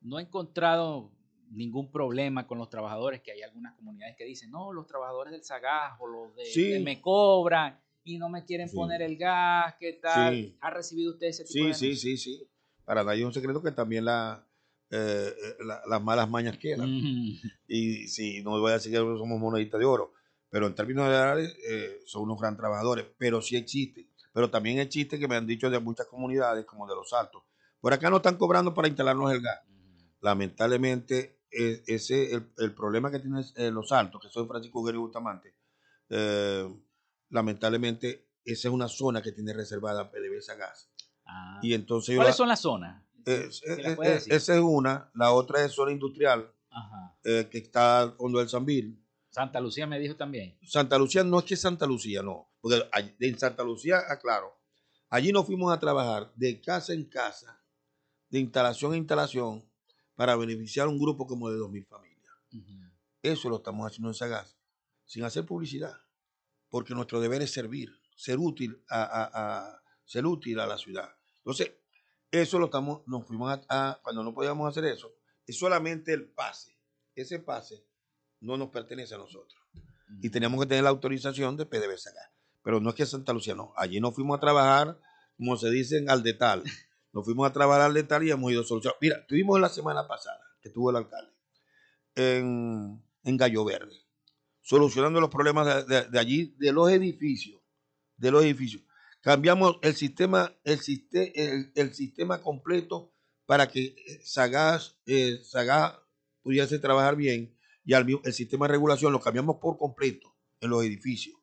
No 0.00 0.18
he 0.18 0.22
encontrado 0.22 1.12
ningún 1.48 1.92
problema 1.92 2.48
con 2.48 2.58
los 2.58 2.70
trabajadores, 2.70 3.22
que 3.22 3.30
hay 3.30 3.42
algunas 3.42 3.76
comunidades 3.76 4.16
que 4.16 4.24
dicen, 4.24 4.50
no, 4.50 4.72
los 4.72 4.88
trabajadores 4.88 5.30
del 5.30 5.44
Sagaz 5.44 5.96
o 6.00 6.08
los 6.08 6.34
de, 6.34 6.44
Sí. 6.46 6.70
de 6.70 6.80
me 6.80 7.00
cobran 7.00 7.80
y 8.08 8.18
no 8.18 8.28
me 8.28 8.44
quieren 8.44 8.68
Sí. 8.68 8.76
poner 8.76 9.02
el 9.02 9.16
gas, 9.16 9.74
¿qué 9.78 9.94
tal? 9.94 10.34
Sí. 10.34 10.56
¿Ha 10.60 10.70
recibido 10.70 11.12
usted 11.12 11.26
ese 11.28 11.44
tipo 11.44 11.52
Sí, 11.52 11.66
de 11.68 11.74
sí, 11.74 11.96
sí, 11.96 12.16
sí. 12.16 12.48
Para 12.84 13.04
nadie 13.04 13.20
es 13.20 13.26
un 13.26 13.32
secreto 13.34 13.62
que 13.62 13.70
también 13.72 14.04
la, 14.06 14.46
eh, 14.90 15.34
eh, 15.36 15.54
la- 15.64 15.82
las 15.86 16.02
malas 16.02 16.28
mañas 16.28 16.56
quedan. 16.58 16.90
Mm. 16.90 17.40
Y 17.68 18.08
si 18.08 18.42
no 18.42 18.58
voy 18.58 18.70
a 18.70 18.74
decir 18.74 18.90
que 18.92 18.98
somos 18.98 19.38
moneditas 19.38 19.78
de 19.78 19.84
oro, 19.86 20.14
pero 20.50 20.66
en 20.66 20.74
términos 20.74 21.04
generales 21.04 21.54
eh, 21.68 22.00
son 22.06 22.22
unos 22.22 22.40
gran 22.40 22.56
trabajadores, 22.56 23.04
pero 23.18 23.42
sí 23.42 23.56
existe. 23.56 24.08
Pero 24.32 24.50
también 24.50 24.78
existe 24.78 25.18
que 25.18 25.28
me 25.28 25.36
han 25.36 25.46
dicho 25.46 25.68
de 25.68 25.78
muchas 25.78 26.06
comunidades, 26.06 26.64
como 26.64 26.86
de 26.86 26.94
los 26.94 27.12
altos. 27.12 27.42
Por 27.80 27.92
acá 27.92 28.08
no 28.08 28.16
están 28.16 28.36
cobrando 28.36 28.72
para 28.72 28.88
instalarnos 28.88 29.30
el 29.32 29.40
gas. 29.42 29.60
Lamentablemente, 30.20 31.40
eh, 31.50 31.82
ese 31.86 32.34
el, 32.34 32.50
el 32.58 32.74
problema 32.74 33.10
que 33.10 33.18
tienen 33.18 33.44
eh, 33.56 33.70
los 33.70 33.92
altos, 33.92 34.20
que 34.22 34.28
son 34.28 34.48
Francisco 34.48 34.82
Guerrero 34.82 35.00
y 35.00 35.04
Bustamante, 35.04 35.54
eh, 36.10 36.68
lamentablemente 37.30 38.28
esa 38.44 38.68
es 38.68 38.74
una 38.74 38.88
zona 38.88 39.22
que 39.22 39.32
tiene 39.32 39.52
reservada 39.52 40.10
PDVSA 40.10 40.54
Gas. 40.54 40.90
Ah. 41.26 41.58
Y 41.62 41.74
entonces 41.74 42.16
¿Cuáles 42.16 42.32
la- 42.34 42.36
son 42.36 42.48
las 42.48 42.60
zonas? 42.60 43.04
eh, 43.26 43.48
¿Se 43.50 43.72
eh, 43.72 43.96
eh, 44.02 44.22
esa 44.28 44.54
es 44.54 44.60
una, 44.62 45.10
la 45.14 45.32
otra 45.32 45.64
es 45.64 45.72
zona 45.72 45.92
industrial, 45.92 46.50
Ajá. 46.70 47.16
eh, 47.24 47.48
que 47.50 47.58
está 47.58 48.00
al 48.00 48.12
fondo 48.16 48.38
del 48.38 48.48
Sanvil. 48.48 49.04
Santa 49.30 49.60
Lucía 49.60 49.86
me 49.86 49.98
dijo 49.98 50.16
también. 50.16 50.58
Santa 50.66 50.96
Lucía 50.98 51.22
no 51.24 51.38
es 51.40 51.44
que 51.44 51.56
Santa 51.56 51.86
Lucía, 51.86 52.22
no, 52.22 52.50
porque 52.60 52.82
en 53.20 53.38
Santa 53.38 53.62
Lucía, 53.62 53.98
aclaro, 54.08 54.58
allí 55.10 55.30
nos 55.32 55.44
fuimos 55.46 55.70
a 55.72 55.78
trabajar 55.78 56.32
de 56.34 56.60
casa 56.62 56.94
en 56.94 57.04
casa, 57.04 57.62
de 58.30 58.38
instalación 58.40 58.92
en 58.94 59.00
instalación, 59.00 59.64
para 60.14 60.34
beneficiar 60.34 60.86
a 60.86 60.90
un 60.90 60.98
grupo 60.98 61.26
como 61.26 61.50
de 61.50 61.58
2.000 61.58 61.86
familias. 61.86 62.32
Eso 63.22 63.48
lo 63.50 63.56
estamos 63.56 63.86
haciendo 63.86 64.08
en 64.08 64.14
Sagaz, 64.14 64.56
sin 65.04 65.22
hacer 65.24 65.44
publicidad, 65.44 65.94
porque 66.70 66.94
nuestro 66.94 67.20
deber 67.20 67.42
es 67.42 67.52
servir, 67.52 67.90
ser 68.16 68.38
útil 68.38 68.82
a, 68.88 69.02
a- 69.02 69.30
a- 69.68 69.82
ser 70.04 70.26
útil 70.26 70.58
a 70.60 70.66
la 70.66 70.78
ciudad. 70.78 71.08
Entonces, 71.38 71.72
eso 72.30 72.58
lo 72.58 72.66
estamos, 72.66 73.02
nos 73.06 73.26
fuimos 73.26 73.50
a, 73.50 73.64
a- 73.90 74.00
cuando 74.02 74.22
no 74.22 74.34
podíamos 74.34 74.68
hacer 74.68 74.84
eso, 74.84 75.12
es 75.46 75.58
solamente 75.58 76.12
el 76.12 76.28
pase. 76.30 76.76
Ese 77.14 77.38
pase 77.38 77.84
no 78.40 78.56
nos 78.56 78.68
pertenece 78.70 79.14
a 79.14 79.18
nosotros. 79.18 79.60
Y 80.22 80.30
teníamos 80.30 80.60
que 80.60 80.66
tener 80.66 80.84
la 80.84 80.90
autorización 80.90 81.56
de 81.56 81.66
PDVSA. 81.66 82.10
Pero 82.62 82.80
no 82.80 82.90
es 82.90 82.94
que 82.96 83.06
Santa 83.06 83.32
Lucía, 83.32 83.54
no. 83.54 83.72
Allí 83.76 84.00
nos 84.00 84.14
fuimos 84.14 84.36
a 84.36 84.40
trabajar, 84.40 84.98
como 85.36 85.56
se 85.56 85.70
dicen, 85.70 86.08
al 86.10 86.22
detal. 86.22 86.62
Nos 87.10 87.24
fuimos 87.24 87.48
a 87.48 87.52
trabajar 87.54 87.80
al 87.86 87.94
detal 87.94 88.22
y 88.22 88.30
hemos 88.30 88.52
ido 88.52 88.60
a 88.60 88.64
solucionar. 88.64 88.96
Mira, 89.00 89.26
tuvimos 89.26 89.58
la 89.58 89.70
semana 89.70 90.06
pasada, 90.06 90.40
que 90.60 90.68
tuvo 90.68 90.90
el 90.90 90.96
alcalde, 90.96 91.32
en, 92.14 93.02
en 93.24 93.36
Gallo 93.38 93.64
Verde, 93.64 93.96
solucionando 94.68 95.18
los 95.18 95.30
problemas 95.30 95.86
de, 95.86 96.18
allí, 96.18 96.54
de 96.58 96.72
los 96.72 96.90
edificios, 96.90 97.58
de 98.18 98.30
los 98.30 98.44
edificios. 98.44 98.82
Cambiamos 99.22 99.78
el 99.80 99.94
sistema, 99.94 100.54
el, 100.62 101.72
el, 101.74 101.94
sistema 101.94 102.42
completo 102.42 103.10
para 103.46 103.66
que 103.68 103.96
Sagaz, 104.22 104.98
eh, 105.06 105.40
pudiese 106.42 106.78
trabajar 106.78 107.16
bien 107.16 107.56
y 107.82 107.94
al, 107.94 108.06
el 108.22 108.32
sistema 108.34 108.66
de 108.66 108.72
regulación 108.72 109.10
lo 109.10 109.20
cambiamos 109.20 109.56
por 109.56 109.78
completo 109.78 110.36
en 110.60 110.68
los 110.68 110.84
edificios. 110.84 111.38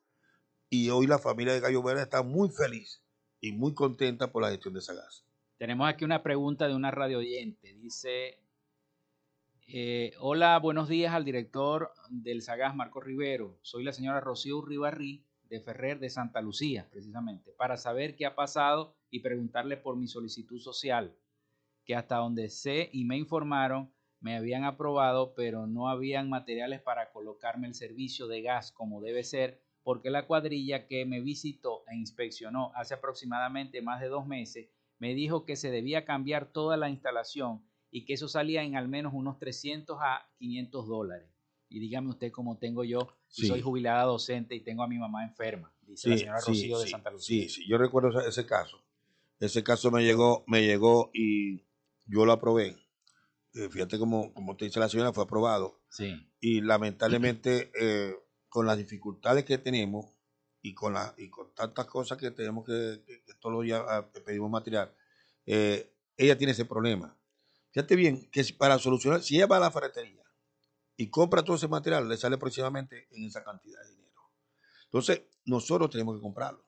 Y 0.70 0.92
hoy 0.92 1.08
la 1.08 1.18
familia 1.18 1.54
de 1.54 1.62
Gallo 1.62 1.82
Verde 1.82 2.04
está 2.04 2.22
muy 2.22 2.50
feliz 2.50 3.04
y 3.42 3.54
muy 3.54 3.74
contenta 3.74 4.32
por 4.32 4.44
la 4.44 4.52
gestión 4.52 4.76
de 4.76 4.82
Sagaz. 4.82 5.26
Tenemos 5.58 5.90
aquí 5.90 6.06
una 6.06 6.22
pregunta 6.22 6.68
de 6.68 6.76
una 6.76 6.92
radio 6.92 7.18
oyente. 7.18 7.74
Dice, 7.74 8.38
eh, 9.68 10.14
hola, 10.20 10.60
buenos 10.60 10.88
días 10.88 11.14
al 11.14 11.26
director 11.26 11.92
del 12.10 12.42
Sagaz, 12.42 12.76
Marco 12.76 13.02
Rivero. 13.02 13.58
Soy 13.62 13.84
la 13.84 13.94
señora 13.94 14.20
Rocío 14.20 14.62
Ribarrí 14.62 15.26
de 15.50 15.60
Ferrer 15.60 16.00
de 16.00 16.10
Santa 16.10 16.42
Lucía, 16.42 16.88
precisamente, 16.92 17.52
para 17.52 17.76
saber 17.76 18.16
qué 18.16 18.26
ha 18.26 18.36
pasado 18.36 18.96
y 19.10 19.22
preguntarle 19.22 19.76
por 19.76 19.98
mi 19.98 20.08
solicitud 20.08 20.60
social, 20.60 21.16
que 21.84 21.96
hasta 21.96 22.18
donde 22.18 22.50
sé 22.50 22.90
y 22.94 23.06
me 23.06 23.18
informaron, 23.18 23.92
me 24.20 24.36
habían 24.36 24.64
aprobado, 24.64 25.34
pero 25.36 25.68
no 25.68 25.90
habían 25.90 26.30
materiales 26.30 26.82
para 26.82 27.12
colocarme 27.12 27.68
el 27.68 27.74
servicio 27.74 28.28
de 28.28 28.42
gas 28.42 28.72
como 28.72 29.02
debe 29.02 29.24
ser, 29.24 29.62
porque 29.84 30.10
la 30.10 30.28
cuadrilla 30.28 30.88
que 30.88 31.06
me 31.06 31.22
visitó 31.22 31.84
e 31.88 31.96
inspeccionó 31.96 32.72
hace 32.76 32.94
aproximadamente 32.94 33.82
más 33.82 34.00
de 34.00 34.08
dos 34.08 34.26
meses 34.26 34.70
me 35.00 35.14
dijo 35.14 35.44
que 35.44 35.56
se 35.56 35.72
debía 35.72 36.06
cambiar 36.06 36.52
toda 36.52 36.78
la 36.78 36.90
instalación 36.90 37.62
y 37.92 38.06
que 38.06 38.14
eso 38.14 38.28
salía 38.28 38.64
en 38.64 38.76
al 38.76 38.88
menos 38.88 39.14
unos 39.14 39.38
300 39.40 39.98
a 40.02 40.28
500 40.38 40.88
dólares. 40.88 41.30
Y 41.70 41.80
dígame 41.80 42.10
usted 42.10 42.32
cómo 42.32 42.58
tengo 42.58 42.84
yo, 42.84 43.08
si 43.28 43.44
Sí. 43.44 43.48
soy 43.48 43.62
jubilada 43.62 44.04
docente 44.04 44.56
y 44.56 44.60
tengo 44.62 44.84
a 44.84 44.88
mi 44.88 44.98
mamá 44.98 45.24
enferma, 45.24 45.74
dice 45.82 46.10
la 46.10 46.18
señora 46.18 46.40
Rocío 46.46 46.80
de 46.80 46.86
sí, 46.86 46.92
Santa 46.92 47.10
Lucía. 47.12 47.44
Sí, 47.44 47.50
sí, 47.50 47.68
yo 47.68 47.78
recuerdo 47.78 48.20
ese, 48.22 48.46
caso. 48.46 48.82
Ese 49.40 49.64
caso 49.64 49.92
me 49.92 50.04
llegó, 50.04 50.44
me 50.48 50.62
llegó 50.64 51.10
y 51.14 51.64
yo 52.06 52.26
lo 52.26 52.32
aprobé. 52.34 52.78
Eh, 53.56 53.70
fíjate 53.70 53.98
como, 53.98 54.34
como 54.34 54.56
te 54.56 54.66
dice 54.66 54.80
la 54.80 54.90
señora, 54.90 55.12
fue 55.14 55.24
aprobado. 55.24 55.82
Sí. 55.90 56.30
Y 56.40 56.62
lamentablemente, 56.62 57.72
eh, 57.80 58.14
con 58.50 58.66
las 58.66 58.78
dificultades 58.78 59.44
que 59.44 59.58
tenemos 59.58 60.06
y 60.62 60.74
con, 60.74 60.94
la, 60.94 61.14
y 61.18 61.30
con 61.30 61.54
tantas 61.54 61.86
cosas 61.88 62.18
que 62.18 62.32
tenemos 62.32 62.66
que, 62.66 63.02
que- 63.06 63.24
que 63.24 63.34
todos 63.40 63.54
los 63.56 63.64
días 63.64 63.82
ah, 63.88 64.06
pedimos 64.26 64.50
material, 64.50 64.94
eh, 65.46 65.92
ella 66.18 66.38
tiene 66.38 66.52
ese 66.52 66.66
problema. 66.66 67.18
Fíjate 67.76 67.98
bien 67.98 68.30
que 68.32 68.42
para 68.58 68.80
solucionar, 68.80 69.22
si 69.22 69.36
ella 69.36 69.48
va 69.48 69.58
a 69.58 69.60
la 69.60 69.70
ferretería 69.70 70.24
y 70.96 71.10
compra 71.10 71.44
todo 71.44 71.58
ese 71.58 71.68
material, 71.68 72.08
le 72.08 72.16
sale 72.16 72.38
aproximadamente 72.38 73.10
en 73.12 73.26
esa 73.26 73.44
cantidad 73.44 73.82
de 73.84 73.90
dinero. 73.98 74.22
Entonces, 74.86 75.24
nosotros 75.44 75.90
tenemos 75.90 76.16
que 76.16 76.22
comprarlo 76.22 76.66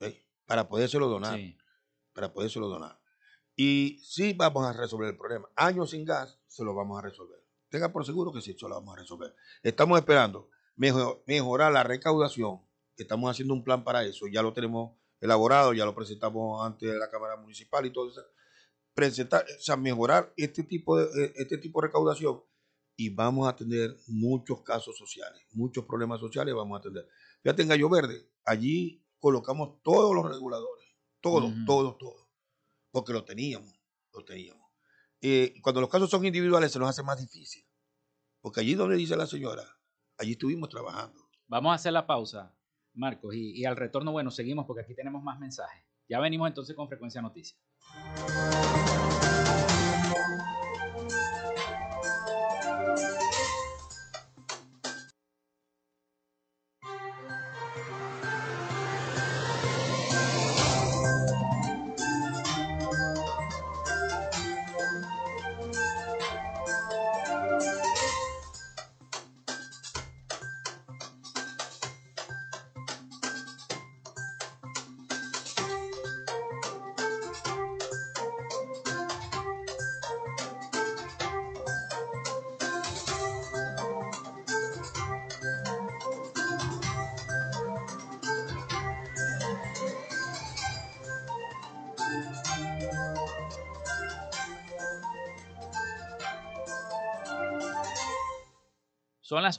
¿eh? 0.00 0.26
para 0.44 0.68
podérselo 0.68 1.06
donar, 1.06 1.36
sí. 1.36 1.56
para 2.12 2.32
podérselo 2.32 2.66
donar. 2.66 3.00
Y 3.54 4.00
sí 4.02 4.32
vamos 4.32 4.66
a 4.66 4.72
resolver 4.72 5.10
el 5.10 5.16
problema. 5.16 5.48
Años 5.54 5.90
sin 5.90 6.04
gas, 6.04 6.40
se 6.48 6.64
lo 6.64 6.74
vamos 6.74 6.98
a 6.98 7.02
resolver. 7.02 7.38
Tenga 7.68 7.92
por 7.92 8.04
seguro 8.04 8.32
que 8.32 8.40
sí, 8.40 8.52
se 8.58 8.68
lo 8.68 8.74
vamos 8.74 8.96
a 8.96 9.00
resolver. 9.02 9.32
Estamos 9.62 9.96
esperando 9.96 10.50
mejor- 10.74 11.22
mejorar 11.28 11.70
la 11.70 11.84
recaudación. 11.84 12.62
Estamos 12.96 13.30
haciendo 13.30 13.54
un 13.54 13.62
plan 13.62 13.84
para 13.84 14.02
eso. 14.02 14.26
Ya 14.26 14.42
lo 14.42 14.52
tenemos 14.52 14.98
elaborado, 15.20 15.72
ya 15.72 15.84
lo 15.84 15.94
presentamos 15.94 16.66
ante 16.66 16.86
la 16.98 17.08
Cámara 17.10 17.36
Municipal 17.36 17.86
y 17.86 17.92
todo 17.92 18.10
eso. 18.10 18.22
Presentar, 18.96 19.44
o 19.44 19.60
sea, 19.60 19.76
mejorar 19.76 20.32
este 20.38 20.62
tipo 20.62 20.96
de, 20.96 21.04
eh, 21.04 21.32
este 21.36 21.58
tipo 21.58 21.82
de 21.82 21.88
recaudación 21.88 22.42
y 22.96 23.10
vamos 23.10 23.46
a 23.46 23.54
tener 23.54 23.94
muchos 24.06 24.62
casos 24.62 24.96
sociales, 24.96 25.42
muchos 25.52 25.84
problemas 25.84 26.18
sociales 26.18 26.54
vamos 26.54 26.76
a 26.76 26.78
atender. 26.78 27.06
Fíjate 27.42 27.60
en 27.60 27.68
Gallo 27.68 27.90
Verde, 27.90 28.30
allí 28.46 29.04
colocamos 29.18 29.82
todos 29.82 30.14
los 30.14 30.24
reguladores, 30.24 30.86
todos, 31.20 31.52
todos, 31.66 31.98
todos, 31.98 32.26
porque 32.90 33.12
lo 33.12 33.22
teníamos, 33.22 33.78
lo 34.14 34.24
teníamos. 34.24 34.66
Eh, 35.20 35.52
cuando 35.62 35.82
los 35.82 35.90
casos 35.90 36.08
son 36.08 36.24
individuales 36.24 36.72
se 36.72 36.78
nos 36.78 36.88
hace 36.88 37.02
más 37.02 37.20
difícil, 37.20 37.66
porque 38.40 38.60
allí 38.60 38.74
donde 38.74 38.96
dice 38.96 39.14
la 39.14 39.26
señora, 39.26 39.62
allí 40.16 40.32
estuvimos 40.32 40.70
trabajando. 40.70 41.28
Vamos 41.48 41.72
a 41.72 41.74
hacer 41.74 41.92
la 41.92 42.06
pausa, 42.06 42.56
Marcos, 42.94 43.34
y, 43.34 43.60
y 43.60 43.66
al 43.66 43.76
retorno, 43.76 44.12
bueno, 44.12 44.30
seguimos 44.30 44.64
porque 44.64 44.84
aquí 44.84 44.94
tenemos 44.94 45.22
más 45.22 45.38
mensajes. 45.38 45.84
Ya 46.08 46.18
venimos 46.20 46.48
entonces 46.48 46.74
con 46.74 46.88
Frecuencia 46.88 47.20
Noticias. 47.20 47.60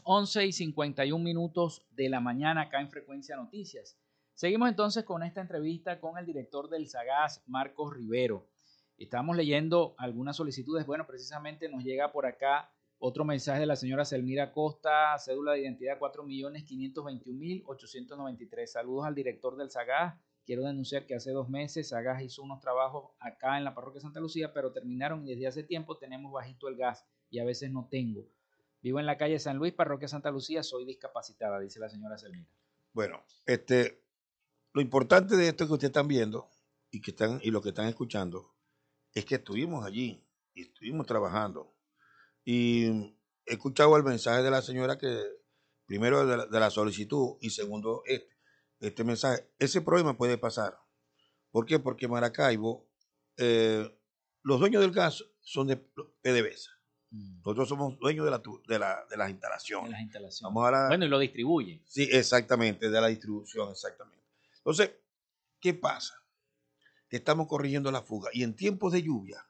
11 0.09 0.45
y 0.45 0.53
51 0.53 1.21
minutos 1.21 1.85
de 1.91 2.07
la 2.07 2.21
mañana 2.21 2.61
acá 2.61 2.79
en 2.79 2.89
Frecuencia 2.89 3.35
Noticias. 3.35 3.99
Seguimos 4.35 4.69
entonces 4.69 5.03
con 5.03 5.21
esta 5.21 5.41
entrevista 5.41 5.99
con 5.99 6.17
el 6.17 6.25
director 6.25 6.69
del 6.69 6.87
SAGAS, 6.87 7.43
Marcos 7.45 7.93
Rivero. 7.93 8.47
Estamos 8.97 9.35
leyendo 9.35 9.95
algunas 9.97 10.37
solicitudes. 10.37 10.85
Bueno, 10.85 11.05
precisamente 11.05 11.67
nos 11.67 11.83
llega 11.83 12.13
por 12.13 12.25
acá 12.25 12.71
otro 12.99 13.25
mensaje 13.25 13.59
de 13.59 13.65
la 13.65 13.75
señora 13.75 14.05
Selmira 14.05 14.53
Costa, 14.53 15.13
cédula 15.17 15.51
de 15.51 15.63
identidad 15.63 15.99
4.521.893. 15.99 18.65
Saludos 18.65 19.07
al 19.07 19.13
director 19.13 19.57
del 19.57 19.69
SAGAS. 19.69 20.15
Quiero 20.45 20.63
denunciar 20.63 21.05
que 21.05 21.15
hace 21.15 21.31
dos 21.31 21.49
meses 21.49 21.89
SAGAS 21.89 22.23
hizo 22.23 22.43
unos 22.43 22.61
trabajos 22.61 23.11
acá 23.19 23.57
en 23.57 23.65
la 23.65 23.75
parroquia 23.75 23.99
Santa 23.99 24.21
Lucía, 24.21 24.53
pero 24.53 24.71
terminaron 24.71 25.27
y 25.27 25.31
desde 25.31 25.47
hace 25.47 25.63
tiempo 25.63 25.97
tenemos 25.97 26.31
bajito 26.31 26.69
el 26.69 26.77
gas 26.77 27.05
y 27.29 27.39
a 27.39 27.43
veces 27.43 27.73
no 27.73 27.89
tengo. 27.91 28.25
Vivo 28.81 28.99
en 28.99 29.05
la 29.05 29.17
calle 29.17 29.39
San 29.39 29.57
Luis, 29.57 29.73
parroquia 29.73 30.07
Santa 30.07 30.31
Lucía, 30.31 30.63
soy 30.63 30.85
discapacitada, 30.85 31.59
dice 31.59 31.79
la 31.79 31.89
señora 31.89 32.17
Selmira. 32.17 32.47
Bueno, 32.93 33.23
este, 33.45 34.03
lo 34.73 34.81
importante 34.81 35.35
de 35.35 35.49
esto 35.49 35.67
que 35.67 35.73
ustedes 35.73 35.89
están 35.89 36.07
viendo 36.07 36.49
y, 36.91 37.01
que 37.01 37.11
están, 37.11 37.39
y 37.43 37.51
lo 37.51 37.61
que 37.61 37.69
están 37.69 37.87
escuchando 37.87 38.55
es 39.13 39.25
que 39.25 39.35
estuvimos 39.35 39.85
allí 39.85 40.23
y 40.53 40.63
estuvimos 40.63 41.05
trabajando. 41.05 41.75
Y 42.45 42.85
he 43.45 43.53
escuchado 43.53 43.97
el 43.97 44.03
mensaje 44.03 44.43
de 44.43 44.51
la 44.51 44.61
señora 44.61 44.97
que, 44.97 45.23
primero 45.85 46.25
de 46.25 46.59
la, 46.59 46.69
solicitud 46.69 47.37
y 47.41 47.49
segundo 47.49 48.03
este, 48.05 48.37
este 48.79 49.03
mensaje. 49.03 49.49
Ese 49.59 49.81
problema 49.81 50.17
puede 50.17 50.37
pasar. 50.37 50.77
¿Por 51.51 51.65
qué? 51.65 51.79
Porque 51.79 52.07
Maracaibo, 52.07 52.87
eh, 53.37 53.89
los 54.43 54.59
dueños 54.59 54.81
del 54.81 54.91
gas 54.91 55.25
son 55.41 55.67
de 55.67 55.77
PDVSA. 55.77 56.76
Mm. 57.11 57.37
Nosotros 57.37 57.69
somos 57.69 57.99
dueños 57.99 58.25
de, 58.25 58.31
la, 58.31 58.41
de, 58.67 58.79
la, 58.79 59.05
de 59.09 59.17
las 59.17 59.29
instalaciones. 59.29 59.91
las 59.91 60.01
instalaciones. 60.01 60.53
bueno, 60.53 61.05
y 61.05 61.09
lo 61.09 61.19
distribuye. 61.19 61.81
Sí, 61.85 62.07
exactamente, 62.11 62.89
de 62.89 63.01
la 63.01 63.07
distribución, 63.07 63.69
exactamente. 63.71 64.25
Entonces, 64.57 64.91
¿qué 65.59 65.73
pasa? 65.73 66.21
Que 67.09 67.17
estamos 67.17 67.47
corrigiendo 67.47 67.91
la 67.91 68.01
fuga. 68.01 68.29
Y 68.33 68.43
en 68.43 68.55
tiempos 68.55 68.91
de 68.91 69.01
lluvia, 69.01 69.45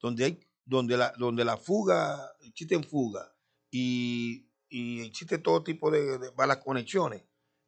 donde 0.00 0.24
hay, 0.24 0.40
donde 0.64 0.96
la, 0.96 1.12
donde 1.18 1.44
la 1.44 1.56
fuga, 1.56 2.32
existen 2.42 2.84
fuga 2.84 3.34
y, 3.70 4.48
y 4.68 5.02
existe 5.02 5.38
todo 5.38 5.64
tipo 5.64 5.90
de, 5.90 6.18
de 6.18 6.32
malas 6.32 6.58
conexiones, 6.58 7.24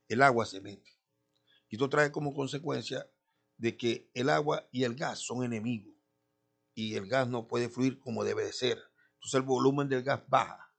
el 0.08 0.22
agua 0.22 0.46
se 0.46 0.60
mete. 0.60 0.96
Y 1.68 1.74
esto 1.74 1.88
trae 1.88 2.12
como 2.12 2.32
consecuencia 2.32 3.10
de 3.56 3.76
que 3.76 4.10
el 4.14 4.30
agua 4.30 4.68
y 4.70 4.84
el 4.84 4.94
gas 4.94 5.18
son 5.18 5.42
enemigos. 5.44 5.92
Y 6.74 6.94
el 6.94 7.08
gas 7.08 7.26
no 7.26 7.48
puede 7.48 7.68
fluir 7.68 7.98
como 7.98 8.22
debe 8.22 8.44
de 8.44 8.52
ser 8.52 8.78
entonces 9.26 9.40
el 9.40 9.42
volumen 9.42 9.88
del 9.88 10.04
gas 10.04 10.20
baja. 10.28 10.72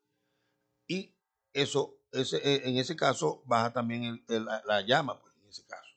Y 0.87 1.13
eso, 1.51 1.99
ese, 2.13 2.37
eh, 2.37 2.61
en 2.63 2.77
ese 2.77 2.95
caso, 2.95 3.43
baja 3.45 3.73
también 3.73 4.23
la, 4.27 4.81
llama, 4.81 5.19
pues, 5.19 5.33
en 5.41 5.49
ese 5.49 5.65
caso. 5.65 5.95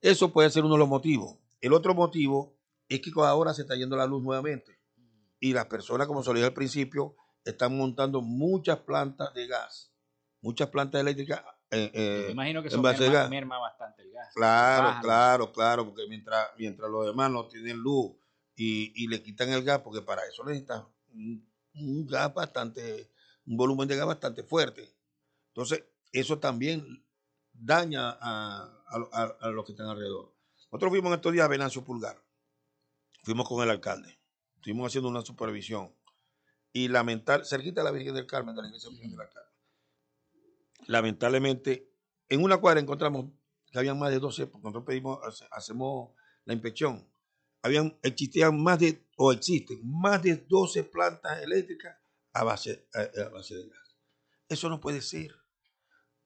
Eso 0.00 0.32
puede 0.32 0.50
ser 0.50 0.64
uno 0.64 0.74
de 0.74 0.80
los 0.80 0.88
motivos. 0.88 1.38
El 1.60 1.72
otro 1.72 1.94
motivo 1.94 2.58
es 2.88 3.00
que 3.00 3.12
ahora 3.16 3.54
se 3.54 3.62
está 3.62 3.76
yendo 3.76 3.96
la 3.96 4.06
luz 4.06 4.20
nuevamente. 4.22 4.80
Y 5.38 5.52
las 5.52 5.66
personas, 5.66 6.08
como 6.08 6.24
se 6.24 6.30
lo 6.30 6.34
dije 6.34 6.46
al 6.46 6.54
principio, 6.54 7.14
están 7.44 7.76
montando 7.76 8.20
muchas 8.20 8.78
plantas 8.80 9.32
de 9.32 9.46
gas, 9.46 9.92
muchas 10.40 10.68
plantas 10.70 11.00
eléctricas. 11.00 11.44
Eh, 11.70 11.90
eh 11.94 12.28
imagino 12.32 12.62
que 12.62 12.68
eso 12.68 12.82
merma, 12.82 13.58
bastante 13.58 14.02
el 14.02 14.10
gas. 14.10 14.34
Claro, 14.34 15.00
claro, 15.02 15.52
claro, 15.52 15.86
porque 15.86 16.08
mientras, 16.08 16.48
mientras 16.58 16.90
los 16.90 17.06
demás 17.06 17.30
no 17.30 17.46
tienen 17.46 17.76
luz 17.76 18.16
y, 18.56 18.92
y, 19.04 19.06
le 19.06 19.22
quitan 19.22 19.50
el 19.50 19.62
gas, 19.62 19.80
porque 19.80 20.02
para 20.02 20.26
eso 20.26 20.42
necesitan 20.44 20.84
un, 21.12 22.06
gas 22.06 22.32
bastante, 22.34 23.10
un 23.46 23.56
volumen 23.56 23.88
de 23.88 23.96
gas 23.96 24.06
bastante 24.06 24.42
fuerte. 24.42 24.94
Entonces, 25.48 25.84
eso 26.12 26.38
también 26.38 27.04
daña 27.52 28.16
a, 28.20 28.82
a, 29.40 29.50
los 29.50 29.64
que 29.64 29.72
están 29.72 29.88
alrededor. 29.88 30.34
Nosotros 30.70 30.90
fuimos 30.90 31.10
en 31.10 31.14
estos 31.16 31.32
días 31.32 31.44
a 31.44 31.48
Venancio 31.48 31.84
Pulgar. 31.84 32.22
Fuimos 33.22 33.48
con 33.48 33.62
el 33.62 33.70
alcalde. 33.70 34.18
Estuvimos 34.56 34.86
haciendo 34.86 35.08
una 35.08 35.22
supervisión. 35.22 35.94
Y 36.72 36.88
lamentar, 36.88 37.44
cerquita 37.44 37.80
de 37.80 37.84
la 37.86 37.90
Virgen 37.90 38.14
del 38.14 38.26
Carmen, 38.26 38.54
de 38.54 38.62
la 38.62 38.68
iglesia 38.68 38.90
Virgen 38.90 39.10
del 39.10 39.18
Carmen. 39.18 39.52
Lamentablemente, 40.86 41.90
en 42.28 42.42
una 42.42 42.58
cuadra 42.58 42.80
encontramos 42.80 43.26
que 43.70 43.78
habían 43.78 43.98
más 43.98 44.10
de 44.10 44.18
12, 44.18 44.46
porque 44.46 44.64
nosotros 44.64 44.84
pedimos, 44.84 45.18
hacemos 45.50 46.10
la 46.44 46.54
inspección 46.54 47.06
habían, 47.62 47.98
existían 48.02 48.60
más 48.62 48.78
de, 48.78 49.06
o 49.16 49.32
existen, 49.32 49.80
más 49.84 50.22
de 50.22 50.36
12 50.36 50.84
plantas 50.84 51.42
eléctricas 51.42 51.96
a 52.32 52.44
base, 52.44 52.88
a, 52.94 53.28
base 53.28 53.54
de 53.54 53.68
gas. 53.68 53.96
Eso 54.48 54.68
no 54.68 54.80
puede 54.80 55.02
ser. 55.02 55.34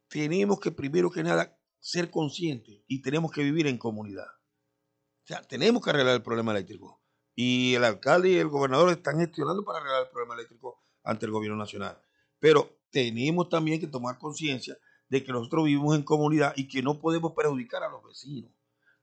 Tenemos 0.08 0.60
que, 0.60 0.70
primero 0.70 1.10
que 1.10 1.22
nada, 1.22 1.58
ser 1.80 2.10
conscientes 2.10 2.82
y 2.86 3.02
tenemos 3.02 3.32
que 3.32 3.42
vivir 3.42 3.66
en 3.66 3.78
comunidad. 3.78 4.26
O 4.26 5.26
sea, 5.26 5.42
tenemos 5.42 5.82
que 5.82 5.90
arreglar 5.90 6.16
el 6.16 6.22
problema 6.22 6.52
eléctrico. 6.52 7.02
Y 7.34 7.74
el 7.74 7.84
alcalde 7.84 8.30
y 8.30 8.36
el 8.36 8.48
gobernador 8.48 8.90
están 8.90 9.18
gestionando 9.18 9.64
para 9.64 9.78
arreglar 9.78 10.02
el 10.02 10.10
problema 10.10 10.34
eléctrico 10.34 10.84
ante 11.02 11.26
el 11.26 11.32
gobierno 11.32 11.56
nacional. 11.56 12.00
Pero 12.38 12.82
tenemos 12.90 13.48
también 13.48 13.80
que 13.80 13.86
tomar 13.86 14.18
conciencia 14.18 14.76
de 15.08 15.24
que 15.24 15.32
nosotros 15.32 15.64
vivimos 15.64 15.96
en 15.96 16.02
comunidad 16.02 16.52
y 16.56 16.68
que 16.68 16.82
no 16.82 16.98
podemos 16.98 17.32
perjudicar 17.32 17.82
a 17.82 17.88
los 17.88 18.04
vecinos. 18.04 18.52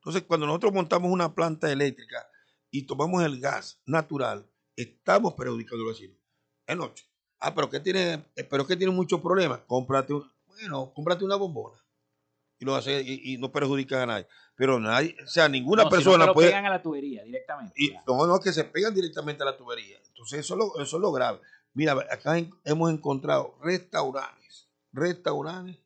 Entonces, 0.10 0.28
cuando 0.28 0.48
nosotros 0.48 0.74
montamos 0.74 1.12
una 1.12 1.36
planta 1.36 1.72
eléctrica 1.72 2.28
y 2.72 2.88
tomamos 2.88 3.22
el 3.22 3.40
gas 3.40 3.80
natural, 3.86 4.50
estamos 4.76 5.36
perjudicando 5.36 5.84
a 5.84 5.88
los 5.88 6.00
vecinos. 6.00 6.18
Es 6.66 6.76
noche. 6.76 7.06
Ah, 7.40 7.54
pero 7.54 7.70
que 7.70 7.80
tiene, 7.80 8.26
eh, 8.36 8.44
pero 8.44 8.66
que 8.66 8.76
tiene 8.76 8.92
muchos 8.92 9.22
problemas. 9.22 9.60
Cómprate, 9.68 10.16
bueno, 10.48 10.92
cómprate 10.96 11.24
una 11.24 11.36
bombona 11.36 11.78
y 12.58 12.66
lo 12.66 12.74
hace 12.74 13.04
y, 13.04 13.38
no 13.38 13.52
perjudica 13.52 14.02
a 14.02 14.08
nadie. 14.08 14.26
Pero 14.56 14.80
nadie, 14.80 15.16
o 15.24 15.28
sea, 15.28 15.48
ninguna 15.48 15.88
persona 15.88 16.26
no 16.26 16.34
puede. 16.34 16.48
pegan 16.48 16.66
a 16.66 16.72
la 16.72 16.82
tubería 16.82 17.24
directamente. 17.24 17.76
Y, 17.78 17.92
no, 18.08 18.26
no, 18.26 18.40
que 18.40 18.52
se 18.52 18.64
pegan 18.64 18.96
directamente 18.96 19.44
a 19.44 19.46
la 19.46 19.58
tubería. 19.58 20.00
Entonces, 20.08 20.40
eso 20.40 20.56
es 20.56 20.58
lo, 20.58 20.82
eso 20.82 20.98
es 20.98 21.02
lo 21.04 21.12
grave. 21.12 21.40
Mira, 21.76 21.92
acá 22.10 22.36
hemos 22.64 22.92
encontrado 22.92 23.60
restaurantes, 23.62 24.68
restaurantes 24.92 25.78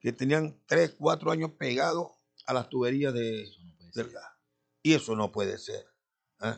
que 0.00 0.12
tenían 0.12 0.60
3, 0.66 0.96
4 0.98 1.30
años 1.30 1.52
pegados 1.52 2.19
a 2.50 2.52
las 2.52 2.68
tuberías 2.68 3.14
de, 3.14 3.48
del 3.94 4.10
gas. 4.10 4.24
Y 4.82 4.94
eso 4.94 5.14
no 5.14 5.30
puede 5.30 5.56
ser. 5.56 5.86
¿eh? 6.40 6.56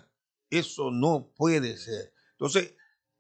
Eso 0.49 0.91
no 0.91 1.31
puede 1.37 1.77
ser. 1.77 2.15
Entonces, 2.31 2.75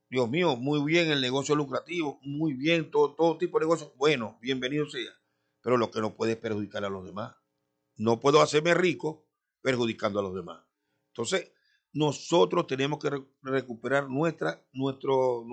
Dios 0.09 0.31
mío, 0.31 0.57
muy 0.57 0.83
bien 0.83 1.11
el 1.11 1.20
negocio 1.20 1.55
lucrativo, 1.55 2.18
muy 2.23 2.55
bien, 2.55 2.91
todo, 2.91 3.14
todo 3.14 3.37
tipo 3.37 3.59
de 3.59 3.66
negocio, 3.66 3.93
bueno, 3.97 4.39
bienvenido 4.41 4.89
sea. 4.89 5.12
Pero 5.61 5.77
lo 5.77 5.91
que 5.91 6.01
no 6.01 6.16
puede 6.16 6.33
es 6.33 6.39
perjudicar 6.39 6.83
a 6.87 6.89
los 6.89 7.05
demás. 7.05 7.37
No 7.97 8.20
puedo 8.20 8.41
hacerme 8.41 8.73
rico 8.73 9.29
perjudicando 9.61 10.20
a 10.20 10.23
los 10.23 10.35
demás. 10.35 10.64
Entonces, 11.09 11.53
nosotros 11.93 12.66
tenemos 12.66 12.99
que 13.01 13.11
recuperar 13.43 14.09
nuestra, 14.09 14.66
nuestro, 14.73 15.45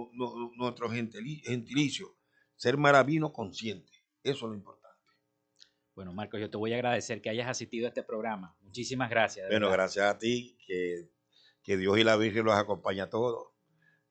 nuestro 0.55 0.89
gentilicio, 0.89 2.15
ser 2.55 2.77
maravino 2.77 3.33
consciente. 3.33 3.91
Eso 4.23 4.45
es 4.45 4.51
lo 4.51 4.55
importante. 4.55 4.78
Bueno, 5.99 6.13
Marcos, 6.13 6.39
yo 6.39 6.49
te 6.49 6.55
voy 6.55 6.71
a 6.71 6.77
agradecer 6.77 7.21
que 7.21 7.29
hayas 7.29 7.49
asistido 7.49 7.85
a 7.85 7.89
este 7.89 8.03
programa. 8.03 8.55
Muchísimas 8.61 9.09
gracias. 9.09 9.49
Bueno, 9.49 9.69
gracias 9.69 10.05
a 10.05 10.17
ti, 10.17 10.57
que, 10.65 11.09
que, 11.61 11.75
Dios 11.75 11.97
y 11.97 12.05
la 12.05 12.15
Virgen 12.15 12.45
los 12.45 12.55
acompañe 12.55 13.01
a 13.01 13.09
todos 13.09 13.49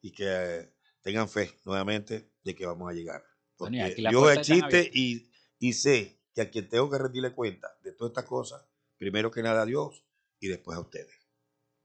y 0.03 0.13
que 0.13 0.71
tengan 1.01 1.31
fe 1.31 1.51
nuevamente 1.65 2.31
de 2.45 2.55
que 2.55 2.67
vamos 2.67 2.91
a 2.91 2.93
llegar. 2.93 3.25
Porque 3.57 3.95
Dios 3.97 4.37
existe 4.37 4.91
y, 4.93 5.31
y 5.59 5.73
sé 5.73 6.21
que 6.35 6.43
a 6.43 6.51
quien 6.51 6.69
tengo 6.69 6.91
que 6.91 6.99
rendirle 6.99 7.33
cuenta 7.33 7.69
de 7.83 7.93
todas 7.93 8.11
estas 8.11 8.27
cosas, 8.27 8.63
primero 8.99 9.31
que 9.31 9.43
nada 9.43 9.63
a 9.63 9.65
Dios 9.65 10.05
y 10.41 10.49
después 10.49 10.77
a 10.77 10.83
ustedes. 10.83 11.27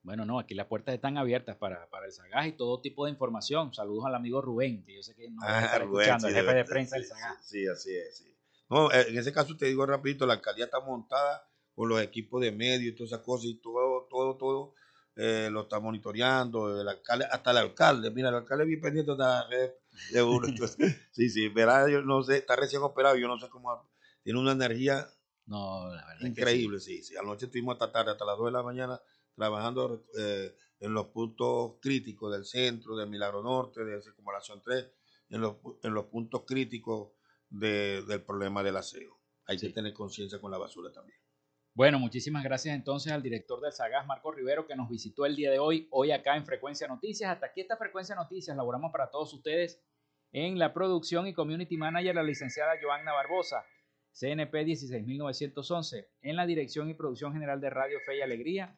Bueno, 0.02 0.26
no, 0.26 0.38
aquí 0.38 0.54
las 0.54 0.68
puertas 0.68 0.94
están 0.94 1.18
abiertas 1.18 1.56
para, 1.56 1.90
para 1.90 2.08
el 2.08 2.12
Sagaz 2.12 2.48
y 2.48 2.52
todo 2.52 2.82
tipo 2.82 3.06
de 3.06 3.12
información. 3.12 3.74
Saludos 3.74 4.04
al 4.08 4.16
amigo 4.16 4.42
Rubén, 4.42 4.84
que 4.84 4.96
yo 4.96 5.02
sé 5.02 5.16
que 5.16 5.30
nos 5.30 5.46
va 5.46 5.60
a 5.60 5.64
estar 5.64 5.82
escuchando, 5.84 6.28
el 6.28 6.34
jefe 6.34 6.56
de 6.56 6.66
prensa 6.66 6.98
del 6.98 7.06
Sagaz. 7.06 7.48
Sí, 7.48 7.66
así 7.68 7.96
es, 7.96 8.18
sí. 8.18 8.33
No, 8.74 8.92
eh, 8.92 9.06
en 9.10 9.18
ese 9.18 9.32
caso 9.32 9.56
te 9.56 9.68
digo 9.68 9.86
rapidito, 9.86 10.26
la 10.26 10.34
alcaldía 10.34 10.66
está 10.66 10.80
montada 10.80 11.48
con 11.76 11.90
los 11.90 12.02
equipos 12.02 12.42
de 12.42 12.52
medio 12.52 12.90
y 12.90 12.96
todas 12.96 13.12
esas 13.12 13.24
cosas 13.24 13.46
y 13.46 13.62
todo, 13.62 14.08
todo, 14.10 14.36
todo 14.38 14.76
eh, 15.16 15.50
lo 15.52 15.62
está 15.62 15.80
monitoreando, 15.80 16.82
el 16.82 16.88
alcalde, 16.88 17.26
hasta 17.32 17.52
el 17.52 17.58
alcalde, 17.58 18.12
mira, 18.12 18.30
el 18.30 18.36
alcalde 18.36 18.66
bien 18.66 18.82
pendiente 18.82 19.12
de 19.12 19.18
la 19.18 19.48
red 19.48 19.72
de 20.12 20.24
uno. 20.24 20.48
sí, 21.12 21.30
sí, 21.30 21.50
verá, 21.50 21.88
yo 21.90 22.02
no 22.02 22.24
sé, 22.24 22.38
está 22.38 22.56
recién 22.56 22.82
operado, 22.82 23.16
yo 23.16 23.28
no 23.28 23.40
sé 23.40 23.48
cómo, 23.50 23.90
tiene 24.24 24.40
una 24.40 24.54
energía 24.54 25.08
no, 25.46 25.94
la 25.94 26.06
verdad 26.06 26.26
increíble, 26.26 26.80
sí. 26.80 27.04
sí, 27.04 27.16
Anoche 27.18 27.46
estuvimos 27.46 27.74
hasta 27.74 27.92
tarde, 27.92 28.12
hasta 28.12 28.26
las 28.26 28.38
2 28.38 28.48
de 28.48 28.52
la 28.52 28.64
mañana, 28.64 29.02
trabajando 29.36 30.06
eh, 30.18 30.56
en 30.80 30.94
los 30.94 31.08
puntos 31.08 31.74
críticos 31.82 32.32
del 32.32 32.46
centro, 32.46 32.96
del 32.96 33.10
Milagro 33.10 33.44
Norte, 33.44 33.84
de 33.84 34.02
Circunvalación 34.02 34.62
3, 34.62 34.86
en 35.30 35.42
los, 35.42 35.58
en 35.84 35.94
los 35.94 36.06
puntos 36.06 36.44
críticos 36.46 37.12
del 37.54 38.24
problema 38.26 38.64
del 38.64 38.78
aseo. 38.78 39.20
Hay 39.46 39.58
que 39.58 39.70
tener 39.70 39.94
conciencia 39.94 40.40
con 40.40 40.52
la 40.52 40.58
basura 40.58 40.92
también. 40.92 41.20
Bueno, 41.76 42.00
muchísimas 42.00 42.44
gracias 42.44 42.76
entonces 42.76 43.12
al 43.12 43.24
director 43.24 43.60
del 43.62 43.72
SAGAS, 43.72 44.06
Marco 44.06 44.32
Rivero, 44.32 44.68
que 44.68 44.76
nos 44.76 44.90
visitó 44.90 45.26
el 45.26 45.36
día 45.36 45.52
de 45.52 45.60
hoy, 45.60 45.88
hoy 45.92 46.12
acá 46.12 46.36
en 46.36 46.46
Frecuencia 46.46 46.88
Noticias. 46.88 47.32
Hasta 47.32 47.48
aquí 47.48 47.62
esta 47.62 47.78
Frecuencia 47.78 48.16
Noticias, 48.16 48.56
laboramos 48.56 48.92
para 48.92 49.10
todos 49.10 49.34
ustedes 49.34 49.82
En 50.32 50.58
la 50.58 50.74
producción 50.74 51.28
y 51.28 51.34
community 51.34 51.78
manager, 51.78 52.16
la 52.16 52.24
licenciada 52.24 52.74
Joanna 52.82 53.14
Barbosa, 53.14 53.64
CNP 54.14 54.66
16911. 54.66 56.10
En 56.22 56.36
la 56.36 56.48
dirección 56.48 56.90
y 56.90 56.96
producción 56.96 57.34
general 57.34 57.62
de 57.62 57.70
Radio 57.70 58.00
Fe 58.06 58.18
y 58.18 58.22
Alegría, 58.22 58.76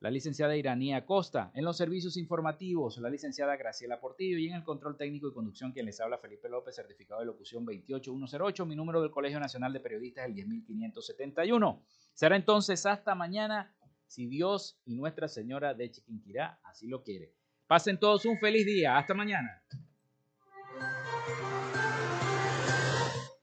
la 0.00 0.10
licenciada 0.10 0.56
Iranía 0.56 1.06
Costa. 1.06 1.50
En 1.54 1.64
los 1.64 1.76
servicios 1.76 2.16
informativos, 2.16 2.98
la 2.98 3.08
licenciada 3.08 3.56
Graciela 3.56 4.00
Portillo. 4.00 4.38
Y 4.38 4.48
en 4.48 4.54
el 4.54 4.64
control 4.64 4.96
técnico 4.96 5.28
y 5.28 5.32
conducción, 5.32 5.72
quien 5.72 5.86
les 5.86 6.00
habla, 6.00 6.18
Felipe 6.18 6.48
López, 6.48 6.76
certificado 6.76 7.20
de 7.20 7.26
locución 7.26 7.64
28108. 7.64 8.66
Mi 8.66 8.76
número 8.76 9.00
del 9.00 9.10
Colegio 9.10 9.40
Nacional 9.40 9.72
de 9.72 9.80
Periodistas 9.80 10.26
el 10.26 10.34
10571. 10.34 11.82
Será 12.12 12.36
entonces 12.36 12.84
hasta 12.86 13.14
mañana, 13.14 13.74
si 14.06 14.26
Dios 14.26 14.78
y 14.84 14.94
Nuestra 14.94 15.28
Señora 15.28 15.74
de 15.74 15.90
Chiquinquirá 15.90 16.60
así 16.64 16.86
lo 16.86 17.02
quiere. 17.02 17.32
Pasen 17.66 17.98
todos 17.98 18.26
un 18.26 18.38
feliz 18.38 18.66
día. 18.66 18.98
Hasta 18.98 19.14
mañana. 19.14 19.62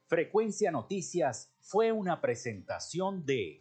Frecuencia 0.06 0.72
Noticias 0.72 1.54
fue 1.60 1.92
una 1.92 2.20
presentación 2.20 3.26
de 3.26 3.61